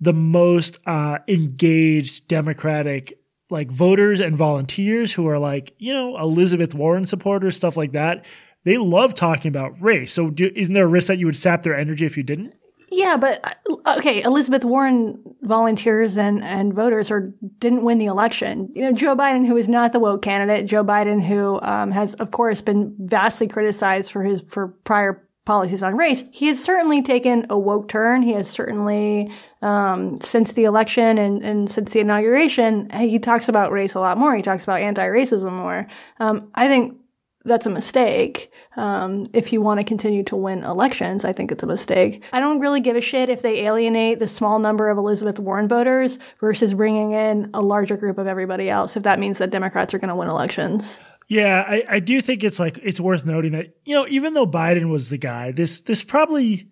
the 0.00 0.14
most 0.14 0.78
uh, 0.86 1.18
engaged 1.28 2.26
Democratic 2.28 3.19
like 3.50 3.70
voters 3.70 4.20
and 4.20 4.36
volunteers 4.36 5.12
who 5.12 5.26
are 5.28 5.38
like, 5.38 5.74
you 5.78 5.92
know, 5.92 6.16
Elizabeth 6.18 6.74
Warren 6.74 7.04
supporters, 7.04 7.56
stuff 7.56 7.76
like 7.76 7.92
that. 7.92 8.24
They 8.64 8.76
love 8.76 9.14
talking 9.14 9.48
about 9.48 9.80
race. 9.80 10.12
So, 10.12 10.30
do, 10.30 10.50
isn't 10.54 10.74
there 10.74 10.84
a 10.84 10.88
risk 10.88 11.08
that 11.08 11.18
you 11.18 11.26
would 11.26 11.36
sap 11.36 11.62
their 11.62 11.76
energy 11.76 12.04
if 12.04 12.16
you 12.16 12.22
didn't? 12.22 12.54
Yeah, 12.92 13.16
but 13.16 13.40
uh, 13.44 13.96
okay, 13.98 14.22
Elizabeth 14.22 14.64
Warren 14.64 15.22
volunteers 15.42 16.16
and, 16.16 16.42
and 16.42 16.74
voters 16.74 17.10
or 17.10 17.32
didn't 17.58 17.84
win 17.84 17.98
the 17.98 18.06
election. 18.06 18.68
You 18.74 18.82
know, 18.82 18.92
Joe 18.92 19.14
Biden, 19.14 19.46
who 19.46 19.56
is 19.56 19.68
not 19.68 19.92
the 19.92 20.00
woke 20.00 20.22
candidate, 20.22 20.66
Joe 20.66 20.84
Biden, 20.84 21.22
who 21.24 21.60
um, 21.62 21.92
has 21.92 22.14
of 22.14 22.32
course 22.32 22.60
been 22.60 22.96
vastly 22.98 23.46
criticized 23.46 24.10
for 24.10 24.24
his 24.24 24.42
for 24.42 24.68
prior 24.84 25.26
policies 25.50 25.82
on 25.82 25.96
race, 25.96 26.22
he 26.30 26.46
has 26.46 26.62
certainly 26.62 27.02
taken 27.02 27.44
a 27.50 27.58
woke 27.58 27.88
turn. 27.88 28.22
He 28.22 28.34
has 28.34 28.48
certainly, 28.48 29.32
um, 29.62 30.20
since 30.20 30.52
the 30.52 30.62
election 30.62 31.18
and, 31.18 31.42
and 31.42 31.68
since 31.68 31.92
the 31.92 31.98
inauguration, 31.98 32.88
he 32.90 33.18
talks 33.18 33.48
about 33.48 33.72
race 33.72 33.94
a 33.94 34.00
lot 34.00 34.16
more. 34.16 34.36
He 34.36 34.42
talks 34.42 34.62
about 34.62 34.80
anti-racism 34.80 35.52
more. 35.52 35.88
Um, 36.20 36.52
I 36.54 36.68
think 36.68 36.98
that's 37.44 37.66
a 37.66 37.70
mistake. 37.70 38.52
Um, 38.76 39.24
if 39.32 39.52
you 39.52 39.60
want 39.60 39.80
to 39.80 39.84
continue 39.84 40.22
to 40.24 40.36
win 40.36 40.62
elections, 40.62 41.24
I 41.24 41.32
think 41.32 41.50
it's 41.50 41.64
a 41.64 41.66
mistake. 41.66 42.22
I 42.32 42.38
don't 42.38 42.60
really 42.60 42.80
give 42.80 42.94
a 42.94 43.00
shit 43.00 43.28
if 43.28 43.42
they 43.42 43.66
alienate 43.66 44.20
the 44.20 44.28
small 44.28 44.60
number 44.60 44.88
of 44.88 44.98
Elizabeth 44.98 45.40
Warren 45.40 45.66
voters 45.66 46.20
versus 46.38 46.74
bringing 46.74 47.10
in 47.10 47.50
a 47.54 47.60
larger 47.60 47.96
group 47.96 48.18
of 48.18 48.28
everybody 48.28 48.70
else, 48.70 48.96
if 48.96 49.02
that 49.02 49.18
means 49.18 49.38
that 49.38 49.50
Democrats 49.50 49.94
are 49.94 49.98
going 49.98 50.10
to 50.10 50.14
win 50.14 50.28
elections. 50.28 51.00
Yeah, 51.30 51.64
I, 51.64 51.84
I 51.88 52.00
do 52.00 52.20
think 52.20 52.42
it's 52.42 52.58
like 52.58 52.80
it's 52.82 52.98
worth 52.98 53.24
noting 53.24 53.52
that 53.52 53.76
you 53.84 53.94
know 53.94 54.04
even 54.08 54.34
though 54.34 54.48
Biden 54.48 54.90
was 54.90 55.10
the 55.10 55.16
guy, 55.16 55.52
this 55.52 55.80
this 55.80 56.02
probably 56.02 56.68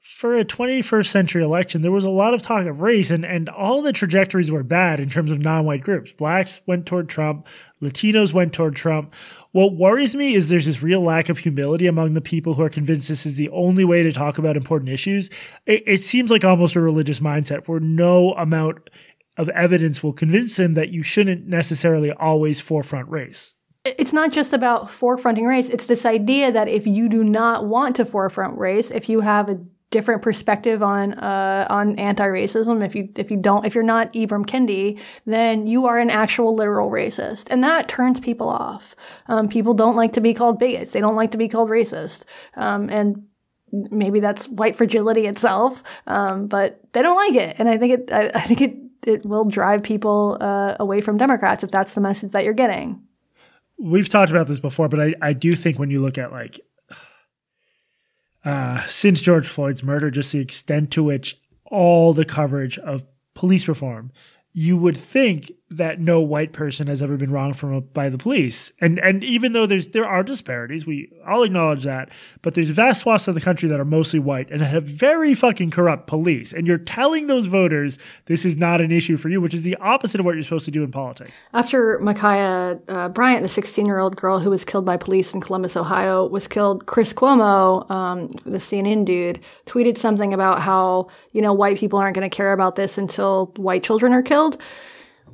for 0.00 0.38
a 0.38 0.44
21st 0.44 1.06
century 1.06 1.42
election 1.42 1.82
there 1.82 1.92
was 1.92 2.04
a 2.04 2.10
lot 2.10 2.32
of 2.32 2.40
talk 2.40 2.64
of 2.64 2.80
race 2.80 3.10
and 3.10 3.26
and 3.26 3.48
all 3.50 3.82
the 3.82 3.92
trajectories 3.92 4.50
were 4.50 4.62
bad 4.62 5.00
in 5.00 5.10
terms 5.10 5.32
of 5.32 5.40
non-white 5.40 5.82
groups. 5.82 6.12
Blacks 6.12 6.60
went 6.66 6.86
toward 6.86 7.08
Trump, 7.08 7.48
Latinos 7.82 8.32
went 8.32 8.52
toward 8.52 8.76
Trump. 8.76 9.12
What 9.50 9.74
worries 9.74 10.14
me 10.14 10.34
is 10.34 10.48
there's 10.48 10.66
this 10.66 10.80
real 10.82 11.00
lack 11.00 11.28
of 11.28 11.38
humility 11.38 11.88
among 11.88 12.14
the 12.14 12.20
people 12.20 12.54
who 12.54 12.62
are 12.62 12.70
convinced 12.70 13.08
this 13.08 13.26
is 13.26 13.34
the 13.34 13.48
only 13.48 13.84
way 13.84 14.04
to 14.04 14.12
talk 14.12 14.38
about 14.38 14.56
important 14.56 14.90
issues. 14.90 15.30
It, 15.66 15.82
it 15.84 16.04
seems 16.04 16.30
like 16.30 16.44
almost 16.44 16.76
a 16.76 16.80
religious 16.80 17.18
mindset 17.18 17.66
where 17.66 17.80
no 17.80 18.34
amount 18.34 18.88
of 19.38 19.48
evidence 19.50 20.02
will 20.02 20.12
convince 20.12 20.58
him 20.58 20.74
that 20.74 20.90
you 20.90 21.02
shouldn't 21.02 21.46
necessarily 21.46 22.12
always 22.12 22.60
forefront 22.60 23.08
race. 23.08 23.54
It's 23.84 24.12
not 24.12 24.32
just 24.32 24.52
about 24.52 24.88
forefronting 24.88 25.46
race. 25.46 25.68
It's 25.68 25.86
this 25.86 26.04
idea 26.04 26.52
that 26.52 26.68
if 26.68 26.86
you 26.86 27.08
do 27.08 27.24
not 27.24 27.66
want 27.66 27.96
to 27.96 28.04
forefront 28.04 28.58
race, 28.58 28.90
if 28.90 29.08
you 29.08 29.20
have 29.20 29.48
a 29.48 29.58
different 29.90 30.20
perspective 30.20 30.82
on 30.82 31.14
uh, 31.14 31.66
on 31.70 31.98
anti-racism, 31.98 32.84
if 32.84 32.94
you 32.94 33.08
if 33.16 33.30
you 33.30 33.38
don't 33.38 33.64
if 33.64 33.74
you're 33.74 33.84
not 33.84 34.12
Ibram 34.12 34.44
Kendi, 34.44 35.00
then 35.24 35.66
you 35.66 35.86
are 35.86 35.98
an 35.98 36.10
actual 36.10 36.54
literal 36.54 36.90
racist, 36.90 37.46
and 37.50 37.64
that 37.64 37.88
turns 37.88 38.20
people 38.20 38.50
off. 38.50 38.94
Um, 39.28 39.48
people 39.48 39.72
don't 39.72 39.96
like 39.96 40.12
to 40.14 40.20
be 40.20 40.34
called 40.34 40.58
bigots. 40.58 40.92
They 40.92 41.00
don't 41.00 41.16
like 41.16 41.30
to 41.30 41.38
be 41.38 41.48
called 41.48 41.70
racist, 41.70 42.24
um, 42.56 42.90
and 42.90 43.28
maybe 43.72 44.20
that's 44.20 44.48
white 44.48 44.76
fragility 44.76 45.26
itself, 45.26 45.82
um, 46.06 46.48
but 46.48 46.80
they 46.92 47.00
don't 47.00 47.16
like 47.16 47.34
it, 47.34 47.56
and 47.58 47.68
I 47.68 47.78
think 47.78 47.92
it 47.94 48.12
I, 48.12 48.30
I 48.34 48.40
think 48.40 48.60
it 48.60 48.76
it 49.06 49.24
will 49.24 49.44
drive 49.44 49.82
people 49.82 50.36
uh, 50.40 50.76
away 50.80 51.00
from 51.00 51.16
Democrats 51.16 51.62
if 51.64 51.70
that's 51.70 51.94
the 51.94 52.00
message 52.00 52.32
that 52.32 52.44
you're 52.44 52.54
getting. 52.54 53.02
We've 53.78 54.08
talked 54.08 54.30
about 54.30 54.48
this 54.48 54.58
before, 54.58 54.88
but 54.88 55.00
I, 55.00 55.14
I 55.22 55.32
do 55.32 55.52
think 55.52 55.78
when 55.78 55.90
you 55.90 56.00
look 56.00 56.18
at 56.18 56.32
like 56.32 56.60
uh, 58.44 58.84
since 58.86 59.20
George 59.20 59.46
Floyd's 59.46 59.82
murder, 59.82 60.10
just 60.10 60.32
the 60.32 60.40
extent 60.40 60.90
to 60.92 61.02
which 61.02 61.40
all 61.66 62.12
the 62.12 62.24
coverage 62.24 62.78
of 62.78 63.04
police 63.34 63.68
reform, 63.68 64.10
you 64.52 64.76
would 64.76 64.96
think 64.96 65.52
that 65.70 66.00
no 66.00 66.18
white 66.20 66.52
person 66.52 66.86
has 66.86 67.02
ever 67.02 67.16
been 67.16 67.30
wronged 67.30 67.58
from 67.58 67.80
by 67.92 68.08
the 68.08 68.16
police. 68.16 68.72
And 68.80 68.98
and 69.00 69.22
even 69.22 69.52
though 69.52 69.66
there's 69.66 69.88
there 69.88 70.06
are 70.06 70.22
disparities, 70.22 70.86
we 70.86 71.12
all 71.26 71.42
acknowledge 71.42 71.84
that, 71.84 72.08
but 72.40 72.54
there's 72.54 72.70
vast 72.70 73.02
swaths 73.02 73.28
of 73.28 73.34
the 73.34 73.40
country 73.40 73.68
that 73.68 73.78
are 73.78 73.84
mostly 73.84 74.18
white 74.18 74.50
and 74.50 74.62
have 74.62 74.84
very 74.84 75.34
fucking 75.34 75.70
corrupt 75.70 76.06
police. 76.06 76.54
And 76.54 76.66
you're 76.66 76.78
telling 76.78 77.26
those 77.26 77.46
voters 77.46 77.98
this 78.26 78.46
is 78.46 78.56
not 78.56 78.80
an 78.80 78.90
issue 78.90 79.18
for 79.18 79.28
you, 79.28 79.40
which 79.40 79.52
is 79.52 79.62
the 79.62 79.76
opposite 79.76 80.20
of 80.20 80.26
what 80.26 80.34
you're 80.34 80.42
supposed 80.42 80.64
to 80.64 80.70
do 80.70 80.82
in 80.82 80.90
politics. 80.90 81.32
After 81.52 81.98
Ma'Khia 81.98 82.80
uh, 82.88 83.08
Bryant, 83.10 83.42
the 83.42 83.48
16 83.48 83.84
year 83.84 83.98
old 83.98 84.16
girl 84.16 84.38
who 84.38 84.50
was 84.50 84.64
killed 84.64 84.86
by 84.86 84.96
police 84.96 85.34
in 85.34 85.40
Columbus, 85.40 85.76
Ohio, 85.76 86.26
was 86.26 86.48
killed, 86.48 86.86
Chris 86.86 87.12
Cuomo, 87.12 87.88
um, 87.90 88.28
the 88.46 88.58
CNN 88.58 89.04
dude, 89.04 89.40
tweeted 89.66 89.98
something 89.98 90.32
about 90.32 90.62
how 90.62 91.08
you 91.32 91.42
know 91.42 91.52
white 91.52 91.76
people 91.76 91.98
aren't 91.98 92.14
going 92.14 92.28
to 92.28 92.34
care 92.34 92.54
about 92.54 92.76
this 92.76 92.96
until 92.96 93.52
white 93.56 93.82
children 93.82 94.14
are 94.14 94.22
killed 94.22 94.60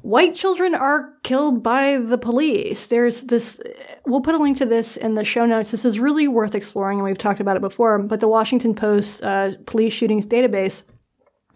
white 0.05 0.35
children 0.35 0.75
are 0.75 1.15
killed 1.23 1.63
by 1.63 1.97
the 1.97 2.19
police. 2.19 2.89
There's 2.89 3.23
this, 3.23 3.59
we'll 4.05 4.21
put 4.21 4.35
a 4.35 4.39
link 4.39 4.59
to 4.59 4.67
this 4.67 4.99
in 4.99 5.15
the 5.15 5.25
show 5.25 5.47
notes. 5.47 5.71
This 5.71 5.87
is 5.87 5.99
really 5.99 6.29
worth 6.29 6.55
exploring, 6.55 6.99
and 6.99 7.07
we've 7.07 7.17
talked 7.17 7.41
about 7.41 7.57
it 7.57 7.63
before. 7.63 7.99
But 7.99 8.21
the 8.21 8.29
Washington 8.29 8.75
Post 8.75 9.25
uh, 9.25 9.53
police 9.65 9.95
shootings 9.95 10.27
database, 10.27 10.83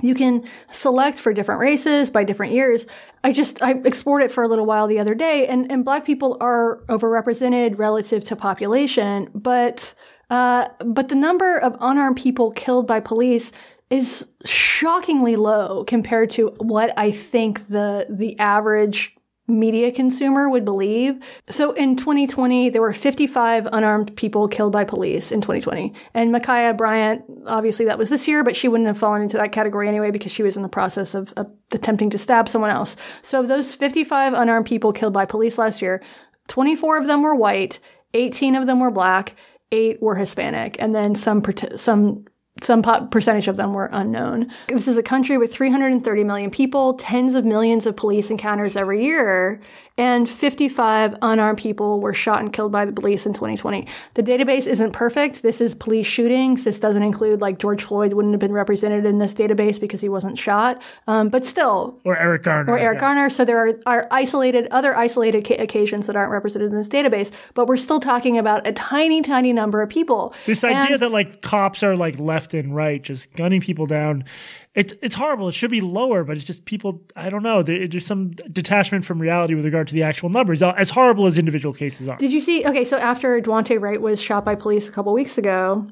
you 0.00 0.14
can 0.14 0.48
select 0.72 1.20
for 1.20 1.34
different 1.34 1.60
races 1.60 2.08
by 2.08 2.24
different 2.24 2.54
years. 2.54 2.86
I 3.22 3.32
just, 3.32 3.62
I 3.62 3.72
explored 3.84 4.22
it 4.22 4.32
for 4.32 4.42
a 4.42 4.48
little 4.48 4.64
while 4.64 4.86
the 4.86 4.98
other 4.98 5.14
day, 5.14 5.46
and, 5.46 5.70
and 5.70 5.84
black 5.84 6.06
people 6.06 6.38
are 6.40 6.82
overrepresented 6.88 7.78
relative 7.78 8.24
to 8.24 8.36
population, 8.36 9.28
but, 9.34 9.92
uh, 10.30 10.68
but 10.86 11.08
the 11.08 11.14
number 11.16 11.58
of 11.58 11.76
unarmed 11.80 12.16
people 12.16 12.50
killed 12.52 12.86
by 12.86 13.00
police 13.00 13.52
is 13.90 14.28
shockingly 14.44 15.36
low 15.36 15.84
compared 15.84 16.30
to 16.30 16.48
what 16.58 16.92
I 16.98 17.10
think 17.10 17.68
the 17.68 18.06
the 18.08 18.38
average 18.38 19.16
media 19.48 19.90
consumer 19.90 20.48
would 20.48 20.64
believe. 20.64 21.18
So 21.48 21.72
in 21.72 21.96
2020, 21.96 22.68
there 22.68 22.82
were 22.82 22.92
55 22.92 23.66
unarmed 23.72 24.14
people 24.14 24.46
killed 24.46 24.72
by 24.72 24.84
police 24.84 25.32
in 25.32 25.40
2020. 25.40 25.94
And 26.12 26.34
Ma'Khia 26.34 26.76
Bryant, 26.76 27.24
obviously 27.46 27.86
that 27.86 27.96
was 27.96 28.10
this 28.10 28.28
year, 28.28 28.44
but 28.44 28.54
she 28.54 28.68
wouldn't 28.68 28.86
have 28.86 28.98
fallen 28.98 29.22
into 29.22 29.38
that 29.38 29.52
category 29.52 29.88
anyway 29.88 30.10
because 30.10 30.32
she 30.32 30.42
was 30.42 30.56
in 30.56 30.62
the 30.62 30.68
process 30.68 31.14
of, 31.14 31.32
of 31.38 31.50
attempting 31.72 32.10
to 32.10 32.18
stab 32.18 32.46
someone 32.46 32.70
else. 32.70 32.94
So 33.22 33.40
of 33.40 33.48
those 33.48 33.74
55 33.74 34.34
unarmed 34.34 34.66
people 34.66 34.92
killed 34.92 35.14
by 35.14 35.24
police 35.24 35.56
last 35.56 35.80
year, 35.80 36.02
24 36.48 36.98
of 36.98 37.06
them 37.06 37.22
were 37.22 37.34
white, 37.34 37.80
18 38.12 38.54
of 38.54 38.66
them 38.66 38.80
were 38.80 38.90
black, 38.90 39.34
eight 39.72 40.02
were 40.02 40.16
Hispanic, 40.16 40.76
and 40.78 40.94
then 40.94 41.14
some 41.14 41.42
some 41.74 42.24
some 42.62 42.82
percentage 42.82 43.48
of 43.48 43.56
them 43.56 43.72
were 43.72 43.88
unknown. 43.92 44.50
This 44.68 44.88
is 44.88 44.96
a 44.96 45.02
country 45.02 45.38
with 45.38 45.52
330 45.52 46.24
million 46.24 46.50
people, 46.50 46.94
tens 46.94 47.34
of 47.34 47.44
millions 47.44 47.86
of 47.86 47.96
police 47.96 48.30
encounters 48.30 48.76
every 48.76 49.02
year, 49.04 49.60
and 49.98 50.30
55 50.30 51.16
unarmed 51.20 51.58
people 51.58 52.00
were 52.00 52.14
shot 52.14 52.40
and 52.40 52.52
killed 52.52 52.70
by 52.70 52.84
the 52.84 52.92
police 52.92 53.26
in 53.26 53.34
2020. 53.34 53.86
The 54.14 54.22
database 54.22 54.68
isn't 54.68 54.92
perfect. 54.92 55.42
This 55.42 55.60
is 55.60 55.74
police 55.74 56.06
shootings. 56.06 56.62
This 56.62 56.78
doesn't 56.78 57.02
include 57.02 57.40
like 57.40 57.58
George 57.58 57.82
Floyd 57.82 58.12
wouldn't 58.12 58.32
have 58.32 58.40
been 58.40 58.52
represented 58.52 59.04
in 59.04 59.18
this 59.18 59.34
database 59.34 59.80
because 59.80 60.00
he 60.00 60.08
wasn't 60.08 60.38
shot. 60.38 60.80
Um, 61.08 61.28
but 61.28 61.44
still, 61.44 62.00
or 62.04 62.16
Eric 62.16 62.44
Garner, 62.44 62.72
or 62.72 62.78
Eric 62.78 62.96
yeah. 62.96 63.00
Garner. 63.00 63.30
So 63.30 63.44
there 63.44 63.58
are, 63.58 63.80
are 63.86 64.08
isolated 64.12 64.68
other 64.70 64.96
isolated 64.96 65.44
ca- 65.44 65.56
occasions 65.56 66.06
that 66.06 66.14
aren't 66.14 66.30
represented 66.30 66.70
in 66.70 66.76
this 66.76 66.88
database. 66.88 67.32
But 67.54 67.66
we're 67.66 67.76
still 67.76 68.00
talking 68.00 68.38
about 68.38 68.66
a 68.66 68.72
tiny, 68.72 69.20
tiny 69.20 69.52
number 69.52 69.82
of 69.82 69.88
people. 69.88 70.32
This 70.46 70.62
and, 70.62 70.76
idea 70.76 70.98
that 70.98 71.10
like 71.10 71.42
cops 71.42 71.82
are 71.82 71.96
like 71.96 72.18
left 72.20 72.54
and 72.54 72.74
right, 72.74 73.02
just 73.02 73.34
gunning 73.34 73.60
people 73.60 73.86
down 73.86 74.24
it's 74.74 74.94
it's 75.02 75.14
horrible. 75.14 75.48
It 75.48 75.52
should 75.52 75.70
be 75.70 75.80
lower, 75.80 76.24
but 76.24 76.36
it's 76.36 76.44
just 76.44 76.64
people. 76.64 77.02
I 77.16 77.30
don't 77.30 77.42
know. 77.42 77.62
There, 77.62 77.88
there's 77.88 78.06
some 78.06 78.30
detachment 78.30 79.04
from 79.04 79.20
reality 79.20 79.54
with 79.54 79.64
regard 79.64 79.88
to 79.88 79.94
the 79.94 80.02
actual 80.02 80.28
numbers, 80.28 80.62
uh, 80.62 80.72
as 80.76 80.90
horrible 80.90 81.26
as 81.26 81.38
individual 81.38 81.72
cases 81.74 82.08
are. 82.08 82.16
Did 82.16 82.32
you 82.32 82.40
see? 82.40 82.64
Okay, 82.64 82.84
so 82.84 82.96
after 82.98 83.40
Daunte 83.40 83.80
Wright 83.80 84.00
was 84.00 84.20
shot 84.20 84.44
by 84.44 84.54
police 84.54 84.88
a 84.88 84.92
couple 84.92 85.12
weeks 85.12 85.38
ago, 85.38 85.86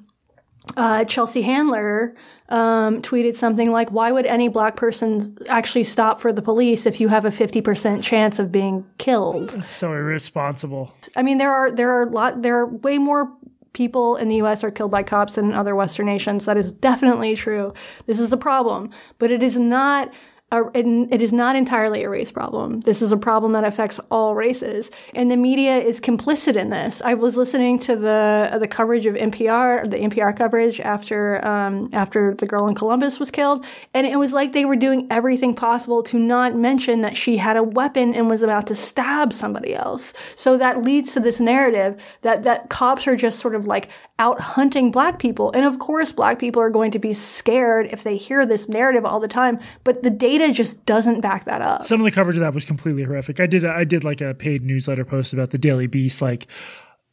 uh, 0.77 1.05
Chelsea 1.05 1.43
Handler 1.43 2.15
um, 2.49 3.03
tweeted 3.03 3.35
something 3.35 3.71
like, 3.71 3.91
"Why 3.91 4.13
would 4.13 4.27
any 4.27 4.49
black 4.49 4.77
person 4.77 5.37
actually 5.49 5.85
stop 5.85 6.21
for 6.21 6.33
the 6.33 6.43
police 6.43 6.87
if 6.87 7.01
you 7.01 7.09
have 7.09 7.25
a 7.25 7.31
fifty 7.31 7.61
percent 7.61 8.05
chance 8.05 8.39
of 8.39 8.53
being 8.53 8.85
killed?" 8.99 9.65
so 9.65 9.93
irresponsible. 9.93 10.95
I 11.17 11.23
mean, 11.23 11.39
there 11.39 11.53
are 11.53 11.71
there 11.71 11.91
are 11.91 12.07
lot 12.07 12.43
there 12.43 12.59
are 12.59 12.67
way 12.67 12.99
more 12.99 13.33
people 13.77 14.17
in 14.17 14.29
the 14.29 14.37
US 14.37 14.65
are 14.65 14.71
killed 14.71 14.91
by 14.91 15.03
cops 15.03 15.37
in 15.37 15.53
other 15.53 15.77
Western 15.77 16.07
nations. 16.07 16.47
That 16.47 16.57
is 16.57 16.73
definitely 16.73 17.37
true. 17.37 17.75
This 18.07 18.19
is 18.19 18.33
a 18.33 18.37
problem, 18.39 18.89
but 19.19 19.31
it 19.31 19.43
is 19.43 19.59
not 19.59 20.13
a, 20.53 20.71
it 20.77 21.23
is 21.23 21.33
not 21.33 21.57
entirely 21.57 22.05
a 22.05 22.09
race 22.09 22.31
problem. 22.31 22.81
This 22.83 23.03
is 23.03 23.11
a 23.11 23.17
problem 23.17 23.51
that 23.53 23.65
affects 23.65 23.99
all 24.13 24.37
races, 24.37 24.93
and 25.13 25.29
the 25.29 25.37
media 25.37 25.79
is 25.79 26.01
complicit 26.01 26.55
in 26.55 26.71
this. 26.71 27.03
I 27.05 27.15
was 27.15 27.37
listening 27.37 27.81
to 27.81 27.97
the 27.97 28.57
the 28.61 28.69
coverage 28.69 29.07
of 29.07 29.17
NPR, 29.17 29.91
the 29.91 29.97
NPR 29.97 30.37
coverage 30.37 30.79
after 30.79 31.45
um, 31.45 31.91
after 31.93 32.33
the 32.35 32.47
girl 32.47 32.69
in 32.69 32.77
Columbus 32.77 33.19
was 33.19 33.33
killed, 33.33 33.67
and 33.93 34.07
it 34.07 34.21
was 34.21 34.33
like 34.33 34.53
they 34.53 34.65
were 34.65 34.77
doing 34.77 35.09
everything 35.11 35.53
possible 35.53 36.01
to 36.05 36.19
not 36.19 36.55
mention 36.55 37.01
that 37.01 37.17
she 37.17 37.39
had 37.39 37.57
a 37.57 37.65
weapon 37.65 38.15
and 38.15 38.29
was 38.29 38.45
about 38.45 38.69
to 38.69 38.77
stab 38.77 39.33
somebody 39.33 39.75
else. 39.75 40.15
So 40.37 40.57
that 40.59 40.83
leads 40.83 41.13
to 41.15 41.21
this 41.21 41.41
narrative 41.41 42.01
that 42.21 42.45
that 42.45 42.71
cops 42.71 43.09
are 43.09 43.17
just 43.17 43.41
sort 43.41 43.57
of 43.57 43.67
like 43.67 43.91
out 44.21 44.41
hunting 44.41 44.93
black 44.93 45.19
people, 45.19 45.51
and 45.53 45.65
of 45.65 45.81
course, 45.81 46.13
black 46.13 46.39
people 46.39 46.63
are 46.63 46.71
going 46.71 46.93
to 46.93 47.01
be 47.01 47.13
scared 47.13 47.89
if 47.91 48.05
they 48.05 48.17
hear 48.17 48.47
this 48.47 48.69
narrative 48.69 49.05
all 49.05 49.19
the 49.19 49.27
time. 49.27 49.59
But 49.83 50.05
the 50.05 50.11
data 50.11 50.36
data 50.39 50.53
just 50.53 50.85
doesn't 50.85 51.21
back 51.21 51.45
that 51.45 51.63
up. 51.63 51.85
Some 51.85 52.01
of 52.01 52.05
the 52.05 52.11
coverage 52.11 52.37
of 52.37 52.41
that 52.41 52.55
was 52.55 52.65
completely 52.65 53.05
horrific. 53.05 53.41
I 53.41 53.47
did 53.47 53.65
I 53.65 53.85
did 53.85 54.05
like 54.05 54.21
a 54.21 54.35
paid 54.35 54.63
newsletter 54.63 55.05
post 55.05 55.33
about 55.33 55.51
the 55.51 55.59
Daily 55.59 55.87
Beast. 55.87 56.23
Like 56.23 56.47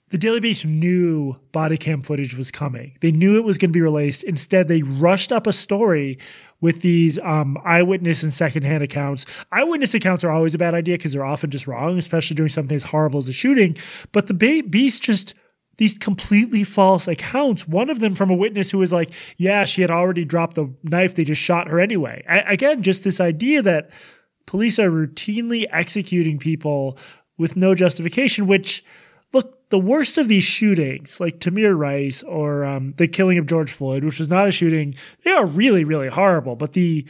the 0.10 0.18
Daily 0.18 0.40
Beast 0.40 0.64
knew 0.64 1.40
body 1.52 1.76
cam 1.76 2.04
footage 2.04 2.38
was 2.38 2.52
coming. 2.52 2.96
They 3.02 3.12
knew 3.12 3.36
it 3.38 3.44
was 3.44 3.58
going 3.58 3.72
to 3.72 3.74
be 3.74 3.82
released. 3.82 4.24
Instead, 4.24 4.68
they 4.68 4.84
rushed 4.84 5.32
up 5.32 5.48
a 5.48 5.54
story 5.54 6.20
with 6.62 6.82
these 6.82 7.18
um, 7.20 7.58
eyewitness 7.66 8.22
and 8.22 8.32
secondhand 8.32 8.84
accounts. 8.84 9.26
Eyewitness 9.52 9.96
accounts 9.96 10.24
are 10.24 10.30
always 10.30 10.54
a 10.54 10.60
bad 10.60 10.76
idea 10.76 10.98
because 10.98 11.14
they're 11.14 11.26
often 11.26 11.50
just 11.50 11.66
wrong, 11.66 11.98
especially 11.98 12.36
during 12.36 12.52
something 12.52 12.76
as 12.76 12.84
horrible 12.84 13.18
as 13.18 13.28
a 13.28 13.34
shooting. 13.34 13.76
But 14.12 14.28
the 14.28 14.62
Beast 14.62 15.02
just 15.02 15.34
these 15.78 15.98
completely 15.98 16.64
false 16.64 17.08
accounts. 17.08 17.68
One 17.68 17.90
of 17.90 18.00
them 18.00 18.16
from 18.16 18.30
a 18.30 18.36
witness 18.36 18.72
who 18.72 18.78
was 18.78 18.94
like, 18.94 19.12
yeah, 19.38 19.66
she 19.66 19.82
had 19.82 19.92
already 19.92 20.26
dropped 20.26 20.56
the 20.56 20.74
knife. 20.84 21.16
They 21.16 21.24
just 21.24 21.42
shot 21.42 21.68
her 21.68 21.80
anyway. 21.80 22.24
I, 22.30 22.40
again, 22.42 22.84
just 22.84 23.04
this 23.04 23.20
idea 23.20 23.62
that 23.64 23.90
police 24.46 24.78
are 24.78 24.92
routinely 24.92 25.66
executing 25.72 26.38
people 26.38 26.98
with 27.38 27.56
no 27.56 27.74
justification, 27.74 28.46
which, 28.46 28.84
look, 29.34 29.70
the 29.70 29.80
worst 29.80 30.20
of 30.20 30.28
these 30.28 30.44
shootings, 30.44 31.20
like 31.20 31.40
Tamir 31.40 31.76
Rice 31.76 32.22
or 32.22 32.64
um, 32.64 32.94
the 32.98 33.08
killing 33.08 33.40
of 33.40 33.48
George 33.48 33.72
Floyd, 33.72 34.04
which 34.04 34.20
was 34.20 34.30
not 34.30 34.48
a 34.48 34.52
shooting, 34.52 34.94
they 35.24 35.32
are 35.32 35.48
really, 35.48 35.84
really 35.84 36.10
horrible. 36.10 36.56
But 36.56 36.74
the, 36.74 37.08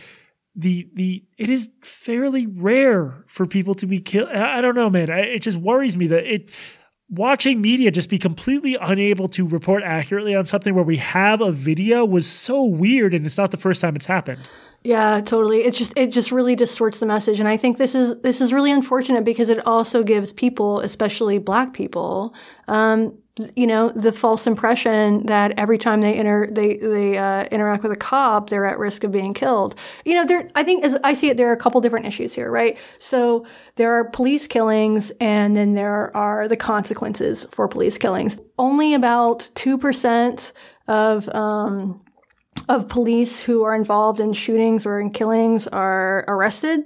the 0.55 0.88
the 0.93 1.26
it 1.38 1.49
is 1.49 1.70
fairly 1.82 2.45
rare 2.45 3.26
for 3.28 3.45
people 3.45 3.74
to 3.76 3.88
be 3.88 3.99
killed. 3.99 4.30
I 4.30 4.61
don't 4.61 4.76
know, 4.76 4.89
man. 4.89 5.09
I, 5.09 5.22
it 5.22 5.39
just 5.39 5.57
worries 5.57 5.97
me 5.97 6.07
that 6.07 6.32
it 6.32 6.51
watching 7.14 7.61
media 7.61 7.91
just 7.91 8.09
be 8.09 8.18
completely 8.18 8.76
unable 8.82 9.28
to 9.30 9.47
report 9.47 9.84
accurately 9.84 10.36
on 10.36 10.45
something 10.45 10.74
where 10.74 10.84
we 10.84 10.97
have 10.97 11.41
a 11.41 11.51
video 11.51 12.03
was 12.03 12.28
so 12.28 12.64
weird 12.64 13.14
and 13.14 13.26
it's 13.26 13.38
not 13.38 13.51
the 13.51 13.57
first 13.57 13.82
time 13.82 13.95
it's 13.95 14.05
happened. 14.05 14.41
Yeah, 14.84 15.22
totally. 15.22 15.59
It's 15.59 15.78
just 15.78 15.93
it 15.95 16.07
just 16.07 16.32
really 16.32 16.55
distorts 16.55 16.99
the 16.99 17.05
message 17.05 17.39
and 17.39 17.47
I 17.47 17.55
think 17.55 17.78
this 17.78 17.95
is 17.95 18.20
this 18.22 18.41
is 18.41 18.51
really 18.51 18.72
unfortunate 18.72 19.24
because 19.24 19.49
it 19.49 19.66
also 19.66 20.03
gives 20.03 20.34
people, 20.34 20.80
especially 20.82 21.38
black 21.38 21.74
people, 21.74 22.34
um, 22.68 23.18
you 23.55 23.65
know 23.65 23.89
the 23.89 24.11
false 24.11 24.45
impression 24.45 25.25
that 25.25 25.53
every 25.57 25.77
time 25.79 26.01
they 26.01 26.13
enter 26.13 26.47
they 26.51 26.77
they 26.77 27.17
uh, 27.17 27.45
interact 27.45 27.81
with 27.81 27.91
a 27.91 27.95
cop 27.95 28.49
they're 28.49 28.65
at 28.65 28.77
risk 28.77 29.03
of 29.03 29.11
being 29.11 29.34
killed. 29.34 29.75
You 30.05 30.13
know 30.15 30.25
there 30.25 30.49
i 30.53 30.63
think 30.63 30.84
as 30.84 30.97
i 31.03 31.13
see 31.13 31.29
it 31.29 31.38
there 31.38 31.49
are 31.49 31.53
a 31.53 31.57
couple 31.57 31.81
different 31.81 32.05
issues 32.05 32.34
here 32.34 32.51
right? 32.51 32.77
So 32.99 33.45
there 33.75 33.93
are 33.93 34.05
police 34.05 34.45
killings 34.45 35.11
and 35.19 35.55
then 35.55 35.73
there 35.73 36.15
are 36.15 36.47
the 36.47 36.57
consequences 36.57 37.47
for 37.49 37.67
police 37.67 37.97
killings. 37.97 38.38
Only 38.59 38.93
about 38.93 39.49
2% 39.55 40.51
of 40.88 41.27
um, 41.34 42.01
of 42.69 42.88
police 42.88 43.43
who 43.43 43.63
are 43.63 43.75
involved 43.75 44.19
in 44.19 44.31
shootings 44.34 44.86
or 44.86 44.99
in 44.99 45.09
killings 45.09 45.67
are 45.67 46.23
arrested 46.27 46.86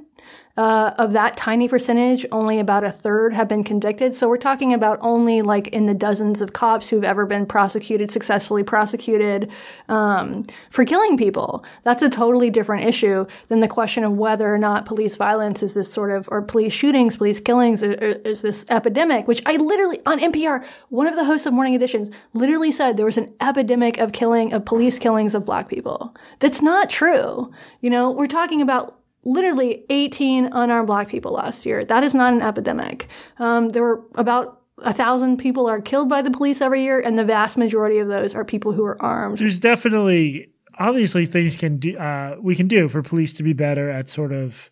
uh, 0.57 0.93
of 0.97 1.11
that 1.13 1.37
tiny 1.37 1.67
percentage, 1.67 2.25
only 2.31 2.59
about 2.59 2.83
a 2.83 2.91
third 2.91 3.31
have 3.33 3.47
been 3.47 3.63
convicted. 3.63 4.15
So 4.15 4.27
we're 4.27 4.37
talking 4.37 4.73
about 4.73 4.97
only 5.01 5.43
like 5.43 5.67
in 5.67 5.85
the 5.85 5.93
dozens 5.93 6.41
of 6.41 6.53
cops 6.53 6.89
who've 6.89 7.03
ever 7.03 7.27
been 7.27 7.45
prosecuted, 7.45 8.09
successfully 8.09 8.63
prosecuted 8.63 9.51
um, 9.87 10.45
for 10.71 10.83
killing 10.83 11.15
people. 11.15 11.63
That's 11.83 12.01
a 12.01 12.09
totally 12.09 12.49
different 12.49 12.85
issue 12.85 13.27
than 13.49 13.59
the 13.59 13.67
question 13.67 14.03
of 14.03 14.13
whether 14.13 14.51
or 14.51 14.57
not 14.57 14.85
police 14.85 15.15
violence 15.15 15.61
is 15.61 15.75
this 15.75 15.93
sort 15.93 16.09
of, 16.09 16.27
or 16.31 16.41
police 16.41 16.73
shootings, 16.73 17.17
police 17.17 17.39
killings 17.39 17.83
is 17.83 18.41
this 18.41 18.65
epidemic, 18.69 19.27
which 19.27 19.43
I 19.45 19.57
literally, 19.57 19.99
on 20.07 20.19
NPR, 20.19 20.65
one 20.89 21.05
of 21.05 21.15
the 21.15 21.25
hosts 21.25 21.45
of 21.45 21.53
Morning 21.53 21.75
Editions 21.75 22.09
literally 22.33 22.71
said 22.71 22.97
there 22.97 23.05
was 23.05 23.17
an 23.17 23.31
epidemic 23.39 23.99
of 23.99 24.11
killing, 24.11 24.53
of 24.53 24.65
police 24.65 24.97
killings 24.97 25.35
of 25.35 25.45
black 25.45 25.69
people. 25.69 26.15
That's 26.39 26.63
not 26.63 26.89
true. 26.89 27.51
You 27.79 27.91
know, 27.91 28.09
we're 28.09 28.25
talking 28.25 28.61
about 28.61 28.97
literally 29.27 29.83
18 29.89 30.45
unarmed 30.45 30.87
black 30.87 31.09
people 31.09 31.33
last 31.33 31.65
year. 31.65 31.83
That 31.83 32.03
is 32.03 32.15
not 32.15 32.33
an 32.33 32.41
epidemic. 32.41 33.07
Um, 33.39 33.69
there 33.69 33.83
were 33.83 34.03
about 34.15 34.61
a 34.79 34.93
thousand 34.93 35.37
people 35.37 35.67
are 35.67 35.81
killed 35.81 36.07
by 36.07 36.21
the 36.21 36.31
police 36.31 36.61
every 36.61 36.83
year, 36.83 36.99
and 36.99 37.17
the 37.17 37.25
vast 37.25 37.57
majority 37.57 37.97
of 37.97 38.07
those 38.07 38.33
are 38.33 38.45
people 38.45 38.71
who 38.71 38.85
are 38.85 38.99
armed. 39.01 39.39
There's 39.39 39.59
definitely, 39.59 40.49
obviously, 40.79 41.25
things 41.25 41.55
can 41.55 41.77
do, 41.77 41.97
uh, 41.97 42.37
we 42.39 42.55
can 42.55 42.67
do 42.67 42.87
for 42.87 43.01
police 43.01 43.33
to 43.33 43.43
be 43.43 43.53
better 43.53 43.89
at 43.89 44.09
sort 44.09 44.31
of 44.31 44.69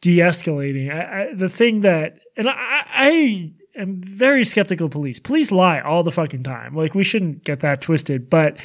de-escalating. 0.00 0.92
I, 0.92 1.22
I, 1.22 1.34
the 1.34 1.48
thing 1.48 1.80
that, 1.80 2.18
and 2.36 2.48
I, 2.48 2.84
I 2.88 3.52
am 3.76 4.02
very 4.02 4.44
skeptical 4.44 4.88
police. 4.88 5.18
Police 5.18 5.50
lie 5.50 5.80
all 5.80 6.02
the 6.02 6.10
fucking 6.10 6.42
time. 6.42 6.74
Like 6.74 6.94
we 6.94 7.04
shouldn't 7.04 7.44
get 7.44 7.60
that 7.60 7.80
twisted, 7.80 8.28
but 8.28 8.56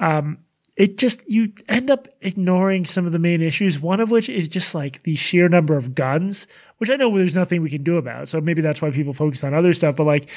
um, 0.00 0.38
it 0.76 0.98
just 0.98 1.28
you 1.28 1.52
end 1.68 1.90
up 1.90 2.06
ignoring 2.20 2.84
some 2.84 3.06
of 3.06 3.12
the 3.12 3.18
main 3.18 3.42
issues 3.42 3.80
one 3.80 4.00
of 4.00 4.10
which 4.10 4.28
is 4.28 4.46
just 4.46 4.74
like 4.74 5.02
the 5.02 5.16
sheer 5.16 5.48
number 5.48 5.76
of 5.76 5.94
guns 5.94 6.46
which 6.78 6.90
i 6.90 6.96
know 6.96 7.16
there's 7.16 7.34
nothing 7.34 7.62
we 7.62 7.70
can 7.70 7.82
do 7.82 7.96
about 7.96 8.28
so 8.28 8.40
maybe 8.40 8.62
that's 8.62 8.82
why 8.82 8.90
people 8.90 9.14
focus 9.14 9.42
on 9.42 9.54
other 9.54 9.72
stuff 9.72 9.96
but 9.96 10.04
like 10.04 10.28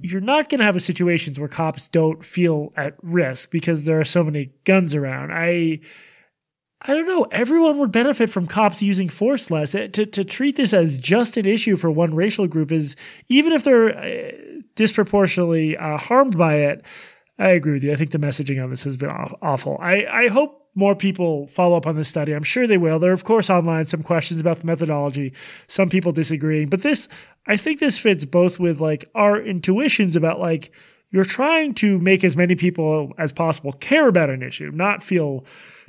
you're 0.00 0.20
not 0.20 0.48
going 0.48 0.58
to 0.58 0.64
have 0.64 0.80
situations 0.82 1.38
where 1.38 1.48
cops 1.48 1.88
don't 1.88 2.24
feel 2.24 2.72
at 2.76 2.94
risk 3.02 3.50
because 3.50 3.84
there 3.84 4.00
are 4.00 4.04
so 4.04 4.24
many 4.24 4.50
guns 4.64 4.94
around 4.94 5.32
i 5.32 5.78
I 6.82 6.94
don't 6.94 7.06
know. 7.06 7.26
Everyone 7.30 7.78
would 7.78 7.92
benefit 7.92 8.30
from 8.30 8.46
cops 8.46 8.80
using 8.80 9.10
force 9.10 9.50
less. 9.50 9.72
To, 9.72 9.88
to 9.88 10.24
treat 10.24 10.56
this 10.56 10.72
as 10.72 10.96
just 10.96 11.36
an 11.36 11.44
issue 11.44 11.76
for 11.76 11.90
one 11.90 12.14
racial 12.14 12.46
group 12.46 12.72
is, 12.72 12.96
even 13.28 13.52
if 13.52 13.64
they're 13.64 13.98
uh, 13.98 14.30
disproportionately 14.76 15.76
uh, 15.76 15.98
harmed 15.98 16.38
by 16.38 16.56
it, 16.56 16.82
I 17.40 17.50
agree 17.50 17.72
with 17.72 17.82
you. 17.82 17.92
I 17.92 17.96
think 17.96 18.10
the 18.10 18.18
messaging 18.18 18.62
on 18.62 18.68
this 18.68 18.84
has 18.84 18.98
been 18.98 19.10
awful. 19.10 19.78
I, 19.80 20.04
I 20.04 20.28
hope 20.28 20.68
more 20.74 20.94
people 20.94 21.46
follow 21.46 21.76
up 21.76 21.86
on 21.86 21.96
this 21.96 22.06
study. 22.06 22.32
I'm 22.32 22.42
sure 22.42 22.66
they 22.66 22.76
will. 22.76 22.98
There 22.98 23.10
are, 23.10 23.14
of 23.14 23.24
course, 23.24 23.48
online 23.48 23.86
some 23.86 24.02
questions 24.02 24.40
about 24.40 24.60
the 24.60 24.66
methodology, 24.66 25.32
some 25.66 25.88
people 25.88 26.12
disagreeing. 26.12 26.68
But 26.68 26.82
this, 26.82 27.08
I 27.46 27.56
think 27.56 27.80
this 27.80 27.98
fits 27.98 28.26
both 28.26 28.60
with 28.60 28.78
like 28.78 29.10
our 29.14 29.40
intuitions 29.40 30.16
about 30.16 30.38
like, 30.38 30.70
you're 31.10 31.24
trying 31.24 31.74
to 31.76 31.98
make 31.98 32.22
as 32.24 32.36
many 32.36 32.54
people 32.54 33.12
as 33.16 33.32
possible 33.32 33.72
care 33.72 34.06
about 34.06 34.30
an 34.30 34.42
issue, 34.42 34.70
not 34.72 35.02
feel 35.02 35.44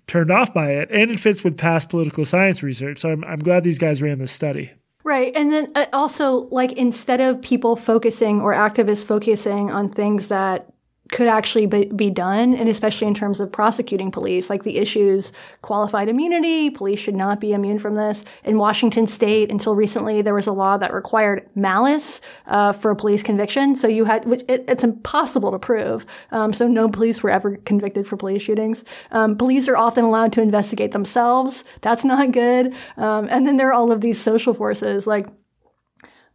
turned 0.07 0.31
off 0.31 0.53
by 0.53 0.71
it. 0.71 0.89
And 0.89 1.11
it 1.11 1.19
fits 1.19 1.43
with 1.43 1.57
past 1.57 1.89
political 1.89 2.23
science 2.23 2.63
research. 2.63 3.01
So 3.01 3.11
I'm, 3.11 3.23
I'm 3.25 3.39
glad 3.39 3.63
these 3.63 3.77
guys 3.77 4.01
ran 4.01 4.19
this 4.19 4.31
study. 4.31 4.71
Right. 5.03 5.35
And 5.35 5.51
then 5.51 5.71
uh, 5.75 5.85
also, 5.93 6.47
like, 6.49 6.71
instead 6.73 7.19
of 7.19 7.41
people 7.41 7.75
focusing 7.75 8.39
or 8.39 8.53
activists 8.53 9.03
focusing 9.03 9.69
on 9.69 9.89
things 9.89 10.29
that 10.29 10.70
could 11.11 11.27
actually 11.27 11.65
be 11.65 12.09
done, 12.09 12.55
and 12.55 12.69
especially 12.69 13.05
in 13.05 13.13
terms 13.13 13.41
of 13.41 13.51
prosecuting 13.51 14.11
police, 14.11 14.49
like 14.49 14.63
the 14.63 14.77
issues 14.77 15.33
qualified 15.61 16.07
immunity, 16.07 16.69
police 16.69 16.99
should 16.99 17.15
not 17.15 17.41
be 17.41 17.51
immune 17.51 17.79
from 17.79 17.95
this. 17.95 18.23
In 18.45 18.57
Washington 18.57 19.05
state, 19.05 19.51
until 19.51 19.75
recently, 19.75 20.21
there 20.21 20.33
was 20.33 20.47
a 20.47 20.53
law 20.53 20.77
that 20.77 20.93
required 20.93 21.49
malice 21.53 22.21
uh, 22.47 22.71
for 22.71 22.91
a 22.91 22.95
police 22.95 23.21
conviction. 23.21 23.75
So 23.75 23.89
you 23.89 24.05
had, 24.05 24.23
which 24.25 24.43
it, 24.47 24.63
it's 24.69 24.85
impossible 24.85 25.51
to 25.51 25.59
prove. 25.59 26.05
Um, 26.31 26.53
so 26.53 26.65
no 26.67 26.87
police 26.87 27.21
were 27.21 27.29
ever 27.29 27.57
convicted 27.57 28.07
for 28.07 28.15
police 28.15 28.41
shootings. 28.41 28.85
Um, 29.11 29.35
police 29.35 29.67
are 29.67 29.75
often 29.75 30.05
allowed 30.05 30.31
to 30.33 30.41
investigate 30.41 30.93
themselves. 30.93 31.65
That's 31.81 32.05
not 32.05 32.31
good. 32.31 32.73
Um, 32.95 33.27
and 33.29 33.45
then 33.45 33.57
there 33.57 33.67
are 33.67 33.73
all 33.73 33.91
of 33.91 33.99
these 33.99 34.19
social 34.19 34.53
forces 34.53 35.05
like 35.05 35.27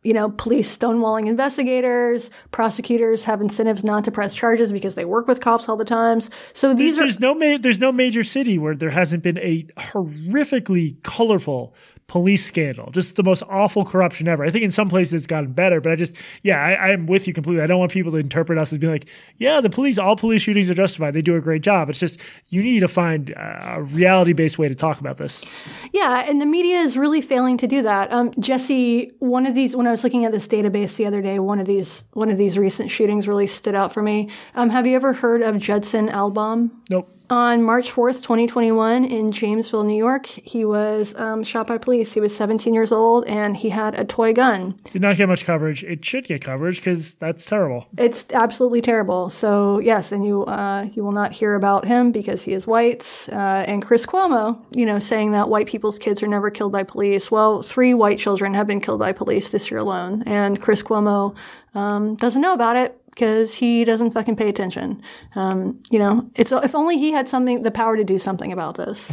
you 0.06 0.12
know, 0.12 0.30
police 0.30 0.74
stonewalling 0.76 1.26
investigators, 1.26 2.30
prosecutors 2.52 3.24
have 3.24 3.40
incentives 3.40 3.82
not 3.82 4.04
to 4.04 4.12
press 4.12 4.34
charges 4.34 4.70
because 4.70 4.94
they 4.94 5.04
work 5.04 5.26
with 5.26 5.40
cops 5.40 5.68
all 5.68 5.76
the 5.76 5.84
times. 5.84 6.30
So 6.52 6.74
these 6.74 6.94
there's, 6.94 6.98
are 6.98 7.06
there's 7.06 7.20
no 7.20 7.34
ma- 7.34 7.58
there's 7.60 7.80
no 7.80 7.90
major 7.90 8.22
city 8.22 8.56
where 8.56 8.76
there 8.76 8.90
hasn't 8.90 9.24
been 9.24 9.38
a 9.38 9.64
horrifically 9.76 11.02
colorful 11.02 11.74
police 12.08 12.46
scandal, 12.46 12.90
just 12.92 13.16
the 13.16 13.22
most 13.22 13.42
awful 13.48 13.84
corruption 13.84 14.28
ever. 14.28 14.44
I 14.44 14.50
think 14.50 14.64
in 14.64 14.70
some 14.70 14.88
places 14.88 15.14
it's 15.14 15.26
gotten 15.26 15.52
better, 15.52 15.80
but 15.80 15.90
I 15.90 15.96
just, 15.96 16.16
yeah, 16.42 16.58
I, 16.58 16.90
am 16.90 17.06
with 17.06 17.26
you 17.26 17.34
completely. 17.34 17.62
I 17.62 17.66
don't 17.66 17.80
want 17.80 17.90
people 17.90 18.12
to 18.12 18.18
interpret 18.18 18.58
us 18.58 18.72
as 18.72 18.78
being 18.78 18.92
like, 18.92 19.06
yeah, 19.38 19.60
the 19.60 19.70
police, 19.70 19.98
all 19.98 20.14
police 20.14 20.42
shootings 20.42 20.70
are 20.70 20.74
justified. 20.74 21.14
They 21.14 21.22
do 21.22 21.34
a 21.34 21.40
great 21.40 21.62
job. 21.62 21.90
It's 21.90 21.98
just, 21.98 22.20
you 22.48 22.62
need 22.62 22.80
to 22.80 22.88
find 22.88 23.30
a 23.30 23.82
reality 23.82 24.34
based 24.34 24.56
way 24.56 24.68
to 24.68 24.74
talk 24.74 25.00
about 25.00 25.16
this. 25.16 25.44
Yeah, 25.92 26.24
and 26.28 26.40
the 26.40 26.46
media 26.46 26.78
is 26.78 26.96
really 26.96 27.20
failing 27.20 27.56
to 27.58 27.66
do 27.66 27.82
that. 27.82 28.12
Um, 28.12 28.32
Jesse, 28.38 29.12
one 29.18 29.44
of 29.44 29.56
these, 29.56 29.74
when 29.74 29.88
I 29.88 29.90
was 29.90 30.04
looking 30.04 30.24
at 30.24 30.30
this 30.30 30.46
database 30.46 30.96
the 30.96 31.06
other 31.06 31.20
day, 31.20 31.40
one 31.40 31.58
of 31.58 31.66
these, 31.66 32.04
one 32.12 32.30
of 32.30 32.38
these 32.38 32.56
recent 32.56 32.88
shootings 32.88 33.26
really 33.26 33.48
stood 33.48 33.74
out 33.74 33.92
for 33.92 34.02
me. 34.02 34.30
Um, 34.54 34.70
have 34.70 34.86
you 34.86 34.94
ever 34.94 35.12
heard 35.12 35.42
of 35.42 35.58
Judson 35.58 36.08
Albahm? 36.08 36.82
Nope. 36.88 37.15
On 37.28 37.62
March 37.62 37.90
4th, 37.90 38.22
2021, 38.22 39.04
in 39.04 39.32
Jamesville, 39.32 39.84
New 39.84 39.96
York, 39.96 40.26
he 40.26 40.64
was 40.64 41.14
um, 41.16 41.42
shot 41.42 41.66
by 41.66 41.76
police. 41.76 42.12
He 42.12 42.20
was 42.20 42.36
17 42.36 42.72
years 42.72 42.92
old 42.92 43.26
and 43.26 43.56
he 43.56 43.68
had 43.68 43.98
a 43.98 44.04
toy 44.04 44.32
gun. 44.32 44.78
Did 44.90 45.02
not 45.02 45.16
get 45.16 45.28
much 45.28 45.44
coverage. 45.44 45.82
It 45.82 46.04
should 46.04 46.24
get 46.24 46.42
coverage 46.42 46.76
because 46.76 47.14
that's 47.14 47.44
terrible. 47.44 47.86
It's 47.98 48.26
absolutely 48.32 48.80
terrible. 48.80 49.28
So, 49.30 49.80
yes, 49.80 50.12
and 50.12 50.24
you 50.24 50.44
uh, 50.44 50.88
you 50.92 51.02
will 51.02 51.12
not 51.12 51.32
hear 51.32 51.54
about 51.54 51.84
him 51.84 52.12
because 52.12 52.42
he 52.42 52.52
is 52.52 52.66
white. 52.66 53.28
Uh, 53.32 53.64
and 53.66 53.84
Chris 53.84 54.06
Cuomo, 54.06 54.64
you 54.70 54.86
know, 54.86 55.00
saying 55.00 55.32
that 55.32 55.48
white 55.48 55.66
people's 55.66 55.98
kids 55.98 56.22
are 56.22 56.28
never 56.28 56.50
killed 56.50 56.72
by 56.72 56.84
police. 56.84 57.30
Well, 57.30 57.62
three 57.62 57.92
white 57.94 58.18
children 58.18 58.54
have 58.54 58.68
been 58.68 58.80
killed 58.80 59.00
by 59.00 59.12
police 59.12 59.50
this 59.50 59.70
year 59.70 59.80
alone. 59.80 60.22
And 60.26 60.60
Chris 60.60 60.82
Cuomo 60.82 61.34
um, 61.74 62.14
doesn't 62.16 62.40
know 62.40 62.54
about 62.54 62.76
it 62.76 63.00
because 63.16 63.54
he 63.54 63.82
doesn't 63.82 64.10
fucking 64.10 64.36
pay 64.36 64.48
attention. 64.48 65.02
Um, 65.34 65.82
you 65.90 65.98
know, 65.98 66.30
it's 66.34 66.52
if 66.52 66.74
only 66.74 66.98
he 66.98 67.12
had 67.12 67.28
something, 67.28 67.62
the 67.62 67.70
power 67.70 67.96
to 67.96 68.04
do 68.04 68.18
something 68.18 68.52
about 68.52 68.76
this. 68.76 69.10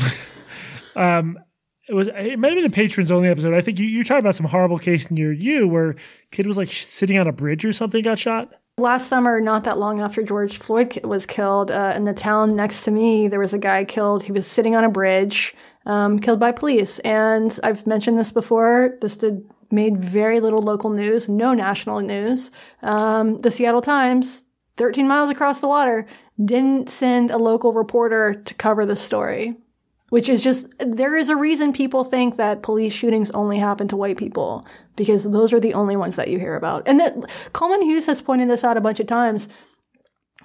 um, 0.96 1.40
it 1.88 1.94
was 1.94 2.10
it 2.10 2.38
might 2.38 2.50
have 2.50 2.58
been 2.58 2.66
a 2.66 2.70
patrons 2.70 3.12
only 3.12 3.30
episode. 3.30 3.54
I 3.54 3.62
think 3.62 3.80
you 3.80 3.86
you 3.86 4.04
talked 4.04 4.20
about 4.20 4.36
some 4.36 4.46
horrible 4.46 4.78
case 4.78 5.10
near 5.10 5.32
you 5.32 5.68
where 5.68 5.96
kid 6.32 6.46
was 6.46 6.58
like 6.58 6.70
sitting 6.70 7.18
on 7.18 7.28
a 7.28 7.32
bridge 7.32 7.64
or 7.66 7.72
something 7.72 8.04
got 8.04 8.20
shot. 8.20 8.54
Last 8.78 9.08
summer, 9.08 9.40
not 9.40 9.64
that 9.66 9.78
long 9.78 10.02
after 10.02 10.24
George 10.24 10.58
Floyd 10.58 11.00
was 11.06 11.26
killed, 11.26 11.70
uh, 11.70 11.94
in 11.96 12.06
the 12.06 12.14
town 12.14 12.56
next 12.56 12.84
to 12.86 12.92
me, 12.92 13.28
there 13.28 13.40
was 13.40 13.54
a 13.54 13.60
guy 13.60 13.86
killed. 13.86 14.24
He 14.24 14.32
was 14.32 14.48
sitting 14.48 14.76
on 14.76 14.84
a 14.84 14.90
bridge, 14.90 15.56
um, 15.86 16.18
killed 16.18 16.40
by 16.40 16.52
police. 16.52 16.98
And 17.00 17.58
I've 17.64 17.86
mentioned 17.86 18.18
this 18.18 18.32
before. 18.32 18.98
This 19.00 19.16
did 19.16 19.48
made 19.74 19.98
very 19.98 20.40
little 20.40 20.62
local 20.62 20.90
news, 20.90 21.28
no 21.28 21.54
national 21.54 22.00
news. 22.00 22.52
Um, 22.82 23.40
the 23.40 23.52
Seattle 23.52 23.82
Times, 23.82 24.44
13 24.78 25.08
miles 25.08 25.30
across 25.30 25.60
the 25.60 25.68
water, 25.68 26.06
didn't 26.44 26.90
send 26.90 27.32
a 27.32 27.38
local 27.38 27.74
reporter 27.74 28.34
to 28.34 28.54
cover 28.54 28.86
the 28.86 28.96
story 28.96 29.54
which 30.14 30.30
is 30.30 30.44
just 30.44 30.68
there 30.78 31.18
is 31.18 31.30
a 31.30 31.36
reason 31.36 31.74
people 31.74 32.04
think 32.04 32.36
that 32.36 32.62
police 32.62 32.94
shootings 32.94 33.32
only 33.32 33.58
happen 33.58 33.88
to 33.88 33.98
white 33.98 34.16
people 34.16 34.64
because 34.96 35.24
those 35.24 35.52
are 35.52 35.60
the 35.60 35.74
only 35.74 35.96
ones 35.96 36.18
that 36.18 36.28
you 36.28 36.38
hear 36.38 36.56
about. 36.56 36.88
And 36.88 37.00
that 37.00 37.16
Coleman 37.52 37.82
Hughes 37.82 38.06
has 38.06 38.22
pointed 38.22 38.48
this 38.48 38.64
out 38.64 38.78
a 38.78 38.82
bunch 38.82 39.00
of 39.00 39.08
times. 39.08 39.48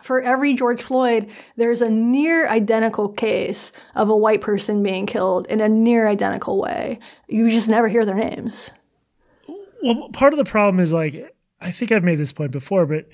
For 0.00 0.22
every 0.22 0.54
George 0.54 0.80
Floyd, 0.80 1.28
there's 1.56 1.82
a 1.82 1.90
near 1.90 2.48
identical 2.48 3.10
case 3.10 3.70
of 3.94 4.08
a 4.08 4.16
white 4.16 4.40
person 4.40 4.82
being 4.82 5.04
killed 5.04 5.46
in 5.48 5.60
a 5.60 5.68
near 5.68 6.08
identical 6.08 6.58
way. 6.58 6.98
You 7.28 7.50
just 7.50 7.68
never 7.68 7.88
hear 7.88 8.06
their 8.06 8.14
names. 8.14 8.70
Well, 9.82 10.08
part 10.10 10.32
of 10.32 10.38
the 10.38 10.44
problem 10.44 10.80
is 10.80 10.92
like 10.92 11.34
I 11.60 11.70
think 11.70 11.92
I've 11.92 12.04
made 12.04 12.18
this 12.18 12.32
point 12.32 12.52
before, 12.52 12.86
but 12.86 13.08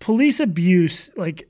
police 0.00 0.40
abuse, 0.40 1.10
like 1.16 1.48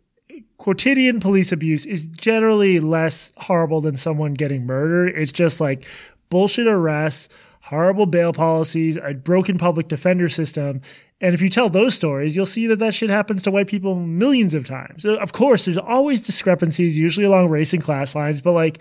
quotidian 0.59 1.21
police 1.21 1.53
abuse 1.53 1.87
is 1.87 2.05
generally 2.07 2.81
less 2.81 3.33
horrible 3.37 3.81
than 3.81 3.97
someone 3.97 4.35
getting 4.35 4.67
murdered. 4.67 5.15
It's 5.17 5.33
just 5.33 5.61
like 5.61 5.87
bullshit 6.31 6.67
arrests, 6.67 7.29
horrible 7.63 8.07
bail 8.07 8.33
policies, 8.33 8.97
a 8.97 9.15
broken 9.15 9.59
public 9.59 9.89
defender 9.89 10.29
system. 10.29 10.81
And 11.21 11.35
if 11.35 11.43
you 11.43 11.49
tell 11.49 11.69
those 11.69 11.95
stories, 11.95 12.37
you'll 12.37 12.47
see 12.47 12.67
that 12.69 12.79
that 12.79 12.95
shit 12.95 13.11
happens 13.11 13.43
to 13.43 13.51
white 13.51 13.67
people 13.67 13.97
millions 13.97 14.55
of 14.55 14.65
times. 14.65 15.05
Of 15.05 15.33
course, 15.33 15.65
there's 15.65 15.79
always 15.79 16.21
discrepancies, 16.21 16.97
usually 16.97 17.27
along 17.27 17.49
race 17.49 17.73
and 17.73 17.83
class 17.83 18.15
lines, 18.15 18.41
but 18.41 18.53
like, 18.53 18.79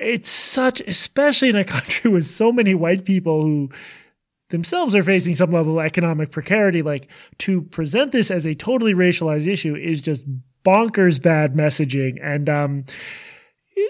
it's 0.00 0.28
such, 0.28 0.80
especially 0.82 1.48
in 1.48 1.56
a 1.56 1.64
country 1.76 2.10
with 2.10 2.26
so 2.26 2.52
many 2.52 2.74
white 2.74 3.04
people 3.04 3.42
who 3.42 3.70
themselves 4.50 4.94
are 4.94 5.02
facing 5.02 5.34
some 5.34 5.50
level 5.50 5.78
of 5.78 5.84
economic 5.84 6.30
precarity, 6.30 6.82
like 6.82 7.08
to 7.38 7.62
present 7.62 8.12
this 8.12 8.30
as 8.30 8.46
a 8.46 8.54
totally 8.54 8.94
racialized 8.94 9.46
issue 9.46 9.74
is 9.74 10.00
just 10.00 10.26
bonkers 10.64 11.20
bad 11.20 11.54
messaging. 11.54 12.18
And 12.22 12.48
um, 12.48 12.84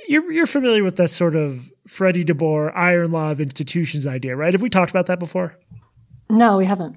you're 0.09 0.31
you're 0.31 0.47
familiar 0.47 0.85
with 0.85 0.97
that 0.97 1.09
sort 1.09 1.35
of 1.35 1.71
Freddie 1.87 2.25
DeBoer 2.25 2.73
iron 2.75 3.13
law 3.13 3.31
of 3.31 3.41
institutions 3.41 4.07
idea, 4.07 4.37
right? 4.37 4.53
Have 4.53 4.63
we 4.63 4.71
talked 4.71 4.91
about 4.91 5.07
that 5.07 5.19
before? 5.19 5.57
No, 6.31 6.59
we 6.59 6.67
haven't. 6.67 6.97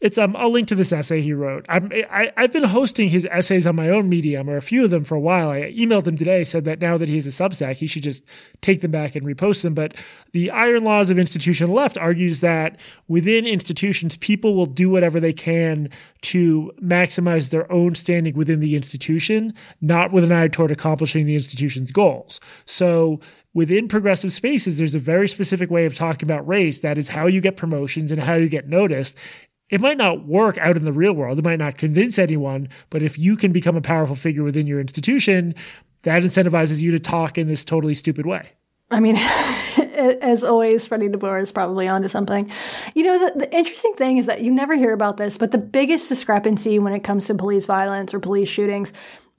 It's 0.00 0.16
um, 0.16 0.34
I'll 0.34 0.50
link 0.50 0.66
to 0.68 0.74
this 0.74 0.92
essay 0.92 1.20
he 1.20 1.34
wrote. 1.34 1.66
I'm, 1.68 1.92
I, 2.10 2.32
I've 2.36 2.52
been 2.52 2.64
hosting 2.64 3.10
his 3.10 3.26
essays 3.30 3.66
on 3.66 3.76
my 3.76 3.90
own 3.90 4.08
Medium, 4.08 4.48
or 4.48 4.56
a 4.56 4.62
few 4.62 4.84
of 4.84 4.90
them 4.90 5.04
for 5.04 5.14
a 5.14 5.20
while. 5.20 5.50
I 5.50 5.72
emailed 5.72 6.06
him 6.06 6.16
today, 6.16 6.42
said 6.42 6.64
that 6.64 6.80
now 6.80 6.96
that 6.96 7.08
he 7.08 7.16
has 7.16 7.26
a 7.26 7.30
Substack, 7.30 7.74
he 7.74 7.86
should 7.86 8.02
just 8.02 8.24
take 8.62 8.80
them 8.80 8.90
back 8.90 9.14
and 9.14 9.26
repost 9.26 9.62
them. 9.62 9.74
But 9.74 9.94
the 10.32 10.50
Iron 10.50 10.84
Laws 10.84 11.10
of 11.10 11.18
Institution 11.18 11.70
Left 11.70 11.98
argues 11.98 12.40
that 12.40 12.78
within 13.08 13.46
institutions, 13.46 14.16
people 14.16 14.54
will 14.54 14.66
do 14.66 14.88
whatever 14.88 15.20
they 15.20 15.34
can 15.34 15.90
to 16.22 16.72
maximize 16.82 17.50
their 17.50 17.70
own 17.70 17.94
standing 17.94 18.34
within 18.34 18.60
the 18.60 18.76
institution, 18.76 19.52
not 19.82 20.12
with 20.12 20.24
an 20.24 20.32
eye 20.32 20.48
toward 20.48 20.70
accomplishing 20.70 21.26
the 21.26 21.34
institution's 21.34 21.92
goals. 21.92 22.40
So 22.64 23.20
within 23.52 23.88
progressive 23.88 24.32
spaces, 24.32 24.78
there's 24.78 24.94
a 24.94 24.98
very 24.98 25.28
specific 25.28 25.70
way 25.70 25.84
of 25.84 25.94
talking 25.94 26.26
about 26.26 26.46
race. 26.46 26.80
That 26.80 26.96
is 26.96 27.10
how 27.10 27.26
you 27.26 27.40
get 27.40 27.56
promotions 27.56 28.12
and 28.12 28.22
how 28.22 28.34
you 28.34 28.48
get 28.48 28.68
noticed 28.68 29.16
it 29.70 29.80
might 29.80 29.96
not 29.96 30.26
work 30.26 30.58
out 30.58 30.76
in 30.76 30.84
the 30.84 30.92
real 30.92 31.12
world. 31.12 31.38
It 31.38 31.44
might 31.44 31.58
not 31.58 31.78
convince 31.78 32.18
anyone, 32.18 32.68
but 32.90 33.02
if 33.02 33.18
you 33.18 33.36
can 33.36 33.52
become 33.52 33.76
a 33.76 33.80
powerful 33.80 34.16
figure 34.16 34.42
within 34.42 34.66
your 34.66 34.80
institution, 34.80 35.54
that 36.02 36.22
incentivizes 36.22 36.80
you 36.80 36.90
to 36.92 36.98
talk 36.98 37.38
in 37.38 37.46
this 37.46 37.64
totally 37.64 37.94
stupid 37.94 38.26
way. 38.26 38.50
I 38.90 38.98
mean, 38.98 39.16
as 39.76 40.42
always, 40.42 40.86
Freddie 40.86 41.08
DeBoer 41.08 41.40
is 41.40 41.52
probably 41.52 41.86
onto 41.86 42.08
something. 42.08 42.50
You 42.94 43.04
know, 43.04 43.18
the, 43.18 43.40
the, 43.40 43.56
interesting 43.56 43.94
thing 43.94 44.18
is 44.18 44.26
that 44.26 44.42
you 44.42 44.50
never 44.50 44.74
hear 44.74 44.92
about 44.92 45.16
this, 45.16 45.36
but 45.36 45.52
the 45.52 45.58
biggest 45.58 46.08
discrepancy 46.08 46.78
when 46.78 46.92
it 46.92 47.04
comes 47.04 47.26
to 47.26 47.34
police 47.34 47.66
violence 47.66 48.12
or 48.12 48.18
police 48.18 48.48
shootings 48.48 48.92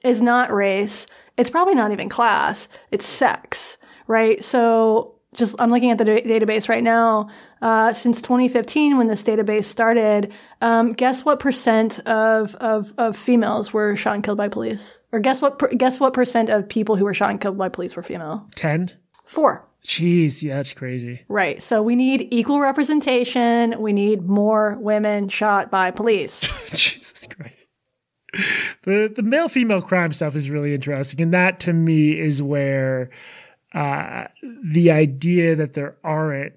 is 0.03 0.21
not 0.21 0.53
race. 0.53 1.05
It's 1.37 1.49
probably 1.49 1.75
not 1.75 1.91
even 1.91 2.07
class. 2.07 2.69
It's 2.91 3.05
sex, 3.05 3.77
right? 4.07 4.41
So 4.43 5.10
just 5.35 5.55
I'm 5.59 5.71
looking 5.71 5.91
at 5.91 5.97
the 5.97 6.05
da- 6.05 6.23
database 6.23 6.67
right 6.67 6.83
now. 6.83 7.29
Uh, 7.61 7.93
since 7.93 8.21
2015, 8.21 8.97
when 8.97 9.07
this 9.07 9.23
database 9.23 9.65
started, 9.65 10.33
um, 10.61 10.93
guess 10.93 11.23
what 11.23 11.39
percent 11.39 11.99
of, 12.07 12.55
of, 12.55 12.93
of 12.97 13.15
females 13.15 13.71
were 13.71 13.95
shot 13.95 14.15
and 14.15 14.23
killed 14.23 14.37
by 14.37 14.49
police? 14.49 14.99
Or 15.11 15.19
guess 15.19 15.41
what 15.41 15.59
per- 15.59 15.69
guess 15.69 15.99
what 15.99 16.13
percent 16.13 16.49
of 16.49 16.67
people 16.67 16.95
who 16.95 17.05
were 17.05 17.13
shot 17.13 17.29
and 17.29 17.39
killed 17.39 17.57
by 17.57 17.69
police 17.69 17.95
were 17.95 18.03
female? 18.03 18.47
Ten. 18.55 18.91
Four. 19.23 19.67
Jeez, 19.85 20.43
yeah, 20.43 20.57
that's 20.57 20.73
crazy. 20.73 21.25
Right. 21.27 21.61
So 21.63 21.81
we 21.81 21.95
need 21.95 22.27
equal 22.31 22.59
representation. 22.59 23.79
We 23.79 23.93
need 23.93 24.27
more 24.27 24.77
women 24.79 25.27
shot 25.27 25.71
by 25.71 25.89
police. 25.91 26.39
Jesus 26.71 27.27
Christ. 27.27 27.69
The 28.83 29.11
the 29.13 29.23
male 29.23 29.49
female 29.49 29.81
crime 29.81 30.13
stuff 30.13 30.35
is 30.35 30.49
really 30.49 30.73
interesting, 30.73 31.21
and 31.21 31.33
that 31.33 31.59
to 31.61 31.73
me 31.73 32.19
is 32.19 32.41
where 32.41 33.09
uh, 33.73 34.27
the 34.63 34.91
idea 34.91 35.55
that 35.55 35.73
there 35.73 35.95
aren't 36.03 36.55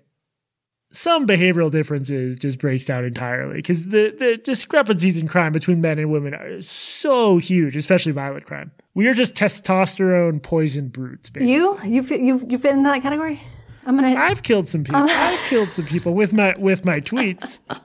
some 0.91 1.27
behavioral 1.27 1.71
differences 1.71 2.37
just 2.37 2.59
breaks 2.59 2.85
down 2.85 3.05
entirely 3.05 3.57
because 3.57 3.87
the, 3.87 4.15
the 4.17 4.37
discrepancies 4.37 5.19
in 5.19 5.27
crime 5.27 5.53
between 5.53 5.81
men 5.81 5.99
and 5.99 6.11
women 6.11 6.35
are 6.35 6.61
so 6.61 7.39
huge, 7.39 7.77
especially 7.77 8.13
violent 8.13 8.45
crime. 8.47 8.71
We 8.95 9.09
are 9.09 9.15
just 9.15 9.35
testosterone 9.35 10.41
poisoned 10.41 10.93
brutes. 10.93 11.31
Basically. 11.31 11.53
You 11.53 11.79
you 11.85 12.03
fit, 12.03 12.21
you 12.21 12.45
you 12.49 12.59
fit 12.59 12.73
in 12.73 12.85
that 12.85 13.03
category. 13.03 13.43
I'm 13.87 13.97
gonna. 13.97 14.15
I've 14.15 14.43
killed 14.43 14.69
some 14.69 14.85
people. 14.85 15.03
Um, 15.03 15.09
I've 15.11 15.41
killed 15.49 15.73
some 15.73 15.85
people 15.85 16.15
with 16.15 16.33
my 16.33 16.55
with 16.59 16.85
my 16.85 17.01
tweets. 17.01 17.59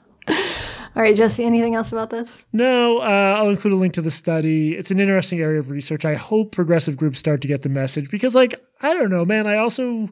All 0.96 1.02
right, 1.02 1.14
Jesse, 1.14 1.44
anything 1.44 1.76
else 1.76 1.92
about 1.92 2.10
this? 2.10 2.44
No, 2.52 2.98
uh, 2.98 3.36
I'll 3.38 3.48
include 3.48 3.74
a 3.74 3.76
link 3.76 3.94
to 3.94 4.02
the 4.02 4.10
study. 4.10 4.74
It's 4.74 4.90
an 4.90 4.98
interesting 4.98 5.40
area 5.40 5.60
of 5.60 5.70
research. 5.70 6.04
I 6.04 6.14
hope 6.14 6.50
progressive 6.50 6.96
groups 6.96 7.18
start 7.18 7.40
to 7.42 7.48
get 7.48 7.62
the 7.62 7.68
message 7.68 8.10
because, 8.10 8.34
like, 8.34 8.60
I 8.82 8.94
don't 8.94 9.10
know, 9.10 9.24
man. 9.24 9.46
I 9.46 9.56
also, 9.56 10.08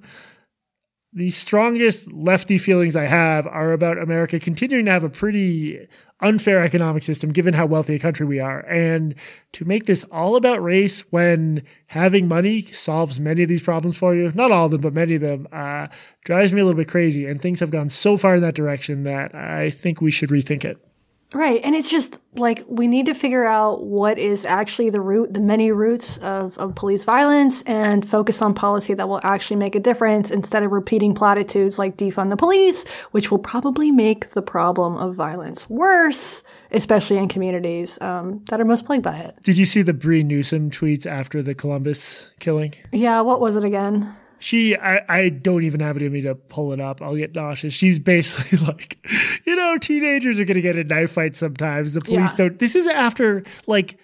the 1.13 1.31
strongest 1.31 2.13
lefty 2.13 2.59
feelings 2.59 2.95
I 2.95 3.07
have 3.07 3.47
are 3.49 3.73
about 3.73 3.99
America 3.99 4.39
continuing 4.39 4.85
to 4.85 4.93
have 4.93 5.05
a 5.05 5.11
pretty 5.11 5.89
unfair 6.21 6.63
economic 6.65 7.03
system 7.03 7.31
given 7.31 7.55
how 7.55 7.67
wealthy 7.67 7.95
a 7.95 7.99
country 7.99 8.27
we 8.27 8.41
are. 8.41 8.61
And 8.61 9.15
to 9.53 9.65
make 9.65 9.87
this 9.87 10.05
all 10.05 10.37
about 10.37 10.63
race 10.63 11.01
when 11.11 11.63
having 11.87 12.29
money 12.29 12.63
solves 12.73 13.21
many 13.21 13.43
of 13.43 13.49
these 13.49 13.63
problems 13.63 13.97
for 13.97 14.15
you, 14.15 14.33
not 14.35 14.51
all 14.51 14.67
of 14.67 14.73
them, 14.73 14.81
but 14.81 14.95
many 14.95 15.15
of 15.15 15.21
them, 15.21 15.47
uh, 15.53 15.89
drives 16.25 16.53
me 16.53 16.61
a 16.61 16.65
little 16.65 16.79
bit 16.79 16.89
crazy. 16.89 17.27
And 17.27 17.41
things 17.41 17.61
have 17.61 17.71
gone 17.71 17.91
so 17.91 18.17
far 18.17 18.37
in 18.37 18.43
that 18.43 18.55
direction 18.55 19.05
that 19.05 19.35
I 19.35 19.71
think 19.71 20.01
we 20.01 20.11
should 20.11 20.31
rethink 20.31 20.65
it. 20.65 20.88
Right. 21.35 21.61
And 21.63 21.75
it's 21.75 21.91
just 21.91 22.19
like 22.37 22.65
we 22.67 22.87
need 22.87 23.07
to 23.07 23.15
figure 23.15 23.47
out 23.47 23.85
what 23.85 24.19
is 24.19 24.47
actually 24.47 24.89
the 24.89 25.01
root, 25.01 25.35
the 25.35 25.41
many 25.41 25.71
roots 25.71 26.17
of, 26.19 26.57
of 26.57 26.75
police 26.75 27.05
violence 27.05 27.63
and 27.63 28.09
focus 28.09 28.41
on 28.41 28.55
policy 28.55 28.95
that 28.95 29.09
will 29.09 29.21
actually 29.23 29.57
make 29.57 29.75
a 29.75 29.81
difference 29.81 30.31
instead 30.31 30.63
of 30.63 30.73
repeating 30.73 31.15
platitudes 31.15 31.79
like 31.79 31.99
defund 31.99 32.31
the 32.31 32.37
police, 32.37 32.89
which 33.11 33.31
will 33.31 33.39
probably 33.39 33.91
make 33.91 34.31
the 34.31 34.41
problem 34.41 34.97
of 34.97 35.15
violence 35.15 35.69
worse, 35.69 36.43
especially 36.71 37.19
in 37.19 37.29
communities 37.29 38.01
um, 38.01 38.43
that 38.49 38.59
are 38.59 38.65
most 38.65 38.87
plagued 38.87 39.05
by 39.05 39.19
it. 39.19 39.37
Did 39.43 39.59
you 39.59 39.67
see 39.67 39.83
the 39.83 39.93
Bree 39.93 40.23
Newsom 40.23 40.71
tweets 40.71 41.07
after 41.07 41.43
the 41.43 41.55
Columbus 41.55 42.31
killing? 42.39 42.75
Yeah. 42.91 43.21
What 43.21 43.41
was 43.41 43.55
it 43.55 43.65
again? 43.65 44.15
She 44.39 44.77
I, 44.77 45.05
I 45.09 45.29
don't 45.29 45.65
even 45.65 45.81
have 45.81 45.97
it 45.97 46.03
in 46.03 46.13
me 46.13 46.23
to 46.23 46.35
pull 46.35 46.73
it 46.73 46.81
up. 46.81 47.03
I'll 47.03 47.17
get 47.17 47.35
nauseous. 47.35 47.75
She's 47.75 47.99
basically 47.99 48.59
like, 48.67 48.99
you 49.45 49.57
know, 49.57 49.79
teenagers 49.79 50.39
are 50.41 50.45
gonna 50.45 50.61
get 50.61 50.79
in 50.79 50.89
knife 50.89 51.13
fights 51.13 51.39
sometimes. 51.39 51.95
The 51.95 52.01
police 52.01 52.31
yeah. 52.31 52.37
don't. 52.37 52.59
This 52.59 52.75
is 52.75 52.87
after 52.87 53.45
like 53.67 53.99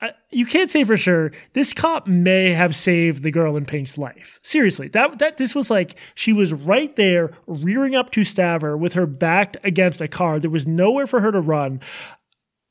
uh, 0.00 0.10
you 0.30 0.46
can't 0.46 0.70
say 0.70 0.84
for 0.84 0.96
sure 0.96 1.32
this 1.54 1.72
cop 1.72 2.06
may 2.06 2.50
have 2.50 2.76
saved 2.76 3.24
the 3.24 3.32
girl 3.32 3.56
in 3.56 3.66
pink's 3.66 3.98
life 3.98 4.38
seriously 4.42 4.86
that 4.86 5.18
that 5.18 5.38
this 5.38 5.56
was 5.56 5.70
like 5.72 5.98
she 6.14 6.32
was 6.32 6.52
right 6.52 6.94
there 6.94 7.32
rearing 7.48 7.96
up 7.96 8.10
to 8.10 8.22
stab 8.22 8.62
her 8.62 8.76
with 8.76 8.92
her 8.92 9.06
backed 9.06 9.56
against 9.64 10.00
a 10.00 10.06
car 10.06 10.38
there 10.38 10.50
was 10.50 10.68
nowhere 10.68 11.08
for 11.08 11.20
her 11.20 11.32
to 11.32 11.40
run 11.40 11.80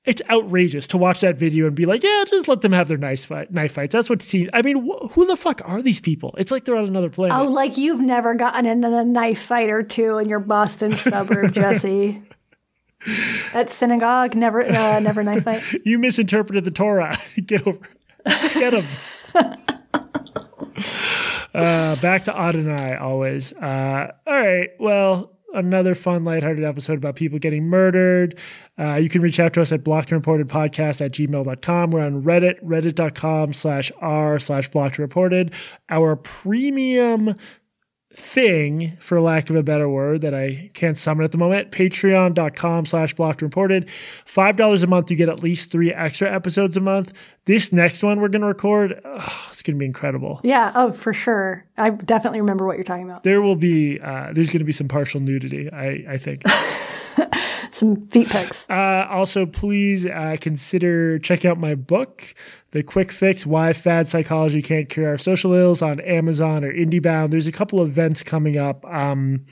it's 0.07 0.21
outrageous 0.29 0.87
to 0.87 0.97
watch 0.97 1.19
that 1.19 1.35
video 1.35 1.67
and 1.67 1.75
be 1.75 1.85
like, 1.85 2.01
yeah, 2.01 2.23
just 2.27 2.47
let 2.47 2.61
them 2.61 2.71
have 2.71 2.87
their 2.87 2.97
nice 2.97 3.25
fight, 3.25 3.51
knife 3.51 3.73
fights. 3.73 3.91
That's 3.91 4.09
what 4.09 4.21
seems. 4.21 4.49
I 4.53 4.61
mean, 4.61 4.87
wh- 4.87 5.11
who 5.11 5.25
the 5.27 5.35
fuck 5.35 5.61
are 5.67 5.81
these 5.81 5.99
people? 5.99 6.33
It's 6.37 6.49
like 6.49 6.63
they're 6.63 6.77
on 6.77 6.85
another 6.85 7.09
planet. 7.09 7.37
Oh, 7.37 7.43
like 7.51 7.77
you've 7.77 7.99
never 7.99 8.33
gotten 8.33 8.65
in 8.65 8.83
a 8.85 9.03
knife 9.03 9.41
fight 9.41 9.69
or 9.69 9.83
two 9.83 10.17
in 10.17 10.29
your 10.29 10.39
Boston 10.39 10.93
suburb, 10.93 11.53
Jesse. 11.53 12.23
At 13.53 13.69
synagogue, 13.69 14.33
never, 14.33 14.65
uh, 14.65 14.99
never 15.01 15.23
knife 15.23 15.43
fight. 15.43 15.61
you 15.85 15.99
misinterpreted 15.99 16.63
the 16.63 16.71
Torah. 16.71 17.17
Get 17.45 17.67
over. 17.67 17.87
Get 18.25 18.71
them. 18.71 18.85
Uh, 21.53 21.95
back 21.97 22.23
to 22.25 22.33
Odd 22.33 22.55
and 22.55 22.71
I 22.71 22.95
always. 22.95 23.51
Uh, 23.53 24.11
all 24.25 24.33
right. 24.33 24.69
Well, 24.79 25.36
another 25.53 25.95
fun, 25.95 26.23
lighthearted 26.23 26.63
episode 26.63 26.97
about 26.97 27.15
people 27.15 27.39
getting 27.39 27.65
murdered. 27.65 28.37
Uh, 28.77 28.95
you 28.95 29.09
can 29.09 29.21
reach 29.21 29.39
out 29.39 29.53
to 29.53 29.61
us 29.61 29.71
at 29.71 29.83
blocked 29.83 30.11
and 30.11 30.17
reported 30.17 30.47
podcast 30.47 31.03
at 31.03 31.11
gmail.com. 31.11 31.91
We're 31.91 32.01
on 32.01 32.23
Reddit, 32.23 32.61
reddit.com 32.63 33.53
slash 33.53 33.91
r 33.99 34.39
slash 34.39 34.69
blocked 34.69 34.99
reported. 34.99 35.53
Our 35.89 36.15
premium 36.15 37.35
thing, 38.19 38.97
for 38.99 39.21
lack 39.21 39.51
of 39.51 39.55
a 39.55 39.61
better 39.61 39.87
word, 39.87 40.21
that 40.21 40.33
I 40.33 40.71
can't 40.73 40.97
summon 40.97 41.23
at 41.23 41.31
the 41.31 41.37
moment. 41.37 41.71
Patreon.com 41.71 42.87
slash 42.87 43.13
blocked 43.13 43.43
reported. 43.43 43.87
$5 44.25 44.83
a 44.83 44.87
month, 44.87 45.11
you 45.11 45.15
get 45.15 45.29
at 45.29 45.43
least 45.43 45.71
three 45.71 45.93
extra 45.93 46.33
episodes 46.33 46.75
a 46.75 46.81
month. 46.81 47.13
This 47.45 47.71
next 47.71 48.03
one 48.03 48.19
we're 48.19 48.29
going 48.29 48.41
to 48.41 48.47
record, 48.47 48.99
oh, 49.05 49.47
it's 49.51 49.61
going 49.61 49.75
to 49.75 49.79
be 49.79 49.85
incredible. 49.85 50.41
Yeah, 50.43 50.71
oh, 50.73 50.91
for 50.91 51.13
sure. 51.13 51.65
I 51.77 51.91
definitely 51.91 52.41
remember 52.41 52.65
what 52.65 52.77
you're 52.77 52.83
talking 52.83 53.07
about. 53.07 53.21
There 53.21 53.41
will 53.41 53.55
be, 53.55 53.99
uh, 53.99 54.33
there's 54.33 54.49
going 54.49 54.59
to 54.59 54.65
be 54.65 54.71
some 54.71 54.87
partial 54.87 55.21
nudity, 55.21 55.71
I, 55.71 56.03
I 56.09 56.17
think. 56.17 56.41
some 57.71 58.07
feet 58.07 58.29
pics. 58.29 58.69
Uh, 58.69 59.07
also, 59.09 59.45
please 59.45 60.05
uh, 60.05 60.37
consider 60.39 61.19
checking 61.19 61.49
out 61.49 61.59
my 61.59 61.75
book, 61.75 62.35
The 62.71 62.83
Quick 62.83 63.11
Fix 63.11 63.45
Why 63.45 63.73
Fad 63.73 64.07
Psychology 64.07 64.61
Can't 64.61 64.89
Cure 64.89 65.09
Our 65.09 65.17
Social 65.17 65.53
Ills, 65.53 65.81
on 65.81 65.99
Amazon 66.01 66.63
or 66.63 66.73
IndieBound. 66.73 67.31
There's 67.31 67.47
a 67.47 67.51
couple 67.51 67.81
of 67.81 67.89
events 67.89 68.23
coming 68.23 68.57
up. 68.57 68.85
Um, 68.85 69.45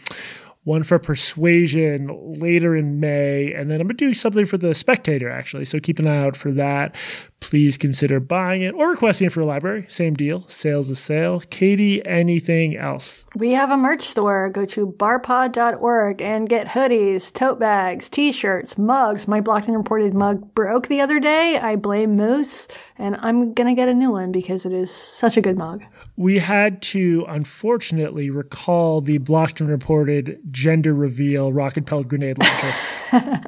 one 0.66 0.82
for 0.82 0.97
Persuasion 0.97 2.07
later 2.39 2.76
in 2.76 2.99
May, 2.99 3.53
and 3.53 3.70
then 3.70 3.80
I'm 3.80 3.88
going 3.88 3.97
to 3.97 4.05
do 4.05 4.16
something 4.16 4.47
for 4.47 4.57
the 4.57 4.74
Spectator 4.74 5.30
actually. 5.30 5.63
So 5.63 5.80
keep 5.80 5.99
an 5.99 6.07
eye 6.07 6.18
out 6.18 6.36
for 6.36 6.51
that. 6.53 6.95
Please 7.40 7.78
consider 7.78 8.20
buying 8.20 8.62
it 8.62 8.74
or 8.74 8.90
requesting 8.90 9.28
it 9.28 9.32
for 9.32 9.42
a 9.42 9.46
library. 9.46 9.86
Same 9.88 10.14
deal. 10.14 10.48
Sales 10.48 10.90
a 10.90 10.96
sale. 10.96 11.42
Katie, 11.42 12.06
anything 12.06 12.76
else? 12.76 13.26
We 13.36 13.52
have 13.52 13.70
a 13.70 13.78
merch 13.78 14.02
store. 14.02 14.50
Go 14.50 14.66
to 14.66 14.88
barpod.org 14.88 16.22
and 16.22 16.50
get 16.50 16.70
hoodies, 16.70 17.32
tote 17.32 17.60
bags, 17.60 18.10
t 18.10 18.32
shirts, 18.32 18.78
mugs. 18.78 19.28
My 19.28 19.42
blocked 19.42 19.68
and 19.68 19.78
reported 19.78 20.14
mug 20.14 20.54
broke 20.56 20.88
the 20.88 21.02
other 21.02 21.20
day. 21.20 21.58
I 21.58 21.76
blame 21.76 22.16
Moose, 22.16 22.68
and 22.98 23.18
I'm 23.20 23.54
going 23.54 23.68
to 23.68 23.76
get 23.76 23.90
a 23.90 23.94
new 23.94 24.12
one 24.12 24.32
because 24.32 24.66
it 24.66 24.74
is 24.74 24.92
such 24.92 25.38
a 25.38 25.42
good 25.42 25.58
mug 25.58 25.84
we 26.18 26.40
had 26.40 26.82
to 26.82 27.26
unfortunately 27.28 28.30
recall 28.30 29.02
the 29.02 29.18
blocked 29.18 29.60
and 29.60 29.70
reported 29.70 30.40
gender 30.50 30.94
reveal 30.94 31.52
rocket 31.52 31.86
pellet 31.86 32.08
grenade 32.08 32.38
launcher. 32.38 32.74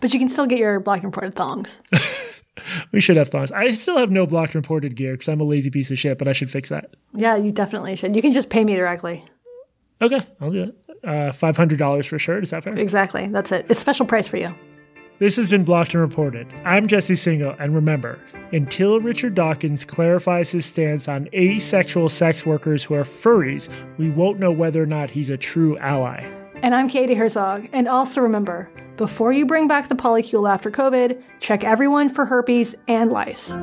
but 0.00 0.12
you 0.12 0.18
can 0.18 0.28
still 0.28 0.46
get 0.46 0.58
your 0.58 0.80
blocked 0.80 1.04
and 1.04 1.14
reported 1.14 1.34
thongs. 1.34 1.80
we 2.92 3.00
should 3.00 3.16
have 3.16 3.28
thoughts. 3.28 3.50
I 3.52 3.72
still 3.72 3.98
have 3.98 4.10
no 4.10 4.26
blocked 4.26 4.54
and 4.54 4.62
reported 4.62 4.96
gear 4.96 5.12
because 5.12 5.28
I'm 5.28 5.40
a 5.40 5.44
lazy 5.44 5.70
piece 5.70 5.90
of 5.90 5.98
shit, 5.98 6.18
but 6.18 6.28
I 6.28 6.32
should 6.32 6.50
fix 6.50 6.68
that. 6.68 6.94
Yeah, 7.12 7.36
you 7.36 7.50
definitely 7.50 7.96
should. 7.96 8.14
You 8.14 8.22
can 8.22 8.32
just 8.32 8.50
pay 8.50 8.64
me 8.64 8.76
directly. 8.76 9.24
Okay, 10.02 10.26
I'll 10.40 10.50
do 10.50 10.62
it. 10.64 10.76
Uh, 11.04 11.32
$500 11.32 12.06
for 12.06 12.16
a 12.16 12.18
shirt. 12.18 12.42
Is 12.42 12.50
that 12.50 12.64
fair? 12.64 12.76
Exactly. 12.76 13.26
That's 13.26 13.52
it. 13.52 13.66
It's 13.68 13.80
special 13.80 14.06
price 14.06 14.26
for 14.26 14.38
you. 14.38 14.54
This 15.20 15.36
has 15.36 15.48
been 15.48 15.64
Blocked 15.64 15.94
and 15.94 16.00
Reported. 16.00 16.52
I'm 16.64 16.88
Jesse 16.88 17.14
Singal, 17.14 17.54
and 17.60 17.72
remember, 17.72 18.18
until 18.52 19.00
Richard 19.00 19.36
Dawkins 19.36 19.84
clarifies 19.84 20.50
his 20.50 20.66
stance 20.66 21.06
on 21.06 21.28
asexual 21.32 22.08
sex 22.08 22.44
workers 22.44 22.82
who 22.82 22.94
are 22.94 23.04
furries, 23.04 23.68
we 23.96 24.10
won't 24.10 24.40
know 24.40 24.50
whether 24.50 24.82
or 24.82 24.86
not 24.86 25.10
he's 25.10 25.30
a 25.30 25.36
true 25.36 25.78
ally. 25.78 26.28
And 26.62 26.74
I'm 26.74 26.88
Katie 26.88 27.14
Herzog, 27.14 27.68
and 27.72 27.86
also 27.86 28.22
remember, 28.22 28.68
before 28.96 29.32
you 29.32 29.46
bring 29.46 29.68
back 29.68 29.88
the 29.88 29.94
polycule 29.94 30.48
after 30.50 30.70
COVID, 30.70 31.22
check 31.40 31.64
everyone 31.64 32.08
for 32.08 32.24
herpes 32.24 32.74
and 32.88 33.10
lice. 33.10 33.56